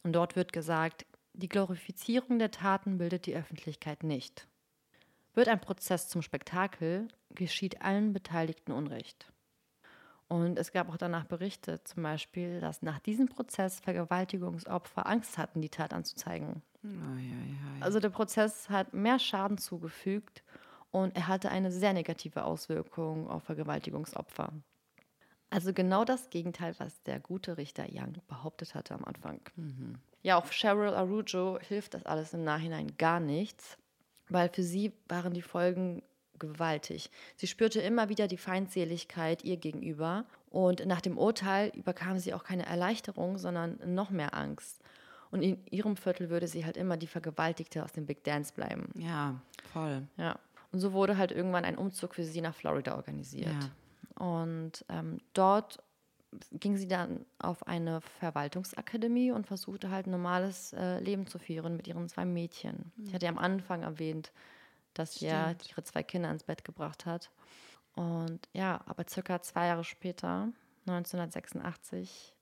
und 0.03 0.13
dort 0.13 0.35
wird 0.35 0.53
gesagt, 0.53 1.05
die 1.33 1.49
Glorifizierung 1.49 2.39
der 2.39 2.51
Taten 2.51 2.97
bildet 2.97 3.25
die 3.25 3.35
Öffentlichkeit 3.35 4.03
nicht. 4.03 4.47
Wird 5.35 5.49
ein 5.49 5.59
Prozess 5.59 6.07
zum 6.07 6.21
Spektakel, 6.21 7.09
geschieht 7.29 7.81
allen 7.81 8.13
Beteiligten 8.13 8.71
Unrecht. 8.71 9.31
Und 10.27 10.57
es 10.57 10.71
gab 10.71 10.89
auch 10.89 10.97
danach 10.97 11.25
Berichte, 11.25 11.83
zum 11.83 12.01
Beispiel, 12.01 12.59
dass 12.59 12.81
nach 12.81 12.99
diesem 12.99 13.27
Prozess 13.27 13.79
Vergewaltigungsopfer 13.81 15.05
Angst 15.05 15.37
hatten, 15.37 15.61
die 15.61 15.69
Tat 15.69 15.93
anzuzeigen. 15.93 16.63
Oh, 16.83 16.87
ja, 16.87 17.19
ja. 17.19 17.81
Also 17.81 17.99
der 17.99 18.09
Prozess 18.09 18.69
hat 18.69 18.93
mehr 18.93 19.19
Schaden 19.19 19.57
zugefügt 19.57 20.43
und 20.89 21.15
er 21.15 21.27
hatte 21.27 21.49
eine 21.49 21.71
sehr 21.71 21.93
negative 21.93 22.43
Auswirkung 22.43 23.29
auf 23.29 23.43
Vergewaltigungsopfer. 23.43 24.53
Also 25.49 25.73
genau 25.73 26.05
das 26.05 26.29
Gegenteil, 26.29 26.73
was 26.79 27.03
der 27.03 27.19
gute 27.19 27.57
Richter 27.57 27.85
Young 27.91 28.17
behauptet 28.27 28.73
hatte 28.73 28.95
am 28.95 29.05
Anfang. 29.05 29.41
Ja, 30.23 30.37
auch 30.37 30.49
Cheryl 30.49 30.95
Arujo 30.95 31.59
hilft 31.59 31.93
das 31.93 32.05
alles 32.05 32.33
im 32.33 32.43
Nachhinein 32.43 32.97
gar 32.97 33.19
nichts, 33.19 33.77
weil 34.29 34.49
für 34.49 34.63
sie 34.63 34.91
waren 35.07 35.33
die 35.33 35.41
Folgen 35.41 36.01
gewaltig. 36.39 37.09
Sie 37.37 37.47
spürte 37.47 37.79
immer 37.81 38.09
wieder 38.09 38.27
die 38.27 38.37
Feindseligkeit 38.37 39.43
ihr 39.43 39.57
gegenüber 39.57 40.25
und 40.49 40.85
nach 40.85 41.01
dem 41.01 41.17
Urteil 41.17 41.71
überkam 41.75 42.19
sie 42.19 42.33
auch 42.33 42.43
keine 42.43 42.65
Erleichterung, 42.65 43.37
sondern 43.37 43.79
noch 43.85 44.09
mehr 44.09 44.33
Angst. 44.33 44.81
Und 45.31 45.41
in 45.41 45.65
ihrem 45.69 45.97
Viertel 45.97 46.29
würde 46.29 46.47
sie 46.47 46.65
halt 46.65 46.77
immer 46.77 46.97
die 46.97 47.07
Vergewaltigte 47.07 47.83
aus 47.83 47.93
dem 47.93 48.05
Big 48.05 48.23
Dance 48.23 48.53
bleiben. 48.53 48.89
ja, 48.95 49.35
voll. 49.73 50.03
Ja. 50.17 50.39
Und 50.71 50.79
so 50.79 50.93
wurde 50.93 51.17
halt 51.17 51.31
irgendwann 51.31 51.65
ein 51.65 51.77
Umzug 51.77 52.15
für 52.15 52.23
sie 52.23 52.41
nach 52.41 52.53
Florida 52.53 52.95
organisiert. 52.95 53.71
Und 54.19 54.85
ähm, 54.89 55.19
dort 55.33 55.81
ging 56.51 56.77
sie 56.77 56.87
dann 56.87 57.25
auf 57.39 57.67
eine 57.67 58.01
Verwaltungsakademie 58.01 59.31
und 59.31 59.47
versuchte 59.47 59.89
halt 59.89 60.07
ein 60.07 60.11
normales 60.11 60.73
äh, 60.73 60.99
Leben 60.99 61.27
zu 61.27 61.39
führen 61.39 61.77
mit 61.77 61.87
ihren 61.87 62.09
zwei 62.09 62.25
Mädchen. 62.25 62.91
Ich 63.03 63.13
hatte 63.13 63.25
ja 63.25 63.31
am 63.31 63.37
Anfang 63.37 63.83
erwähnt, 63.83 64.31
dass 64.93 65.15
sie 65.15 65.27
ja 65.27 65.55
ihre 65.69 65.83
zwei 65.83 66.03
Kinder 66.03 66.31
ins 66.31 66.43
Bett 66.43 66.63
gebracht 66.63 67.05
hat. 67.05 67.31
Und 67.95 68.47
ja, 68.53 68.81
aber 68.85 69.05
circa 69.07 69.41
zwei 69.41 69.67
Jahre 69.67 69.83
später, 69.83 70.51
1986, 70.87 72.33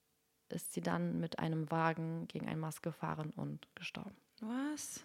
ist 0.50 0.74
sie 0.74 0.82
dann 0.82 1.20
mit 1.20 1.40
einem 1.40 1.70
Wagen 1.72 2.28
gegen 2.28 2.48
ein 2.48 2.60
Mast 2.60 2.84
gefahren 2.84 3.32
und 3.36 3.68
gestorben. 3.76 4.16
Was? 4.40 5.02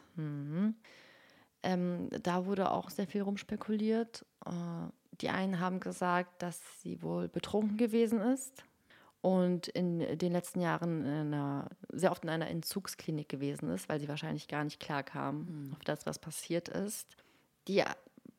Ähm, 1.63 2.09
da 2.23 2.47
wurde 2.47 2.71
auch 2.71 2.91
sehr 2.91 3.07
viel 3.07 3.23
rumspekuliert. 3.23 4.25
Äh, 4.45 4.51
die 5.21 5.31
einen 5.31 5.59
haben 5.59 5.81
gesagt, 5.81 6.43
dass 6.43 6.61
sie 6.81 7.03
wohl 7.03 7.29
betrunken 7.29 7.77
gewesen 7.77 8.21
ist 8.21 8.65
und 9.21 9.69
in 9.69 10.19
den 10.19 10.33
letzten 10.33 10.61
Jahren 10.61 11.05
in 11.05 11.35
einer, 11.35 11.69
sehr 11.91 12.13
oft 12.13 12.23
in 12.23 12.31
einer 12.31 12.49
Entzugsklinik 12.49 13.29
gewesen 13.29 13.71
ist, 13.71 13.89
weil 13.89 14.01
sie 14.01 14.09
wahrscheinlich 14.09 14.49
gar 14.49 14.65
nicht 14.65 14.81
klar 14.81 15.03
kam 15.03 15.73
auf 15.73 15.85
das, 15.85 16.07
was 16.07 16.19
passiert 16.19 16.69
ist. 16.69 17.17
Die, 17.67 17.83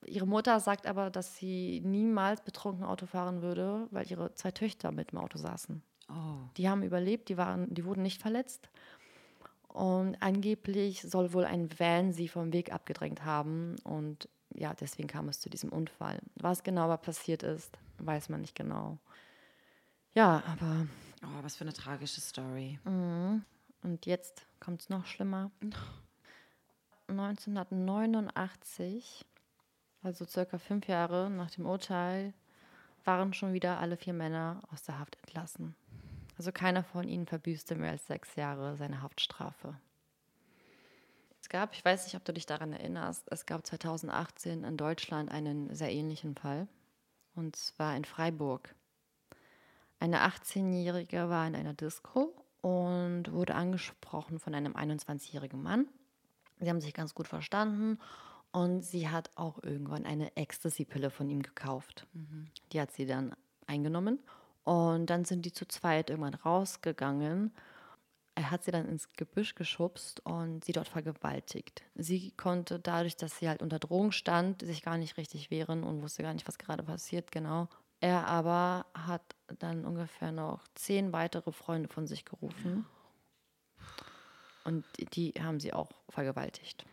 ihre 0.06 0.26
Mutter 0.26 0.60
sagt 0.60 0.88
aber, 0.88 1.10
dass 1.10 1.36
sie 1.36 1.82
niemals 1.84 2.42
betrunken 2.42 2.86
Auto 2.86 3.06
fahren 3.06 3.42
würde, 3.42 3.88
weil 3.92 4.10
ihre 4.10 4.34
zwei 4.36 4.52
Töchter 4.52 4.92
mit 4.92 5.12
im 5.12 5.18
Auto 5.18 5.38
saßen. 5.38 5.82
Oh. 6.10 6.48
Die 6.58 6.70
haben 6.70 6.84
überlebt, 6.84 7.30
die, 7.30 7.38
waren, 7.38 7.72
die 7.74 7.86
wurden 7.86 8.02
nicht 8.02 8.22
verletzt. 8.22 8.70
Und 9.68 10.18
angeblich 10.22 11.02
soll 11.04 11.34
wohl 11.34 11.46
ein 11.46 11.70
Van 11.78 12.12
sie 12.12 12.28
vom 12.28 12.54
Weg 12.54 12.74
abgedrängt 12.74 13.24
haben. 13.24 13.76
Und 13.84 14.28
ja, 14.54 14.74
deswegen 14.74 15.08
kam 15.08 15.30
es 15.30 15.40
zu 15.40 15.50
diesem 15.50 15.72
Unfall. 15.72 16.20
Was 16.36 16.64
genau 16.64 16.84
aber 16.84 16.98
passiert 16.98 17.44
ist, 17.44 17.78
weiß 18.00 18.30
man 18.30 18.42
nicht 18.42 18.56
genau. 18.56 18.98
Ja, 20.14 20.44
aber 20.46 20.88
Oh, 21.22 21.44
was 21.44 21.58
für 21.58 21.66
eine 21.66 21.74
tragische 21.74 22.22
Story. 22.22 22.80
und 22.86 24.06
jetzt 24.06 24.46
kommt 24.60 24.82
es 24.82 24.90
noch 24.90 25.06
schlimmer. 25.06 25.52
1989, 27.08 29.26
also 30.04 30.26
circa 30.26 30.58
fünf 30.60 30.88
Jahre 30.88 31.30
nach 31.30 31.50
dem 31.52 31.66
Urteil, 31.66 32.34
waren 33.04 33.34
schon 33.34 33.54
wieder 33.54 33.80
alle 33.80 33.98
vier 33.98 34.14
Männer 34.14 34.62
aus 34.72 34.84
der 34.84 35.00
Haft 35.00 35.18
entlassen. 35.24 35.76
Also 36.38 36.52
keiner 36.52 36.84
von 36.84 37.08
ihnen 37.08 37.26
verbüßte 37.26 37.76
mehr 37.76 37.92
als 37.92 38.06
sechs 38.08 38.36
Jahre 38.36 38.78
seine 38.78 39.02
Haftstrafe. 39.02 39.76
Es 41.42 41.50
gab, 41.50 41.74
ich 41.74 41.84
weiß 41.84 42.06
nicht, 42.06 42.16
ob 42.16 42.24
du 42.26 42.34
dich 42.34 42.46
daran 42.46 42.74
erinnerst, 42.74 43.24
es 43.32 43.46
gab 43.46 43.66
2018 43.66 44.64
in 44.64 44.78
Deutschland 44.78 45.32
einen 45.32 45.74
sehr 45.74 45.92
ähnlichen 45.92 46.36
Fall. 46.36 46.68
Und 47.36 47.56
zwar 47.56 47.96
in 47.98 48.06
Freiburg. 48.06 48.76
Eine 50.00 50.26
18-Jährige 50.26 51.30
war 51.30 51.46
in 51.46 51.56
einer 51.56 51.74
Disco 51.74 52.34
und 52.62 53.32
wurde 53.32 53.56
angesprochen 53.56 54.40
von 54.40 54.56
einem 54.56 54.74
21-jährigen 54.74 55.62
Mann. 55.62 55.88
Sie 56.60 56.70
haben 56.70 56.82
sich 56.82 56.94
ganz 56.94 57.14
gut 57.14 57.28
verstanden 57.28 58.00
und 58.52 58.82
sie 58.82 59.10
hat 59.10 59.30
auch 59.36 59.62
irgendwann 59.64 60.06
eine 60.06 60.36
Ecstasy-Pille 60.36 61.10
von 61.10 61.30
ihm 61.30 61.42
gekauft. 61.42 62.08
Mhm. 62.14 62.48
Die 62.72 62.82
hat 62.82 62.92
sie 62.92 63.06
dann 63.06 63.36
eingenommen 63.68 64.20
und 64.64 65.10
dann 65.10 65.26
sind 65.26 65.46
die 65.46 65.54
zu 65.54 65.66
zweit 65.68 66.10
irgendwann 66.10 66.34
rausgegangen. 66.34 67.54
Er 68.36 68.52
hat 68.52 68.64
sie 68.64 68.72
dann 68.72 68.88
ins 68.88 69.12
Gebüsch 69.14 69.56
geschubst 69.56 70.26
und 70.26 70.64
sie 70.64 70.72
dort 70.72 70.88
vergewaltigt. 70.88 71.84
Sie 71.96 72.32
konnte 72.32 72.80
dadurch, 72.80 73.18
dass 73.18 73.38
sie 73.38 73.50
halt 73.50 73.62
unter 73.62 73.80
Drogen 73.80 74.14
stand, 74.14 74.62
sich 74.62 74.82
gar 74.82 74.98
nicht 74.98 75.18
richtig 75.18 75.52
wehren 75.52 75.84
und 75.84 76.02
wusste 76.02 76.24
gar 76.24 76.34
nicht, 76.34 76.48
was 76.48 76.58
gerade 76.58 76.84
passiert, 76.84 77.32
genau. 77.32 77.68
Er 78.02 78.28
aber 78.28 78.86
hat 78.94 79.22
dann 79.60 79.86
ungefähr 79.86 80.32
noch 80.32 80.68
zehn 80.76 81.12
weitere 81.12 81.52
Freunde 81.52 81.90
von 81.90 82.08
sich 82.08 82.26
gerufen. 82.26 82.86
Und 84.64 84.86
die 85.14 85.34
haben 85.40 85.60
sie 85.60 85.74
auch 85.74 85.90
vergewaltigt. 86.10 86.86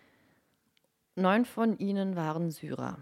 Neun 1.15 1.45
von 1.45 1.79
ihnen 1.79 2.17
waren 2.17 2.51
Syrer. 2.51 2.99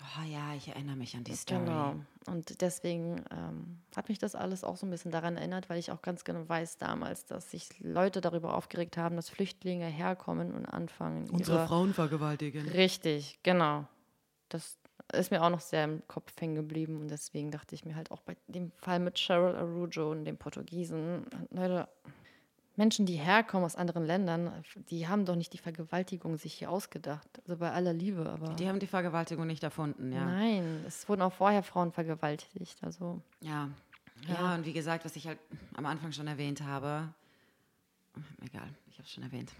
Oh 0.00 0.22
ja, 0.24 0.54
ich 0.54 0.68
erinnere 0.68 0.96
mich 0.96 1.16
an 1.16 1.24
die 1.24 1.34
Story. 1.34 1.64
Genau. 1.64 1.96
Und 2.26 2.60
deswegen 2.60 3.24
ähm, 3.30 3.80
hat 3.96 4.08
mich 4.08 4.18
das 4.18 4.34
alles 4.34 4.62
auch 4.62 4.76
so 4.76 4.86
ein 4.86 4.90
bisschen 4.90 5.10
daran 5.10 5.36
erinnert, 5.36 5.70
weil 5.70 5.78
ich 5.78 5.90
auch 5.90 6.02
ganz 6.02 6.24
genau 6.24 6.48
weiß 6.48 6.76
damals, 6.78 7.24
dass 7.24 7.50
sich 7.50 7.68
Leute 7.80 8.20
darüber 8.20 8.54
aufgeregt 8.54 8.96
haben, 8.96 9.16
dass 9.16 9.30
Flüchtlinge 9.30 9.86
herkommen 9.86 10.52
und 10.52 10.66
anfangen. 10.66 11.28
Unsere 11.30 11.66
Frauen 11.66 11.94
vergewaltigen. 11.94 12.68
Richtig, 12.68 13.38
genau. 13.42 13.86
Das 14.48 14.76
ist 15.16 15.30
mir 15.30 15.42
auch 15.42 15.50
noch 15.50 15.60
sehr 15.60 15.84
im 15.84 16.02
Kopf 16.06 16.32
hängen 16.40 16.54
geblieben 16.54 17.00
und 17.00 17.08
deswegen 17.08 17.50
dachte 17.50 17.74
ich 17.74 17.84
mir 17.84 17.96
halt 17.96 18.10
auch 18.10 18.22
bei 18.22 18.36
dem 18.48 18.70
Fall 18.72 18.98
mit 18.98 19.16
Cheryl 19.16 19.54
Arujo 19.54 20.10
und 20.10 20.24
dem 20.24 20.36
Portugiesen, 20.36 21.26
Leute, 21.50 21.88
Menschen, 22.76 23.06
die 23.06 23.14
herkommen 23.14 23.64
aus 23.64 23.76
anderen 23.76 24.04
Ländern, 24.04 24.52
die 24.90 25.06
haben 25.06 25.24
doch 25.24 25.36
nicht 25.36 25.52
die 25.52 25.58
Vergewaltigung 25.58 26.36
sich 26.36 26.54
hier 26.54 26.70
ausgedacht. 26.70 27.28
Also 27.42 27.56
bei 27.56 27.70
aller 27.70 27.92
Liebe, 27.92 28.28
aber. 28.28 28.54
Die 28.54 28.68
haben 28.68 28.80
die 28.80 28.88
Vergewaltigung 28.88 29.46
nicht 29.46 29.62
erfunden, 29.62 30.12
ja. 30.12 30.24
Nein, 30.24 30.84
es 30.86 31.08
wurden 31.08 31.22
auch 31.22 31.32
vorher 31.32 31.62
Frauen 31.62 31.92
vergewaltigt. 31.92 32.78
Also. 32.82 33.20
Ja. 33.40 33.70
Ja, 34.26 34.34
ja 34.34 34.54
und 34.54 34.66
wie 34.66 34.72
gesagt, 34.72 35.04
was 35.04 35.14
ich 35.14 35.28
halt 35.28 35.38
am 35.74 35.86
Anfang 35.86 36.10
schon 36.10 36.26
erwähnt 36.26 36.62
habe, 36.62 37.08
egal, 38.44 38.68
ich 38.94 38.98
habe 38.98 39.06
es 39.08 39.12
schon 39.12 39.24
erwähnt. 39.24 39.50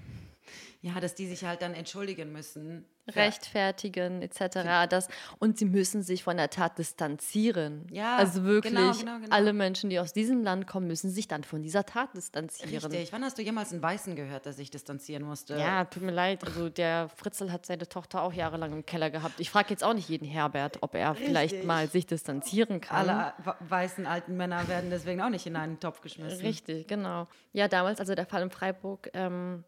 Ja, 0.81 1.01
dass 1.01 1.15
die 1.15 1.27
sich 1.27 1.45
halt 1.45 1.63
dann 1.63 1.75
entschuldigen 1.75 2.31
müssen. 2.31 2.85
Rechtfertigen 3.09 4.23
etc. 4.23 4.89
Das, 4.89 5.09
und 5.39 5.59
sie 5.59 5.65
müssen 5.65 6.03
sich 6.03 6.23
von 6.23 6.37
der 6.37 6.51
Tat 6.51 6.79
distanzieren. 6.79 7.87
Ja, 7.91 8.17
also 8.17 8.45
wirklich, 8.45 8.75
genau, 8.75 8.93
genau, 8.93 9.19
genau. 9.19 9.35
alle 9.35 9.53
Menschen, 9.53 9.91
die 9.91 9.99
aus 9.99 10.13
diesem 10.13 10.43
Land 10.43 10.67
kommen, 10.67 10.87
müssen 10.87 11.11
sich 11.11 11.29
dann 11.29 11.45
von 11.45 11.63
dieser 11.63 11.85
Tat 11.85 12.15
distanzieren. 12.15 12.71
Richtig. 12.71 13.13
Wann 13.13 13.25
hast 13.25 13.37
du 13.37 13.43
jemals 13.43 13.73
einen 13.73 13.83
Weißen 13.83 14.15
gehört, 14.17 14.47
der 14.47 14.53
sich 14.53 14.71
distanzieren 14.71 15.25
musste? 15.25 15.59
Ja, 15.59 15.85
tut 15.85 16.03
mir 16.03 16.13
leid. 16.13 16.45
Also 16.45 16.69
der 16.69 17.09
Fritzl 17.09 17.51
hat 17.51 17.67
seine 17.67 17.89
Tochter 17.89 18.23
auch 18.23 18.33
jahrelang 18.33 18.73
im 18.73 18.87
Keller 18.87 19.11
gehabt. 19.11 19.41
Ich 19.41 19.51
frage 19.51 19.71
jetzt 19.71 19.83
auch 19.83 19.95
nicht 19.95 20.09
jeden 20.09 20.27
Herbert, 20.27 20.79
ob 20.83 20.95
er 20.95 21.11
Richtig. 21.13 21.27
vielleicht 21.27 21.65
mal 21.65 21.89
sich 21.89 22.07
distanzieren 22.07 22.81
kann. 22.81 23.09
Alle 23.09 23.35
weißen 23.61 24.07
alten 24.07 24.37
Männer 24.37 24.69
werden 24.69 24.91
deswegen 24.91 25.21
auch 25.21 25.31
nicht 25.31 25.47
in 25.47 25.57
einen 25.57 25.81
Topf 25.81 26.01
geschmissen. 26.01 26.41
Richtig, 26.41 26.87
genau. 26.89 27.27
Ja, 27.53 27.69
damals, 27.69 28.01
also 28.01 28.15
der 28.15 28.27
Fall 28.27 28.43
in 28.43 28.51
Freiburg, 28.51 29.11
ähm, 29.27 29.65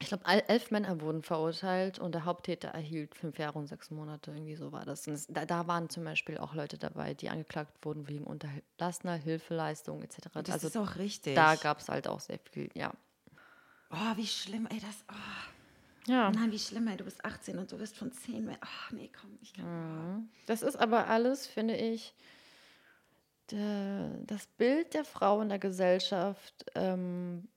ich 0.00 0.08
glaube, 0.08 0.24
elf 0.26 0.70
Männer 0.70 1.00
wurden 1.00 1.22
verurteilt 1.22 1.98
und 1.98 2.14
der 2.14 2.24
Haupttäter 2.24 2.68
erhielt 2.68 3.14
fünf 3.14 3.38
Jahre 3.38 3.58
und 3.58 3.68
sechs 3.68 3.90
Monate. 3.90 4.32
Irgendwie 4.32 4.56
so 4.56 4.72
war 4.72 4.84
das. 4.84 5.06
Und 5.06 5.24
da, 5.28 5.46
da, 5.46 5.66
waren 5.66 5.88
zum 5.88 6.04
Beispiel 6.04 6.36
auch 6.36 6.54
Leute 6.54 6.76
dabei, 6.76 7.14
die 7.14 7.30
angeklagt 7.30 7.84
wurden 7.84 8.08
wegen 8.08 8.24
unterlassener 8.24 9.14
Hilfeleistung 9.14 10.02
etc. 10.02 10.18
Das 10.42 10.50
also, 10.50 10.66
ist 10.66 10.76
auch 10.76 10.96
richtig. 10.96 11.34
Da 11.36 11.54
gab 11.54 11.78
es 11.78 11.88
halt 11.88 12.08
auch 12.08 12.20
sehr 12.20 12.38
viel, 12.50 12.68
ja. 12.74 12.92
Oh, 13.90 14.16
wie 14.16 14.26
schlimm, 14.26 14.66
ey, 14.70 14.80
das. 14.80 15.04
Oh. 15.10 16.10
Ja. 16.10 16.30
Nein, 16.30 16.52
wie 16.52 16.58
schlimm, 16.58 16.86
ey, 16.88 16.96
du 16.96 17.04
bist 17.04 17.24
18 17.24 17.58
und 17.58 17.72
du 17.72 17.78
wirst 17.78 17.96
von 17.96 18.12
10 18.12 18.44
mehr. 18.44 18.58
Ach, 18.60 18.90
nee, 18.90 19.10
komm, 19.20 19.38
ich 19.40 19.54
kann. 19.54 20.16
Mhm. 20.16 20.28
Das 20.46 20.62
ist 20.62 20.76
aber 20.76 21.06
alles, 21.06 21.46
finde 21.46 21.76
ich, 21.76 22.14
das 23.48 24.46
Bild 24.58 24.94
der 24.94 25.04
Frau 25.04 25.40
in 25.40 25.48
der 25.48 25.58
Gesellschaft 25.58 26.64
ähm, 26.74 27.48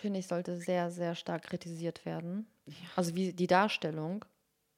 finde 0.00 0.18
ich, 0.18 0.26
sollte 0.26 0.56
sehr, 0.56 0.90
sehr 0.90 1.14
stark 1.14 1.42
kritisiert 1.44 2.04
werden. 2.04 2.46
Ja. 2.66 2.74
Also 2.96 3.14
wie 3.14 3.32
die 3.32 3.46
Darstellung. 3.46 4.24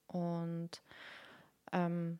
Und 0.06 0.82
ähm, 1.72 2.18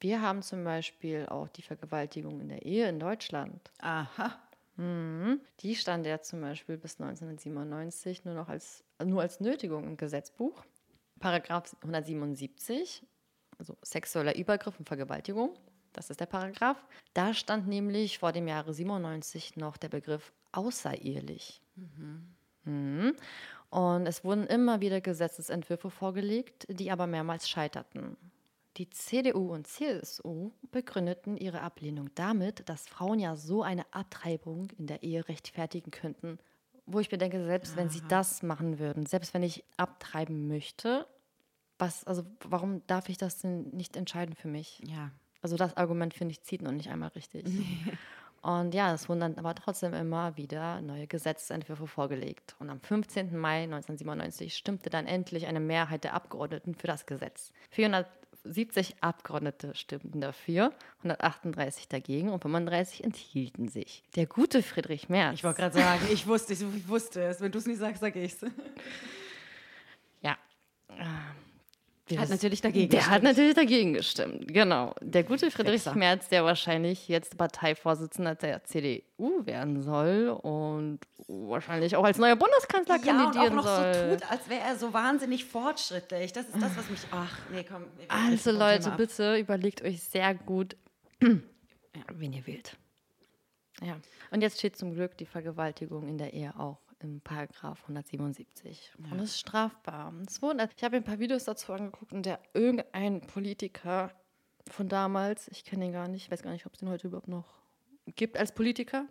wir 0.00 0.22
haben 0.22 0.42
zum 0.42 0.64
Beispiel 0.64 1.26
auch 1.26 1.48
die 1.48 1.62
Vergewaltigung 1.62 2.40
in 2.40 2.48
der 2.48 2.64
Ehe 2.64 2.88
in 2.88 2.98
Deutschland. 2.98 3.70
Aha. 3.80 4.38
Mhm. 4.76 5.40
Die 5.60 5.76
stand 5.76 6.06
ja 6.06 6.20
zum 6.22 6.40
Beispiel 6.40 6.78
bis 6.78 6.98
1997 7.00 8.24
nur 8.24 8.34
noch 8.34 8.48
als, 8.48 8.82
nur 9.04 9.20
als 9.20 9.40
Nötigung 9.40 9.84
im 9.84 9.96
Gesetzbuch. 9.98 10.64
Paragraph 11.18 11.76
177, 11.82 13.06
also 13.58 13.76
sexueller 13.82 14.36
Übergriff 14.36 14.78
und 14.78 14.88
Vergewaltigung. 14.88 15.54
Das 15.92 16.08
ist 16.08 16.20
der 16.20 16.26
Paragraph. 16.26 16.82
Da 17.12 17.34
stand 17.34 17.68
nämlich 17.68 18.18
vor 18.18 18.32
dem 18.32 18.48
Jahre 18.48 18.72
97 18.72 19.56
noch 19.56 19.76
der 19.76 19.90
Begriff 19.90 20.32
außerehelich. 20.52 21.62
Mhm. 21.76 22.34
Mhm. 22.64 23.16
Und 23.70 24.06
es 24.06 24.24
wurden 24.24 24.46
immer 24.46 24.80
wieder 24.80 25.00
Gesetzesentwürfe 25.00 25.90
vorgelegt, 25.90 26.66
die 26.68 26.90
aber 26.90 27.06
mehrmals 27.06 27.48
scheiterten. 27.48 28.16
Die 28.76 28.90
CDU 28.90 29.52
und 29.52 29.66
CSU 29.66 30.52
begründeten 30.70 31.36
ihre 31.36 31.60
Ablehnung 31.60 32.10
damit, 32.14 32.68
dass 32.68 32.88
Frauen 32.88 33.18
ja 33.18 33.36
so 33.36 33.62
eine 33.62 33.84
Abtreibung 33.92 34.70
in 34.78 34.86
der 34.86 35.02
Ehe 35.02 35.28
rechtfertigen 35.28 35.90
könnten. 35.90 36.38
Wo 36.86 36.98
ich 37.00 37.10
mir 37.10 37.18
denke, 37.18 37.44
selbst 37.44 37.72
Aha. 37.72 37.78
wenn 37.78 37.90
sie 37.90 38.02
das 38.08 38.42
machen 38.42 38.78
würden, 38.78 39.06
selbst 39.06 39.34
wenn 39.34 39.42
ich 39.42 39.64
abtreiben 39.76 40.48
möchte, 40.48 41.06
was, 41.78 42.04
also 42.04 42.24
warum 42.44 42.86
darf 42.86 43.08
ich 43.08 43.18
das 43.18 43.38
denn 43.38 43.70
nicht 43.70 43.96
entscheiden 43.96 44.34
für 44.34 44.48
mich? 44.48 44.82
Ja. 44.86 45.10
Also 45.42 45.56
das 45.56 45.76
Argument 45.76 46.14
finde 46.14 46.32
ich 46.32 46.42
zieht 46.42 46.62
noch 46.62 46.72
nicht 46.72 46.90
einmal 46.90 47.08
richtig. 47.10 47.46
Nee. 47.46 47.96
Und 48.42 48.74
ja, 48.74 48.94
es 48.94 49.08
wurden 49.08 49.20
dann 49.20 49.38
aber 49.38 49.54
trotzdem 49.54 49.92
immer 49.92 50.36
wieder 50.36 50.80
neue 50.80 51.06
Gesetzentwürfe 51.06 51.86
vorgelegt. 51.86 52.56
Und 52.58 52.70
am 52.70 52.80
15. 52.80 53.36
Mai 53.36 53.64
1997 53.64 54.56
stimmte 54.56 54.88
dann 54.88 55.06
endlich 55.06 55.46
eine 55.46 55.60
Mehrheit 55.60 56.04
der 56.04 56.14
Abgeordneten 56.14 56.74
für 56.74 56.86
das 56.86 57.04
Gesetz. 57.04 57.52
470 57.70 58.96
Abgeordnete 59.02 59.74
stimmten 59.74 60.22
dafür, 60.22 60.72
138 60.98 61.88
dagegen 61.88 62.30
und 62.30 62.40
35 62.40 63.04
enthielten 63.04 63.68
sich. 63.68 64.02
Der 64.16 64.26
gute 64.26 64.62
Friedrich 64.62 65.10
Merz. 65.10 65.34
Ich 65.34 65.44
wollte 65.44 65.60
gerade 65.60 65.78
sagen, 65.78 66.00
ich 66.10 66.26
wusste, 66.26 66.54
ich 66.54 66.88
wusste 66.88 67.22
es. 67.22 67.42
Wenn 67.42 67.52
du 67.52 67.58
es 67.58 67.66
nicht 67.66 67.78
sagst, 67.78 68.00
sage 68.00 68.22
ich 68.22 68.32
es. 68.32 68.50
Der 72.10 72.20
hat 72.20 72.28
natürlich 72.28 72.60
dagegen 72.60 72.90
Der 72.90 72.98
gestimmt. 72.98 73.14
hat 73.14 73.22
natürlich 73.22 73.54
dagegen 73.54 73.92
gestimmt, 73.94 74.48
genau. 74.52 74.94
Der 75.00 75.22
gute 75.22 75.50
Friedrich 75.50 75.82
Fexer. 75.82 75.98
Merz, 75.98 76.28
der 76.28 76.44
wahrscheinlich 76.44 77.08
jetzt 77.08 77.38
Parteivorsitzender 77.38 78.34
der 78.34 78.64
CDU 78.64 79.46
werden 79.46 79.82
soll 79.82 80.28
und 80.28 80.98
wahrscheinlich 81.28 81.96
auch 81.96 82.04
als 82.04 82.18
neuer 82.18 82.36
Bundeskanzler 82.36 82.96
ja, 82.96 83.02
kandidieren 83.02 83.52
und 83.52 83.58
auch 83.60 83.64
noch 83.64 83.76
soll. 83.76 83.94
so 83.94 84.16
tut, 84.16 84.30
als 84.30 84.48
wäre 84.48 84.60
er 84.60 84.76
so 84.76 84.92
wahnsinnig 84.92 85.44
fortschrittlich. 85.44 86.32
Das 86.32 86.46
ist 86.46 86.60
das, 86.60 86.76
was 86.76 86.90
mich. 86.90 87.00
Ach, 87.12 87.38
nee, 87.52 87.64
komm. 87.64 87.84
Also 88.08 88.50
Leute, 88.50 88.90
bitte 88.96 89.36
überlegt 89.36 89.82
euch 89.82 90.02
sehr 90.02 90.34
gut, 90.34 90.76
wen 91.20 92.32
ihr 92.32 92.46
wählt. 92.46 92.76
Ja. 93.82 93.96
Und 94.30 94.42
jetzt 94.42 94.58
steht 94.58 94.76
zum 94.76 94.94
Glück 94.94 95.16
die 95.16 95.26
Vergewaltigung 95.26 96.08
in 96.08 96.18
der 96.18 96.32
Ehe 96.34 96.52
auch 96.58 96.78
im 97.00 97.20
Paragraph 97.20 97.82
177. 97.82 98.92
Ja. 98.98 99.12
Und 99.12 99.18
das 99.18 99.30
ist 99.30 99.40
strafbar. 99.40 100.12
Es 100.26 100.40
wurden, 100.42 100.60
ich 100.76 100.84
habe 100.84 100.96
ein 100.96 101.04
paar 101.04 101.18
Videos 101.18 101.44
dazu 101.44 101.72
angeguckt 101.72 102.12
und 102.12 102.26
der 102.26 102.40
irgendein 102.54 103.20
Politiker 103.22 104.12
von 104.70 104.88
damals, 104.88 105.48
ich 105.48 105.64
kenne 105.64 105.86
ihn 105.86 105.92
gar 105.92 106.08
nicht, 106.08 106.24
ich 106.24 106.30
weiß 106.30 106.42
gar 106.42 106.52
nicht, 106.52 106.66
ob 106.66 106.74
es 106.74 106.80
den 106.80 106.88
heute 106.88 107.08
überhaupt 107.08 107.28
noch 107.28 107.60
gibt 108.16 108.36
als 108.36 108.52
Politiker, 108.52 109.06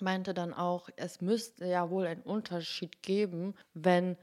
meinte 0.00 0.34
dann 0.34 0.52
auch, 0.52 0.88
es 0.96 1.20
müsste 1.20 1.66
ja 1.66 1.90
wohl 1.90 2.06
einen 2.06 2.22
Unterschied 2.22 3.02
geben, 3.02 3.54
wenn 3.74 4.16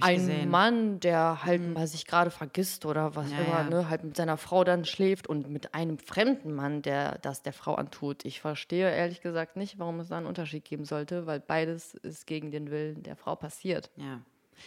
ein 0.00 0.16
gesehen. 0.16 0.50
Mann, 0.50 1.00
der 1.00 1.44
halt 1.44 1.60
mhm. 1.60 1.72
mal 1.74 1.86
sich 1.86 2.06
gerade 2.06 2.30
vergisst 2.30 2.86
oder 2.86 3.16
was 3.16 3.30
ja, 3.30 3.38
immer, 3.38 3.58
ja. 3.58 3.70
ne, 3.70 3.88
halt 3.88 4.04
mit 4.04 4.16
seiner 4.16 4.36
Frau 4.36 4.64
dann 4.64 4.84
schläft 4.84 5.26
und 5.26 5.50
mit 5.50 5.74
einem 5.74 5.98
fremden 5.98 6.54
Mann, 6.54 6.82
der 6.82 7.18
das 7.18 7.42
der 7.42 7.52
Frau 7.52 7.74
antut. 7.74 8.24
Ich 8.24 8.40
verstehe 8.40 8.90
ehrlich 8.90 9.20
gesagt 9.20 9.56
nicht, 9.56 9.78
warum 9.78 10.00
es 10.00 10.08
da 10.08 10.16
einen 10.16 10.26
Unterschied 10.26 10.64
geben 10.64 10.84
sollte, 10.84 11.26
weil 11.26 11.40
beides 11.40 11.94
ist 11.94 12.26
gegen 12.26 12.50
den 12.50 12.70
Willen 12.70 13.02
der 13.02 13.16
Frau 13.16 13.36
passiert. 13.36 13.90
Ja. 13.96 14.20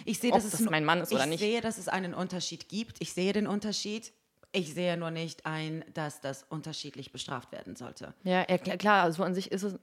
Ich 0.06 0.20
sehe, 0.20 0.32
dass 0.32 0.44
das 0.44 0.60
es 0.60 0.70
mein 0.70 0.86
Mann 0.86 1.00
ist 1.00 1.14
oder 1.14 1.26
nicht. 1.26 1.42
Ich 1.42 1.48
sehe, 1.48 1.62
dass 1.62 1.78
es 1.78 1.88
einen 1.88 2.14
Unterschied 2.14 2.70
gibt. 2.70 2.98
Ich 3.02 3.14
sehe 3.14 3.34
den 3.34 3.48
Unterschied. 3.48 4.12
Ich 4.52 4.74
sehe 4.74 4.98
nur 4.98 5.12
nicht 5.12 5.46
ein, 5.46 5.84
dass 5.94 6.22
das 6.22 6.44
unterschiedlich 6.44 7.12
bestraft 7.12 7.52
werden 7.52 7.76
sollte. 7.76 8.14
Ja, 8.24 8.46
ja 8.50 8.58
klar, 8.58 9.04
also 9.04 9.24
an 9.24 9.34
sich 9.34 9.52
ist 9.52 9.64
es 9.64 9.78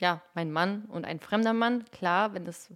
ja 0.00 0.22
mein 0.34 0.52
Mann 0.52 0.84
und 0.86 1.04
ein 1.04 1.20
fremder 1.20 1.52
Mann. 1.52 1.84
Klar, 1.90 2.34
wenn 2.34 2.44
das 2.44 2.70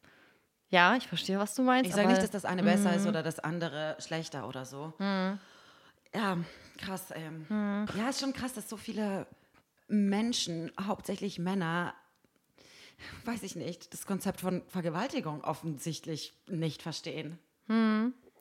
Ja, 0.73 0.97
ich 0.97 1.07
verstehe, 1.07 1.39
was 1.39 1.55
du 1.55 1.62
meinst. 1.62 1.91
Ich 1.91 1.95
sage 1.95 2.09
nicht, 2.09 2.23
dass 2.23 2.31
das 2.31 2.47
eine 2.47 2.62
besser 2.62 2.95
ist 2.97 3.07
oder 3.07 3.23
das 3.23 3.39
andere 3.39 3.95
schlechter 4.01 4.49
oder 4.49 4.64
so. 4.64 4.95
Ja, 4.99 6.39
krass. 6.79 7.12
Ähm. 7.14 7.47
Ja, 7.95 8.09
ist 8.09 8.20
schon 8.20 8.33
krass, 8.33 8.55
dass 8.55 8.70
so 8.70 8.79
viele 8.79 9.27
Menschen, 9.87 10.73
hauptsächlich 10.81 11.39
Männer, 11.39 11.95
weiß 13.27 13.43
ich 13.43 13.55
nicht, 13.55 13.93
das 13.93 14.07
Konzept 14.07 14.41
von 14.41 14.62
Vergewaltigung 14.68 15.45
offensichtlich 15.45 16.33
nicht 16.49 16.81
verstehen. 16.83 17.39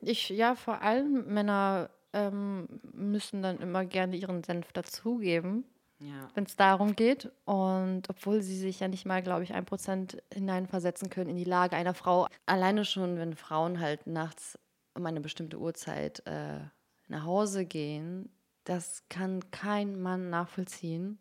Ich, 0.00 0.30
ja, 0.30 0.54
vor 0.54 0.80
allem 0.80 1.26
Männer 1.34 1.90
ähm, 2.14 2.66
müssen 2.92 3.42
dann 3.42 3.58
immer 3.58 3.84
gerne 3.84 4.16
ihren 4.16 4.42
Senf 4.42 4.72
dazugeben, 4.72 5.64
Ja. 6.02 6.28
wenn 6.34 6.44
es 6.44 6.56
darum 6.56 6.96
geht. 6.96 7.30
Und 7.44 8.08
obwohl 8.08 8.42
sie 8.42 8.56
sich 8.56 8.80
ja 8.80 8.88
nicht 8.88 9.06
mal, 9.06 9.22
glaube 9.22 9.44
ich, 9.44 9.54
ein 9.54 9.64
Prozent 9.64 10.22
hineinversetzen 10.32 11.10
können 11.10 11.30
in 11.30 11.36
die 11.36 11.44
Lage 11.44 11.76
einer 11.76 11.94
Frau. 11.94 12.26
Alleine 12.46 12.84
schon, 12.84 13.16
wenn 13.18 13.34
Frauen 13.34 13.80
halt 13.80 14.06
nachts 14.06 14.58
um 14.94 15.06
eine 15.06 15.20
bestimmte 15.20 15.58
Uhrzeit 15.58 16.22
äh, 16.26 16.60
nach 17.08 17.24
Hause 17.24 17.64
gehen, 17.64 18.30
das 18.64 19.04
kann 19.08 19.50
kein 19.50 20.00
Mann 20.00 20.30
nachvollziehen, 20.30 21.18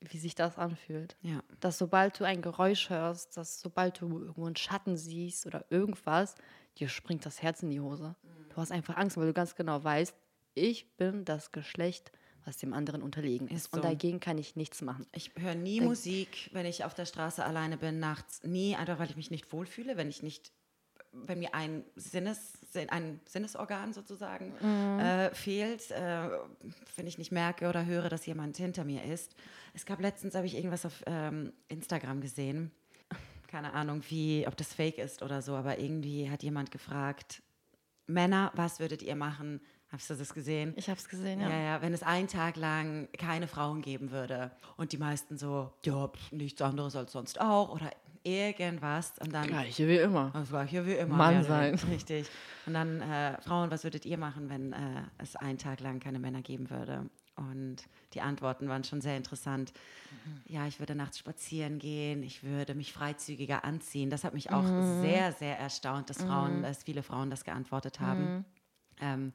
wie 0.00 0.18
sich 0.18 0.34
das 0.34 0.58
anfühlt. 0.58 1.16
Ja. 1.22 1.40
Dass 1.60 1.78
sobald 1.78 2.18
du 2.20 2.24
ein 2.24 2.42
Geräusch 2.42 2.90
hörst, 2.90 3.36
dass 3.36 3.60
sobald 3.60 4.00
du 4.00 4.06
irgendwo 4.06 4.46
einen 4.46 4.56
Schatten 4.56 4.96
siehst 4.96 5.46
oder 5.46 5.64
irgendwas, 5.70 6.34
dir 6.78 6.88
springt 6.88 7.24
das 7.24 7.42
Herz 7.42 7.62
in 7.62 7.70
die 7.70 7.80
Hose. 7.80 8.14
Du 8.50 8.56
hast 8.56 8.72
einfach 8.72 8.96
Angst, 8.96 9.16
weil 9.16 9.26
du 9.26 9.32
ganz 9.32 9.54
genau 9.54 9.82
weißt, 9.82 10.14
ich 10.54 10.96
bin 10.96 11.24
das 11.24 11.52
Geschlecht, 11.52 12.12
was 12.46 12.56
dem 12.56 12.72
anderen 12.72 13.02
unterlegen 13.02 13.48
ist. 13.48 13.66
Ist 13.66 13.72
Und 13.74 13.82
so. 13.82 13.88
dagegen 13.88 14.20
kann 14.20 14.38
ich 14.38 14.56
nichts 14.56 14.80
machen. 14.80 15.04
Ich 15.12 15.32
höre 15.36 15.54
nie 15.54 15.78
Denk- 15.78 15.88
Musik, 15.88 16.48
wenn 16.52 16.64
ich 16.64 16.84
auf 16.84 16.94
der 16.94 17.04
Straße 17.04 17.44
alleine 17.44 17.76
bin, 17.76 17.98
nachts. 17.98 18.42
Nie, 18.44 18.76
einfach 18.76 18.98
weil 18.98 19.10
ich 19.10 19.16
mich 19.16 19.30
nicht 19.30 19.52
wohlfühle, 19.52 19.96
wenn 19.96 20.08
ich 20.08 20.22
nicht, 20.22 20.52
wenn 21.12 21.40
mir 21.40 21.54
ein, 21.54 21.84
Sinnes, 21.96 22.52
ein 22.88 23.20
Sinnesorgan 23.26 23.92
sozusagen 23.92 24.54
äh, 24.58 25.34
fehlt, 25.34 25.90
äh, 25.90 26.28
wenn 26.96 27.06
ich 27.06 27.18
nicht 27.18 27.32
merke 27.32 27.68
oder 27.68 27.84
höre, 27.84 28.08
dass 28.08 28.24
jemand 28.26 28.56
hinter 28.56 28.84
mir 28.84 29.02
ist. 29.04 29.34
Es 29.74 29.84
gab 29.84 30.00
letztens, 30.00 30.34
habe 30.34 30.46
ich 30.46 30.54
irgendwas 30.56 30.86
auf 30.86 31.02
ähm, 31.06 31.52
Instagram 31.68 32.20
gesehen. 32.20 32.70
Keine 33.48 33.72
Ahnung, 33.74 34.02
wie, 34.08 34.46
ob 34.46 34.56
das 34.56 34.72
fake 34.74 34.98
ist 34.98 35.22
oder 35.22 35.40
so, 35.42 35.54
aber 35.54 35.78
irgendwie 35.78 36.28
hat 36.30 36.42
jemand 36.42 36.70
gefragt, 36.70 37.42
Männer, 38.06 38.52
was 38.54 38.78
würdet 38.78 39.02
ihr 39.02 39.16
machen? 39.16 39.60
Hast 39.88 40.10
du 40.10 40.14
das 40.14 40.34
gesehen? 40.34 40.74
Ich 40.76 40.88
habe 40.88 40.98
es 40.98 41.08
gesehen, 41.08 41.40
ja. 41.40 41.48
Ja, 41.48 41.60
ja, 41.60 41.82
wenn 41.82 41.94
es 41.94 42.02
einen 42.02 42.26
Tag 42.26 42.56
lang 42.56 43.08
keine 43.16 43.46
Frauen 43.46 43.82
geben 43.82 44.10
würde 44.10 44.50
und 44.76 44.92
die 44.92 44.98
meisten 44.98 45.38
so, 45.38 45.72
ja, 45.84 46.10
nichts 46.32 46.60
anderes 46.60 46.96
als 46.96 47.12
sonst 47.12 47.40
auch 47.40 47.70
oder 47.70 47.92
irgendwas 48.24 49.12
und 49.20 49.32
dann 49.32 49.46
Gleiche 49.46 49.86
wie 49.86 49.98
immer. 49.98 50.30
das 50.34 50.48
gleiche 50.48 50.84
wie 50.84 50.94
immer. 50.94 51.14
Mann 51.14 51.34
ja, 51.34 51.44
sein. 51.44 51.74
Richtig. 51.90 52.28
Und 52.66 52.74
dann, 52.74 53.00
äh, 53.00 53.40
Frauen, 53.42 53.70
was 53.70 53.84
würdet 53.84 54.04
ihr 54.04 54.18
machen, 54.18 54.50
wenn 54.50 54.72
äh, 54.72 55.02
es 55.18 55.36
einen 55.36 55.58
Tag 55.58 55.80
lang 55.80 56.00
keine 56.00 56.18
Männer 56.18 56.42
geben 56.42 56.68
würde? 56.68 57.08
Und 57.36 57.76
die 58.14 58.22
Antworten 58.22 58.68
waren 58.68 58.82
schon 58.82 59.02
sehr 59.02 59.16
interessant. 59.16 59.72
Ja, 60.46 60.66
ich 60.66 60.80
würde 60.80 60.94
nachts 60.94 61.18
spazieren 61.18 61.78
gehen, 61.78 62.22
ich 62.22 62.42
würde 62.42 62.74
mich 62.74 62.94
freizügiger 62.94 63.62
anziehen. 63.62 64.08
Das 64.08 64.24
hat 64.24 64.32
mich 64.32 64.50
auch 64.50 64.64
sehr, 65.02 65.32
sehr 65.32 65.58
erstaunt, 65.58 66.08
dass 66.08 66.22
Frauen, 66.22 66.62
dass 66.62 66.82
viele 66.82 67.02
Frauen 67.02 67.28
das 67.28 67.44
geantwortet 67.44 68.00
haben. 68.00 68.46
Ähm, 69.02 69.34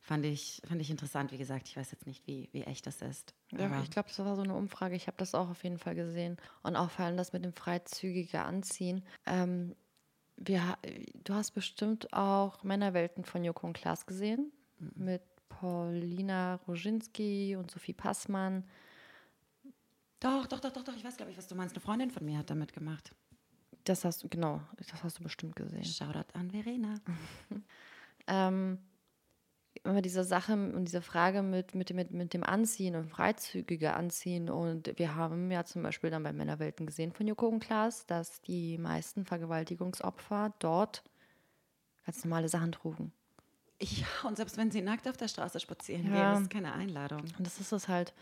fand, 0.00 0.24
ich, 0.24 0.62
fand 0.66 0.80
ich 0.80 0.90
interessant, 0.90 1.32
wie 1.32 1.38
gesagt. 1.38 1.68
Ich 1.68 1.76
weiß 1.76 1.90
jetzt 1.90 2.06
nicht, 2.06 2.26
wie, 2.26 2.48
wie 2.52 2.62
echt 2.62 2.86
das 2.86 3.02
ist. 3.02 3.34
Ja, 3.52 3.66
Aber- 3.66 3.82
ich 3.82 3.90
glaube, 3.90 4.08
das 4.08 4.18
war 4.20 4.36
so 4.36 4.42
eine 4.42 4.54
Umfrage. 4.54 4.94
Ich 4.96 5.06
habe 5.06 5.16
das 5.16 5.34
auch 5.34 5.48
auf 5.50 5.62
jeden 5.64 5.78
Fall 5.78 5.94
gesehen. 5.94 6.36
Und 6.62 6.76
auch 6.76 6.90
vor 6.90 7.04
allem 7.04 7.16
das 7.16 7.32
mit 7.32 7.44
dem 7.44 7.52
freizügiger 7.52 8.46
Anziehen. 8.46 9.04
Ähm, 9.26 9.74
wir, 10.36 10.78
du 11.24 11.34
hast 11.34 11.50
bestimmt 11.52 12.12
auch 12.12 12.62
Männerwelten 12.62 13.24
von 13.24 13.42
Joko 13.44 13.66
und 13.66 13.72
Klaas 13.72 14.06
gesehen. 14.06 14.52
Mit 14.94 15.22
Paulina 15.48 16.54
Roginski 16.68 17.56
und 17.56 17.70
Sophie 17.70 17.92
Passmann. 17.92 18.64
Doch, 20.20 20.46
doch, 20.46 20.60
doch, 20.60 20.72
doch, 20.72 20.84
doch. 20.84 20.96
Ich 20.96 21.04
weiß, 21.04 21.16
glaube 21.16 21.32
ich, 21.32 21.38
was 21.38 21.46
du 21.48 21.54
meinst. 21.54 21.74
Eine 21.74 21.80
Freundin 21.80 22.10
von 22.10 22.24
mir 22.24 22.38
hat 22.38 22.50
damit 22.50 22.72
gemacht. 22.72 23.14
Das 23.84 24.04
hast 24.04 24.22
du, 24.22 24.28
genau, 24.28 24.60
das 24.76 25.02
hast 25.02 25.18
du 25.18 25.22
bestimmt 25.22 25.56
gesehen. 25.56 25.84
Shoutout 25.84 26.32
an 26.34 26.50
Verena. 26.50 27.00
ähm, 28.26 28.78
immer 29.84 30.02
diese 30.02 30.24
Sache 30.24 30.52
und 30.52 30.84
diese 30.86 31.02
Frage 31.02 31.42
mit, 31.42 31.74
mit, 31.74 31.90
dem- 31.90 31.96
mit, 31.96 32.10
mit 32.12 32.34
dem 32.34 32.44
Anziehen 32.44 32.96
und 32.96 33.08
freizügiger 33.08 33.96
Anziehen. 33.96 34.50
Und 34.50 34.92
wir 34.98 35.14
haben 35.14 35.50
ja 35.50 35.64
zum 35.64 35.82
Beispiel 35.82 36.10
dann 36.10 36.22
bei 36.22 36.32
Männerwelten 36.32 36.86
gesehen 36.86 37.12
von 37.12 37.26
Joko 37.26 37.48
und 37.48 37.60
Klaas, 37.60 38.06
dass 38.06 38.40
die 38.42 38.78
meisten 38.78 39.24
Vergewaltigungsopfer 39.24 40.54
dort 40.58 41.02
ganz 42.04 42.24
normale 42.24 42.48
Sachen 42.48 42.72
trugen. 42.72 43.12
Ja, 43.80 44.06
und 44.26 44.36
selbst 44.36 44.56
wenn 44.56 44.70
sie 44.70 44.82
nackt 44.82 45.06
auf 45.06 45.16
der 45.16 45.28
Straße 45.28 45.60
spazieren 45.60 46.12
Ja. 46.12 46.32
gehen, 46.32 46.42
ist 46.42 46.50
keine 46.50 46.72
Einladung. 46.72 47.20
Und 47.20 47.46
das 47.46 47.60
ist 47.60 47.72
es 47.72 47.86
halt, 47.86 48.12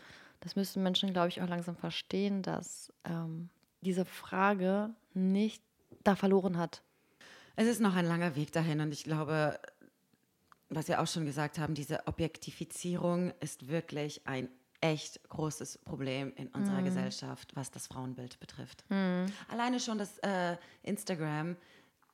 das 0.41 0.55
müssen 0.55 0.83
Menschen, 0.83 1.13
glaube 1.13 1.29
ich, 1.29 1.41
auch 1.41 1.47
langsam 1.47 1.75
verstehen, 1.75 2.43
dass 2.43 2.93
ähm, 3.05 3.49
diese 3.81 4.05
Frage 4.05 4.93
nicht 5.13 5.63
da 6.03 6.15
verloren 6.15 6.57
hat. 6.57 6.83
Es 7.55 7.65
ist 7.67 7.81
noch 7.81 7.95
ein 7.95 8.05
langer 8.05 8.35
Weg 8.35 8.51
dahin 8.51 8.81
und 8.81 8.91
ich 8.91 9.03
glaube, 9.03 9.59
was 10.69 10.87
wir 10.87 11.01
auch 11.01 11.07
schon 11.07 11.25
gesagt 11.25 11.59
haben, 11.59 11.73
diese 11.73 12.05
Objektifizierung 12.07 13.33
ist 13.39 13.67
wirklich 13.67 14.21
ein 14.27 14.49
echt 14.81 15.27
großes 15.29 15.79
Problem 15.79 16.33
in 16.35 16.47
unserer 16.49 16.81
Gesellschaft, 16.83 17.55
was 17.55 17.71
das 17.71 17.87
Frauenbild 17.87 18.39
betrifft. 18.39 18.83
Alleine 19.47 19.79
schon, 19.79 19.97
dass 19.97 20.19
äh, 20.19 20.55
Instagram 20.83 21.55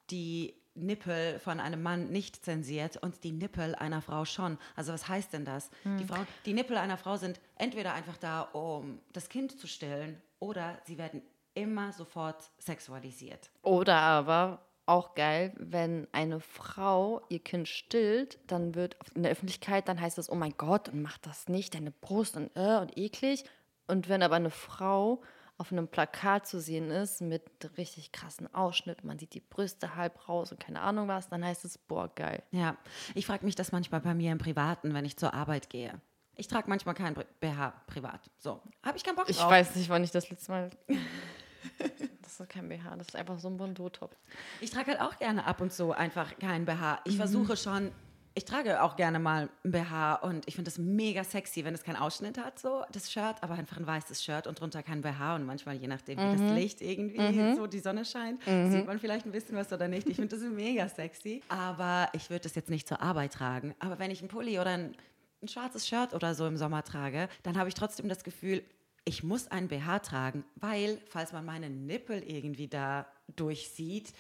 die 0.10 0.54
Nippel 0.76 1.40
von 1.40 1.60
einem 1.60 1.84
Mann 1.84 2.10
nicht 2.12 2.44
zensiert 2.44 2.98
und 2.98 3.24
die 3.24 3.32
Nippel 3.32 3.76
einer 3.76 4.02
Frau 4.02 4.26
schon. 4.26 4.58
Also 4.76 4.94
was 4.94 5.08
heißt 5.08 5.34
denn 5.34 5.46
das? 5.46 5.70
Die, 5.84 6.06
Frau, 6.06 6.18
die 6.46 6.54
Nippel 6.54 6.78
einer 6.78 6.98
Frau 6.98 7.18
sind 7.18 7.40
entweder 7.56 7.94
einfach 7.94 8.18
da, 8.18 8.42
um 8.42 9.00
das 9.12 9.30
Kind 9.30 9.60
zu 9.60 9.68
stillen, 9.68 10.22
oder 10.40 10.78
sie 10.86 10.98
werden 10.98 11.22
immer 11.54 11.94
sofort 11.94 12.50
sexualisiert. 12.58 13.52
Oder 13.62 13.96
aber 13.96 14.66
auch 14.86 15.16
geil, 15.16 15.54
wenn 15.58 16.08
eine 16.12 16.40
Frau 16.40 17.22
ihr 17.30 17.40
Kind 17.40 17.68
stillt, 17.68 18.40
dann 18.48 18.76
wird 18.76 18.98
in 19.16 19.24
der 19.24 19.32
Öffentlichkeit, 19.32 19.88
dann 19.88 20.00
heißt 20.00 20.18
es, 20.18 20.30
oh 20.30 20.36
mein 20.36 20.56
Gott, 20.58 20.90
und 20.90 21.02
mach 21.02 21.18
das 21.20 21.48
nicht, 21.48 21.76
deine 21.76 21.92
Brust 21.92 22.36
und 22.36 22.52
äh, 22.56 22.78
und 22.78 22.98
eklig. 22.98 23.46
Und 23.88 24.10
wenn 24.10 24.24
aber 24.24 24.36
eine 24.36 24.50
Frau 24.50 25.22
auf 25.58 25.72
einem 25.72 25.88
Plakat 25.88 26.48
zu 26.48 26.60
sehen 26.60 26.90
ist 26.90 27.22
mit 27.22 27.44
richtig 27.78 28.12
krassen 28.12 28.54
Ausschnitt, 28.54 29.04
man 29.04 29.20
sieht 29.20 29.34
die 29.34 29.40
Brüste 29.40 29.96
halb 29.96 30.28
raus 30.28 30.52
und 30.52 30.60
keine 30.60 30.82
Ahnung 30.82 31.08
was, 31.08 31.30
dann 31.30 31.46
heißt 31.46 31.64
es, 31.66 31.78
boah, 31.78 32.14
geil. 32.14 32.44
Ja, 32.52 32.78
ich 33.14 33.26
frage 33.26 33.46
mich 33.46 33.56
das 33.56 33.72
manchmal 33.72 34.02
bei 34.02 34.14
mir 34.14 34.32
im 34.32 34.38
Privaten, 34.38 34.94
wenn 34.94 35.06
ich 35.06 35.18
zur 35.18 35.34
Arbeit 35.34 35.70
gehe. 35.70 36.02
Ich 36.36 36.48
trage 36.48 36.68
manchmal 36.68 36.96
kein 36.96 37.16
BH 37.40 37.70
privat. 37.86 38.32
So, 38.40 38.62
habe 38.82 38.98
ich 38.98 39.04
keinen 39.04 39.16
Bock 39.16 39.26
drauf. 39.26 39.36
Ich 39.36 39.42
weiß 39.42 39.76
nicht, 39.76 39.90
wann 39.90 40.04
ich 40.04 40.12
das 40.12 40.30
letzte 40.30 40.52
Mal. 40.52 40.70
das 42.40 42.48
ist 42.48 42.54
kein 42.54 42.70
BH, 42.70 42.96
das 42.98 43.08
ist 43.08 43.16
einfach 43.16 43.40
so 43.40 43.48
ein 43.48 43.58
Bondo-Top. 43.58 44.16
Ich 44.62 44.72
trage 44.72 44.92
halt 44.92 45.02
auch 45.02 45.18
gerne 45.18 45.46
ab 45.46 45.62
und 45.62 45.72
zu 45.72 45.92
einfach 45.92 46.38
kein 46.40 46.66
BH. 46.66 47.02
Ich 47.06 47.18
versuche 47.18 47.56
schon, 47.58 47.92
ich 48.36 48.46
trage 48.46 48.82
auch 48.82 48.96
gerne 48.96 49.20
mal 49.20 49.50
ein 49.64 49.72
BH 49.72 50.16
und 50.16 50.48
ich 50.48 50.56
finde 50.56 50.72
das 50.72 50.80
mega 50.80 51.24
sexy, 51.24 51.64
wenn 51.64 51.76
es 51.76 51.84
keinen 51.84 51.98
Ausschnitt 51.98 52.38
hat, 52.38 52.58
so 52.58 52.84
das 52.92 53.12
Shirt, 53.12 53.36
aber 53.42 53.54
einfach 53.54 53.78
ein 53.78 53.86
weißes 53.86 54.24
Shirt 54.24 54.48
und 54.48 54.60
drunter 54.60 54.82
kein 54.82 55.02
BH 55.02 55.36
und 55.36 55.46
manchmal, 55.46 55.76
je 55.76 55.88
nachdem, 55.88 56.18
wie 56.18 56.38
das 56.44 56.52
Licht 56.56 56.82
irgendwie 56.82 57.56
so 57.56 57.68
die 57.68 57.80
Sonne 57.80 58.06
scheint, 58.06 58.42
sieht 58.44 58.88
man 58.88 58.98
vielleicht 59.00 59.26
ein 59.26 59.32
bisschen 59.32 59.56
was 59.56 59.72
oder 59.72 59.88
nicht. 59.88 60.10
Ich 60.10 60.16
finde 60.16 60.36
das 60.36 60.44
mega 60.50 60.88
sexy, 60.90 61.42
aber 61.50 62.10
ich 62.14 62.30
würde 62.30 62.44
das 62.44 62.56
jetzt 62.56 62.70
nicht 62.70 62.88
zur 62.88 63.02
Arbeit 63.02 63.34
tragen. 63.34 63.76
Aber 63.80 64.00
wenn 64.00 64.10
ich 64.10 64.20
einen 64.20 64.30
Pulli 64.30 64.60
oder 64.60 64.72
ein, 64.72 64.96
ein 65.44 65.48
schwarzes 65.48 65.88
Shirt 65.88 66.14
oder 66.14 66.34
so 66.34 66.48
im 66.48 66.58
Sommer 66.58 66.84
trage, 66.84 67.30
dann 67.44 67.58
habe 67.58 67.70
ich 67.70 67.76
trotzdem 67.76 68.10
das 68.10 68.24
Gefühl, 68.24 68.64
ich 69.06 69.24
muss 69.24 69.48
ein 69.50 69.68
BH 69.68 70.00
tragen, 70.00 70.46
weil, 70.56 71.00
falls 71.08 71.34
man 71.34 71.46
meine 71.46 71.70
Nippel 71.70 72.24
irgendwie 72.24 72.68
da 72.68 73.06
durchsieht, 73.36 74.14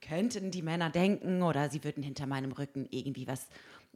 könnten 0.00 0.50
die 0.50 0.62
Männer 0.62 0.90
denken 0.90 1.42
oder 1.42 1.70
sie 1.70 1.84
würden 1.84 2.02
hinter 2.02 2.26
meinem 2.26 2.52
Rücken 2.52 2.86
irgendwie 2.90 3.26
was, 3.26 3.46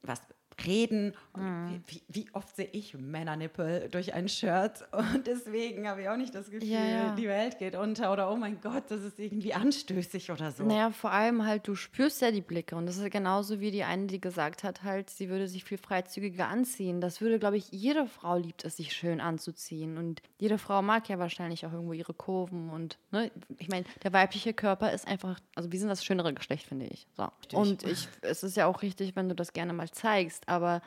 was 0.03 0.21
reden. 0.67 1.15
Wie, 1.35 1.81
wie, 1.87 2.03
wie 2.09 2.27
oft 2.33 2.55
sehe 2.55 2.69
ich 2.73 2.95
Männernippel 2.95 3.89
durch 3.91 4.15
ein 4.15 4.29
Shirt? 4.29 4.85
Und 4.93 5.27
deswegen 5.27 5.89
habe 5.89 6.03
ich 6.03 6.09
auch 6.09 6.17
nicht 6.17 6.35
das 6.35 6.51
Gefühl, 6.51 6.69
Ja, 6.69 6.85
ja. 6.85 7.15
die 7.15 7.27
Welt 7.27 7.59
geht 7.59 7.75
unter 7.75 8.13
oder 8.13 8.31
oh 8.31 8.37
mein 8.37 8.61
Gott, 8.61 8.85
das 8.89 9.03
ist 9.03 9.19
irgendwie 9.19 9.53
anstößig 9.55 10.31
oder 10.31 10.53
so. 10.53 10.65
Naja, 10.65 10.91
vor 10.91 11.11
allem 11.11 11.45
halt, 11.45 11.67
du 11.67 11.75
spürst 11.75 12.23
ja 12.23 12.31
die 12.31 12.41
Blicke. 12.41 12.77
Und 12.77 12.87
das 12.87 12.97
ist 12.99 13.11
genauso 13.11 13.61
wie 13.61 13.71
die 13.71 13.85
eine, 13.85 14.07
die 14.07 14.21
gesagt 14.21 14.63
hat, 14.63 14.83
halt, 14.83 15.11
sie 15.11 15.29
würde 15.29 15.49
sich 15.49 15.65
viel 15.65 15.79
freizügiger 15.79 16.49
anziehen. 16.49 17.01
Das 17.01 17.21
würde, 17.21 17.39
glaube 17.39 17.57
ich, 17.57 17.71
jede 17.71 18.07
Frau 18.07 18.37
liebt 18.37 18.65
es, 18.65 18.77
sich 18.77 18.93
schön 18.93 19.21
anzuziehen. 19.21 19.99
Und 19.99 20.23
jede 20.39 20.59
Frau 20.59 20.83
mag 20.83 21.09
ja 21.09 21.19
wahrscheinlich 21.19 21.67
auch 21.67 21.73
irgendwo 21.73 21.93
ihre 21.93 22.15
Kurven. 22.15 22.71
Und, 22.71 22.99
ne, 23.11 23.31
ich 23.59 23.69
meine, 23.69 23.85
der 24.03 24.13
weibliche 24.13 24.53
Körper 24.55 24.93
ist 24.93 25.07
einfach, 25.07 25.41
also 25.55 25.73
wir 25.73 25.79
sind 25.79 25.89
das 25.89 26.05
schönere 26.05 26.33
Geschlecht, 26.33 26.67
finde 26.67 26.87
ich. 26.87 27.07
So. 27.17 27.29
Und 27.59 27.83
ich, 27.83 28.09
es 28.23 28.43
ist 28.43 28.57
ja 28.57 28.67
auch 28.67 28.83
richtig, 28.83 29.17
wenn 29.17 29.29
du 29.29 29.35
das 29.35 29.53
gerne 29.53 29.73
mal 29.73 29.91
zeigst. 29.91 30.44
Aber 30.47 30.81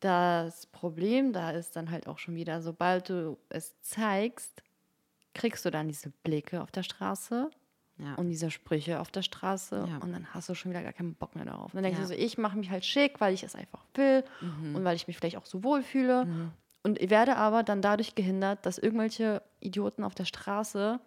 das 0.00 0.66
Problem 0.66 1.32
da 1.32 1.50
ist 1.50 1.76
dann 1.76 1.90
halt 1.90 2.06
auch 2.06 2.18
schon 2.18 2.34
wieder, 2.34 2.60
sobald 2.60 3.08
du 3.08 3.38
es 3.48 3.80
zeigst, 3.80 4.62
kriegst 5.34 5.64
du 5.64 5.70
dann 5.70 5.88
diese 5.88 6.10
Blicke 6.22 6.62
auf 6.62 6.70
der 6.70 6.82
Straße 6.82 7.50
Ja. 7.96 8.14
und 8.16 8.28
diese 8.28 8.50
Sprüche 8.50 9.00
auf 9.00 9.10
der 9.10 9.22
Straße 9.22 9.86
Ja. 9.88 9.98
und 9.98 10.12
dann 10.12 10.32
hast 10.34 10.48
du 10.48 10.54
schon 10.54 10.70
wieder 10.72 10.82
gar 10.82 10.92
keinen 10.92 11.14
Bock 11.14 11.34
mehr 11.36 11.44
darauf. 11.44 11.72
Und 11.72 11.74
dann 11.76 11.84
denkst 11.84 11.98
Ja. 12.00 12.04
Mhm. 12.04 12.08
du 12.10 12.14
so, 12.16 12.20
ich 12.22 12.38
mache 12.38 12.58
mich 12.58 12.70
halt 12.70 12.84
schick, 12.84 13.20
weil 13.20 13.32
ich 13.34 13.42
es 13.44 13.54
einfach 13.54 13.84
will 13.94 14.24
und 14.74 14.84
weil 14.84 14.96
ich 14.96 15.06
mich 15.06 15.16
vielleicht 15.16 15.36
auch 15.38 15.46
so 15.46 15.64
wohlfühle. 15.64 16.26
Und 16.82 17.00
ich 17.00 17.08
werde 17.08 17.36
aber 17.36 17.62
dann 17.62 17.80
dadurch 17.80 18.14
gehindert, 18.14 18.66
dass 18.66 18.76
irgendwelche 18.78 19.42
Idioten 19.60 20.04
auf 20.04 20.14
der 20.14 20.26
Straße 20.26 21.00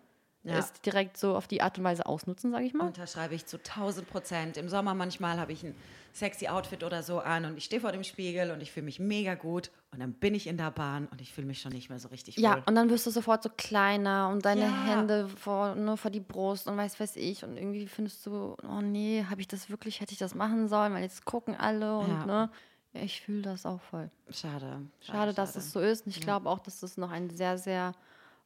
Ja. 0.49 0.59
es 0.59 0.73
direkt 0.81 1.17
so 1.17 1.35
auf 1.35 1.47
die 1.47 1.61
Art 1.61 1.77
und 1.77 1.83
Weise 1.83 2.05
ausnutzen, 2.05 2.51
sage 2.51 2.65
ich 2.65 2.73
mal. 2.73 2.87
Unterschreibe 2.87 3.35
ich 3.35 3.45
zu 3.45 3.57
1000 3.57 4.09
Prozent. 4.09 4.57
Im 4.57 4.69
Sommer 4.69 4.93
manchmal 4.93 5.39
habe 5.39 5.51
ich 5.51 5.63
ein 5.63 5.75
sexy 6.13 6.47
Outfit 6.47 6.83
oder 6.83 7.03
so 7.03 7.19
an 7.19 7.45
und 7.45 7.57
ich 7.57 7.65
stehe 7.65 7.79
vor 7.81 7.91
dem 7.91 8.03
Spiegel 8.03 8.49
und 8.51 8.61
ich 8.61 8.71
fühle 8.71 8.85
mich 8.85 8.99
mega 8.99 9.35
gut 9.35 9.69
und 9.91 9.99
dann 9.99 10.13
bin 10.13 10.33
ich 10.33 10.47
in 10.47 10.57
der 10.57 10.71
Bahn 10.71 11.07
und 11.07 11.21
ich 11.21 11.31
fühle 11.31 11.45
mich 11.45 11.61
schon 11.61 11.71
nicht 11.73 11.89
mehr 11.89 11.99
so 11.99 12.07
richtig 12.07 12.37
wohl. 12.37 12.43
Ja, 12.43 12.63
und 12.65 12.73
dann 12.73 12.89
wirst 12.89 13.05
du 13.05 13.11
sofort 13.11 13.43
so 13.43 13.49
kleiner 13.55 14.29
und 14.29 14.43
deine 14.43 14.61
Ja. 14.61 14.83
Hände 14.85 15.27
vor, 15.29 15.75
nur 15.75 15.95
vor 15.97 16.09
die 16.09 16.19
Brust 16.19 16.67
und 16.67 16.75
weiß 16.75 16.99
weiß 16.99 17.17
ich. 17.17 17.43
Und 17.43 17.55
irgendwie 17.55 17.85
findest 17.87 18.25
du, 18.25 18.55
oh 18.67 18.81
nee, 18.81 19.25
habe 19.29 19.41
ich 19.41 19.47
das 19.47 19.69
wirklich, 19.69 20.01
hätte 20.01 20.13
ich 20.13 20.17
das 20.19 20.33
machen 20.33 20.67
sollen, 20.67 20.93
weil 20.93 21.03
jetzt 21.03 21.23
gucken 21.25 21.55
alle 21.55 21.99
und 21.99 22.09
Ja. 22.09 22.25
ne. 22.25 22.49
Ja, 22.93 23.01
ich 23.03 23.21
fühle 23.21 23.43
das 23.43 23.65
auch 23.65 23.81
voll. 23.81 24.09
Schade. 24.31 24.81
Schade, 25.01 25.33
dass 25.33 25.55
es 25.55 25.71
so 25.71 25.79
ist. 25.81 26.05
Und 26.07 26.15
ich 26.15 26.21
glaube 26.21 26.49
auch, 26.49 26.59
dass 26.59 26.79
das 26.79 26.97
noch 26.97 27.11
ein 27.11 27.29
sehr, 27.29 27.57
sehr 27.59 27.91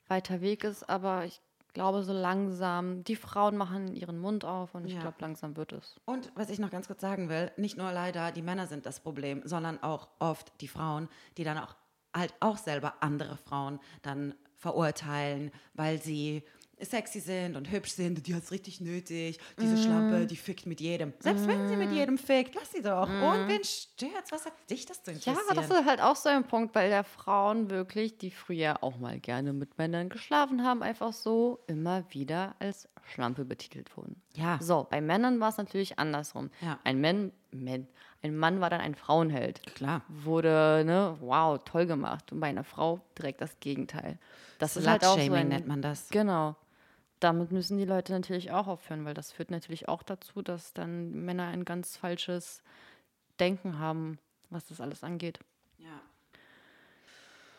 weiter 0.08 0.42
Weg 0.42 0.64
ist. 0.66 0.90
Aber 0.90 1.24
ich 1.26 1.40
glaube, 1.74 2.04
so 2.04 2.14
langsam, 2.14 3.04
die 3.04 3.16
Frauen 3.16 3.58
machen 3.58 3.96
ihren 3.96 4.20
Mund 4.20 4.46
auf 4.46 4.76
und 4.76 4.86
ich 4.86 4.94
Ja. 4.94 5.02
glaube, 5.02 5.18
langsam 5.20 5.56
wird 5.56 5.74
es. 5.74 5.96
Und 6.06 6.32
was 6.36 6.50
ich 6.50 6.60
noch 6.60 6.70
ganz 6.70 6.88
kurz 6.88 7.02
sagen 7.02 7.30
will, 7.30 7.52
nicht 7.58 7.78
nur 7.78 7.92
leider 7.92 8.32
die 8.32 8.42
Männer 8.42 8.68
sind 8.68 8.86
das 8.86 9.00
Problem, 9.00 9.42
sondern 9.46 9.82
auch 9.84 10.10
oft 10.20 10.52
die 10.62 10.68
Frauen, 10.68 11.08
die 11.38 11.44
dann 11.44 11.58
auch 11.58 11.76
halt 12.16 12.34
auch 12.40 12.58
selber 12.58 12.96
andere 13.02 13.38
Frauen 13.38 13.80
dann 14.02 14.36
verurteilen, 14.58 15.52
weil 15.74 16.02
sie 16.02 16.44
sexy 16.84 17.20
sind 17.20 17.56
und 17.56 17.72
hübsch 17.72 17.92
sind, 17.92 18.26
die 18.28 18.36
hat 18.36 18.44
es 18.44 18.52
richtig 18.52 18.82
nötig, 18.82 19.40
diese 19.60 19.78
Schlampe, 19.78 20.26
die 20.26 20.36
fickt 20.36 20.66
mit 20.66 20.82
jedem. 20.82 21.14
Selbst 21.20 21.48
wenn 21.48 21.68
sie 21.68 21.76
mit 21.76 21.92
jedem 21.92 22.18
fickt, 22.18 22.56
lass 22.56 22.72
sie 22.72 22.82
doch. 22.82 23.08
Und 23.08 23.48
wen 23.48 23.64
stört's? 23.64 24.32
Was 24.32 24.46
hat 24.46 24.54
dich 24.70 24.86
das 24.86 25.04
zu 25.04 25.12
Ja, 25.12 25.18
interessieren? 25.18 25.56
das 25.56 25.70
ist 25.70 25.86
halt 25.86 26.02
auch 26.02 26.16
so 26.16 26.30
ein 26.30 26.44
Punkt, 26.46 26.76
weil 26.76 26.90
der 26.90 27.04
Frauen 27.04 27.70
wirklich, 27.70 28.18
die 28.18 28.32
früher 28.32 28.84
auch 28.84 28.98
mal 28.98 29.20
gerne 29.20 29.54
mit 29.54 29.78
Männern 29.78 30.10
geschlafen 30.10 30.64
haben, 30.64 30.84
einfach 30.84 31.14
so 31.14 31.60
immer 31.68 32.04
wieder 32.10 32.56
als 32.60 32.88
Schlampe 33.14 33.46
betitelt 33.46 33.96
wurden. 33.98 34.22
Ja. 34.36 34.58
So, 34.62 34.88
bei 34.90 35.02
Männern 35.02 35.40
war 35.40 35.50
es 35.50 35.58
natürlich 35.58 36.00
andersrum. 36.00 36.50
Ja. 36.62 36.80
Ein, 36.84 37.02
Mann, 37.02 37.32
Mann, 37.52 37.88
ein 38.22 38.38
Mann 38.38 38.62
war 38.62 38.70
dann 38.70 38.82
ein 38.82 38.96
Frauenheld. 38.96 39.62
Klar. 39.76 40.02
Wurde, 40.08 40.84
ne, 40.86 41.18
wow, 41.20 41.60
toll 41.66 41.86
gemacht. 41.86 42.32
Und 42.32 42.40
bei 42.40 42.48
einer 42.48 42.64
Frau 42.64 43.02
direkt 43.18 43.42
das 43.42 43.60
Gegenteil. 43.60 44.18
Das 44.60 44.78
ist 44.78 44.88
halt 44.88 45.04
auch 45.04 45.20
so 45.20 45.34
ein, 45.34 45.48
nennt 45.50 45.68
man 45.68 45.82
das. 45.82 46.10
Genau. 46.10 46.56
Damit 47.22 47.52
müssen 47.52 47.78
die 47.78 47.86
Leute 47.86 48.14
natürlich 48.14 48.52
auch 48.52 48.68
aufhören, 48.68 49.06
weil 49.06 49.14
das 49.14 49.32
führt 49.32 49.52
natürlich 49.52 49.88
auch 49.88 50.02
dazu, 50.04 50.42
dass 50.42 50.74
dann 50.74 51.12
Männer 51.24 51.48
ein 51.48 51.66
ganz 51.66 51.96
falsches 51.96 52.64
Denken 53.40 53.80
haben, 53.80 54.18
was 54.50 54.66
das 54.66 54.82
alles 54.82 55.04
angeht. 55.04 55.40
Ja. 55.78 56.02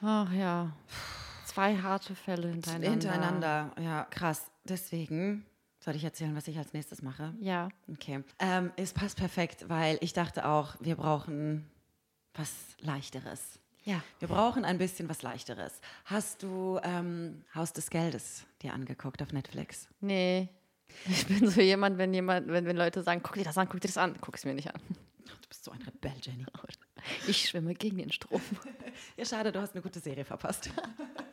Ach 0.02 0.32
ja, 0.32 0.72
zwei 1.46 1.76
harte 1.76 2.16
Fälle 2.16 2.48
hintereinander. 2.48 2.90
Hintereinander, 2.90 3.72
ja, 3.80 4.04
krass. 4.10 4.50
Deswegen 4.64 5.46
soll 5.78 5.94
ich 5.94 6.02
erzählen, 6.02 6.34
was 6.34 6.48
ich 6.48 6.58
als 6.58 6.72
nächstes 6.72 7.00
mache? 7.00 7.32
Ja, 7.40 7.68
Okay. 7.92 8.24
Ähm, 8.40 8.72
es 8.76 8.92
passt 8.92 9.16
perfekt, 9.16 9.68
weil 9.68 9.96
ich 10.00 10.12
dachte 10.12 10.46
auch, 10.46 10.74
wir 10.80 10.96
brauchen 10.96 11.70
was 12.34 12.52
Leichteres. 12.80 13.60
Ja. 13.84 14.02
Wir 14.18 14.28
brauchen 14.28 14.64
ein 14.64 14.78
bisschen 14.78 15.08
was 15.08 15.22
Leichteres. 15.22 15.72
Hast 16.04 16.42
du 16.42 16.78
ähm, 16.82 17.44
Haus 17.54 17.72
des 17.72 17.90
Geldes 17.90 18.44
dir 18.62 18.72
angeguckt 18.74 19.22
auf 19.22 19.32
Netflix? 19.32 19.88
Nee. 20.00 20.48
Ich 21.08 21.26
bin 21.26 21.48
so 21.48 21.60
jemand, 21.60 21.96
wenn 21.98 22.12
jemand, 22.12 22.48
wenn, 22.48 22.66
wenn 22.66 22.76
Leute 22.76 23.02
sagen, 23.02 23.22
guck 23.22 23.34
dir 23.34 23.44
das 23.44 23.56
an, 23.56 23.68
guck 23.68 23.80
dir 23.80 23.88
das 23.88 23.96
an, 23.96 24.14
guck 24.20 24.36
es 24.36 24.44
mir 24.44 24.54
nicht 24.54 24.68
an. 24.74 24.80
Du 25.24 25.48
bist 25.48 25.64
so 25.64 25.70
ein 25.70 25.80
Rebell, 25.82 26.12
Jenny. 26.22 26.44
Ich 27.26 27.48
schwimme 27.48 27.74
gegen 27.74 27.98
den 27.98 28.12
Strom. 28.12 28.40
Ja, 29.16 29.24
schade, 29.24 29.50
du 29.52 29.60
hast 29.60 29.72
eine 29.74 29.82
gute 29.82 29.98
Serie 30.00 30.24
verpasst. 30.24 30.70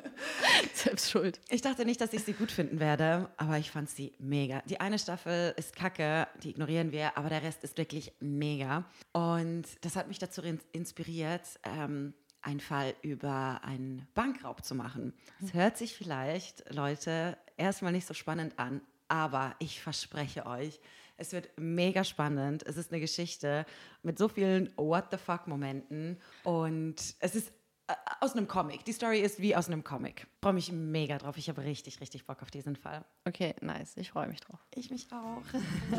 Selbst 0.74 1.12
schuld. 1.12 1.40
Ich 1.50 1.62
dachte 1.62 1.86
nicht, 1.86 2.02
dass 2.02 2.14
ich 2.14 2.24
sie 2.24 2.34
gut 2.34 2.52
finden 2.52 2.80
werde, 2.80 3.30
aber 3.38 3.58
ich 3.58 3.70
fand 3.72 3.90
sie 3.90 4.14
mega. 4.20 4.62
Die 4.66 4.80
eine 4.80 4.98
Staffel 5.00 5.54
ist 5.58 5.76
kacke, 5.76 6.28
die 6.44 6.50
ignorieren 6.52 6.92
wir, 6.92 7.18
aber 7.18 7.30
der 7.30 7.44
Rest 7.44 7.64
ist 7.64 7.78
wirklich 7.78 8.12
mega. 8.20 8.86
Und 9.14 9.64
das 9.82 9.96
hat 9.96 10.08
mich 10.08 10.20
dazu 10.20 10.42
in- 10.42 10.60
inspiriert, 10.72 11.44
ähm, 11.64 12.14
einen 12.42 12.60
Fall 12.60 12.94
über 13.02 13.62
einen 13.64 14.08
Bankraub 14.14 14.64
zu 14.64 14.76
machen. 14.76 15.14
Es 15.44 15.54
hört 15.54 15.78
sich 15.78 15.96
vielleicht, 15.96 16.74
Leute, 16.74 17.38
erstmal 17.58 17.92
nicht 17.92 18.08
so 18.08 18.14
spannend 18.14 18.58
an, 18.58 18.82
aber 19.08 19.56
ich 19.60 19.82
verspreche 19.82 20.46
euch, 20.46 20.80
es 21.18 21.34
wird 21.34 21.50
mega 21.58 22.04
spannend. 22.04 22.66
Es 22.66 22.78
ist 22.78 22.92
eine 22.92 23.02
Geschichte 23.02 23.66
mit 24.04 24.18
so 24.18 24.30
vielen 24.30 24.72
What 24.78 25.08
the 25.12 25.18
fuck-Momenten 25.18 26.18
und 26.44 26.96
es 27.20 27.36
ist 27.36 27.52
äh, 27.88 27.94
aus 28.22 28.34
einem 28.34 28.48
Comic. 28.48 28.86
Die 28.86 28.94
Story 28.94 29.20
ist 29.20 29.42
wie 29.42 29.56
aus 29.56 29.68
einem 29.68 29.84
Comic. 29.84 30.22
Ich 30.22 30.40
freue 30.42 30.54
mich 30.54 30.72
mega 30.72 31.18
drauf. 31.18 31.38
Ich 31.38 31.50
habe 31.50 31.64
richtig, 31.64 32.00
richtig 32.00 32.26
Bock 32.26 32.42
auf 32.42 32.52
diesen 32.52 32.76
Fall. 32.78 33.04
Okay, 33.26 33.54
nice. 33.62 33.98
Ich 33.98 34.12
freue 34.12 34.28
mich 34.28 34.40
drauf. 34.40 34.60
Ich 34.76 34.90
mich 34.90 35.08
auch. 35.12 35.42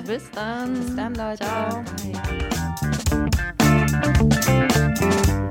Bis 0.07 0.31
dann. 0.31 0.75
Bis 0.75 0.97
dann, 0.97 1.15
Leute. 1.15 1.45
Ciao. 1.45 1.85
Bye. 4.39 5.47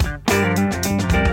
Bye. 0.60 1.29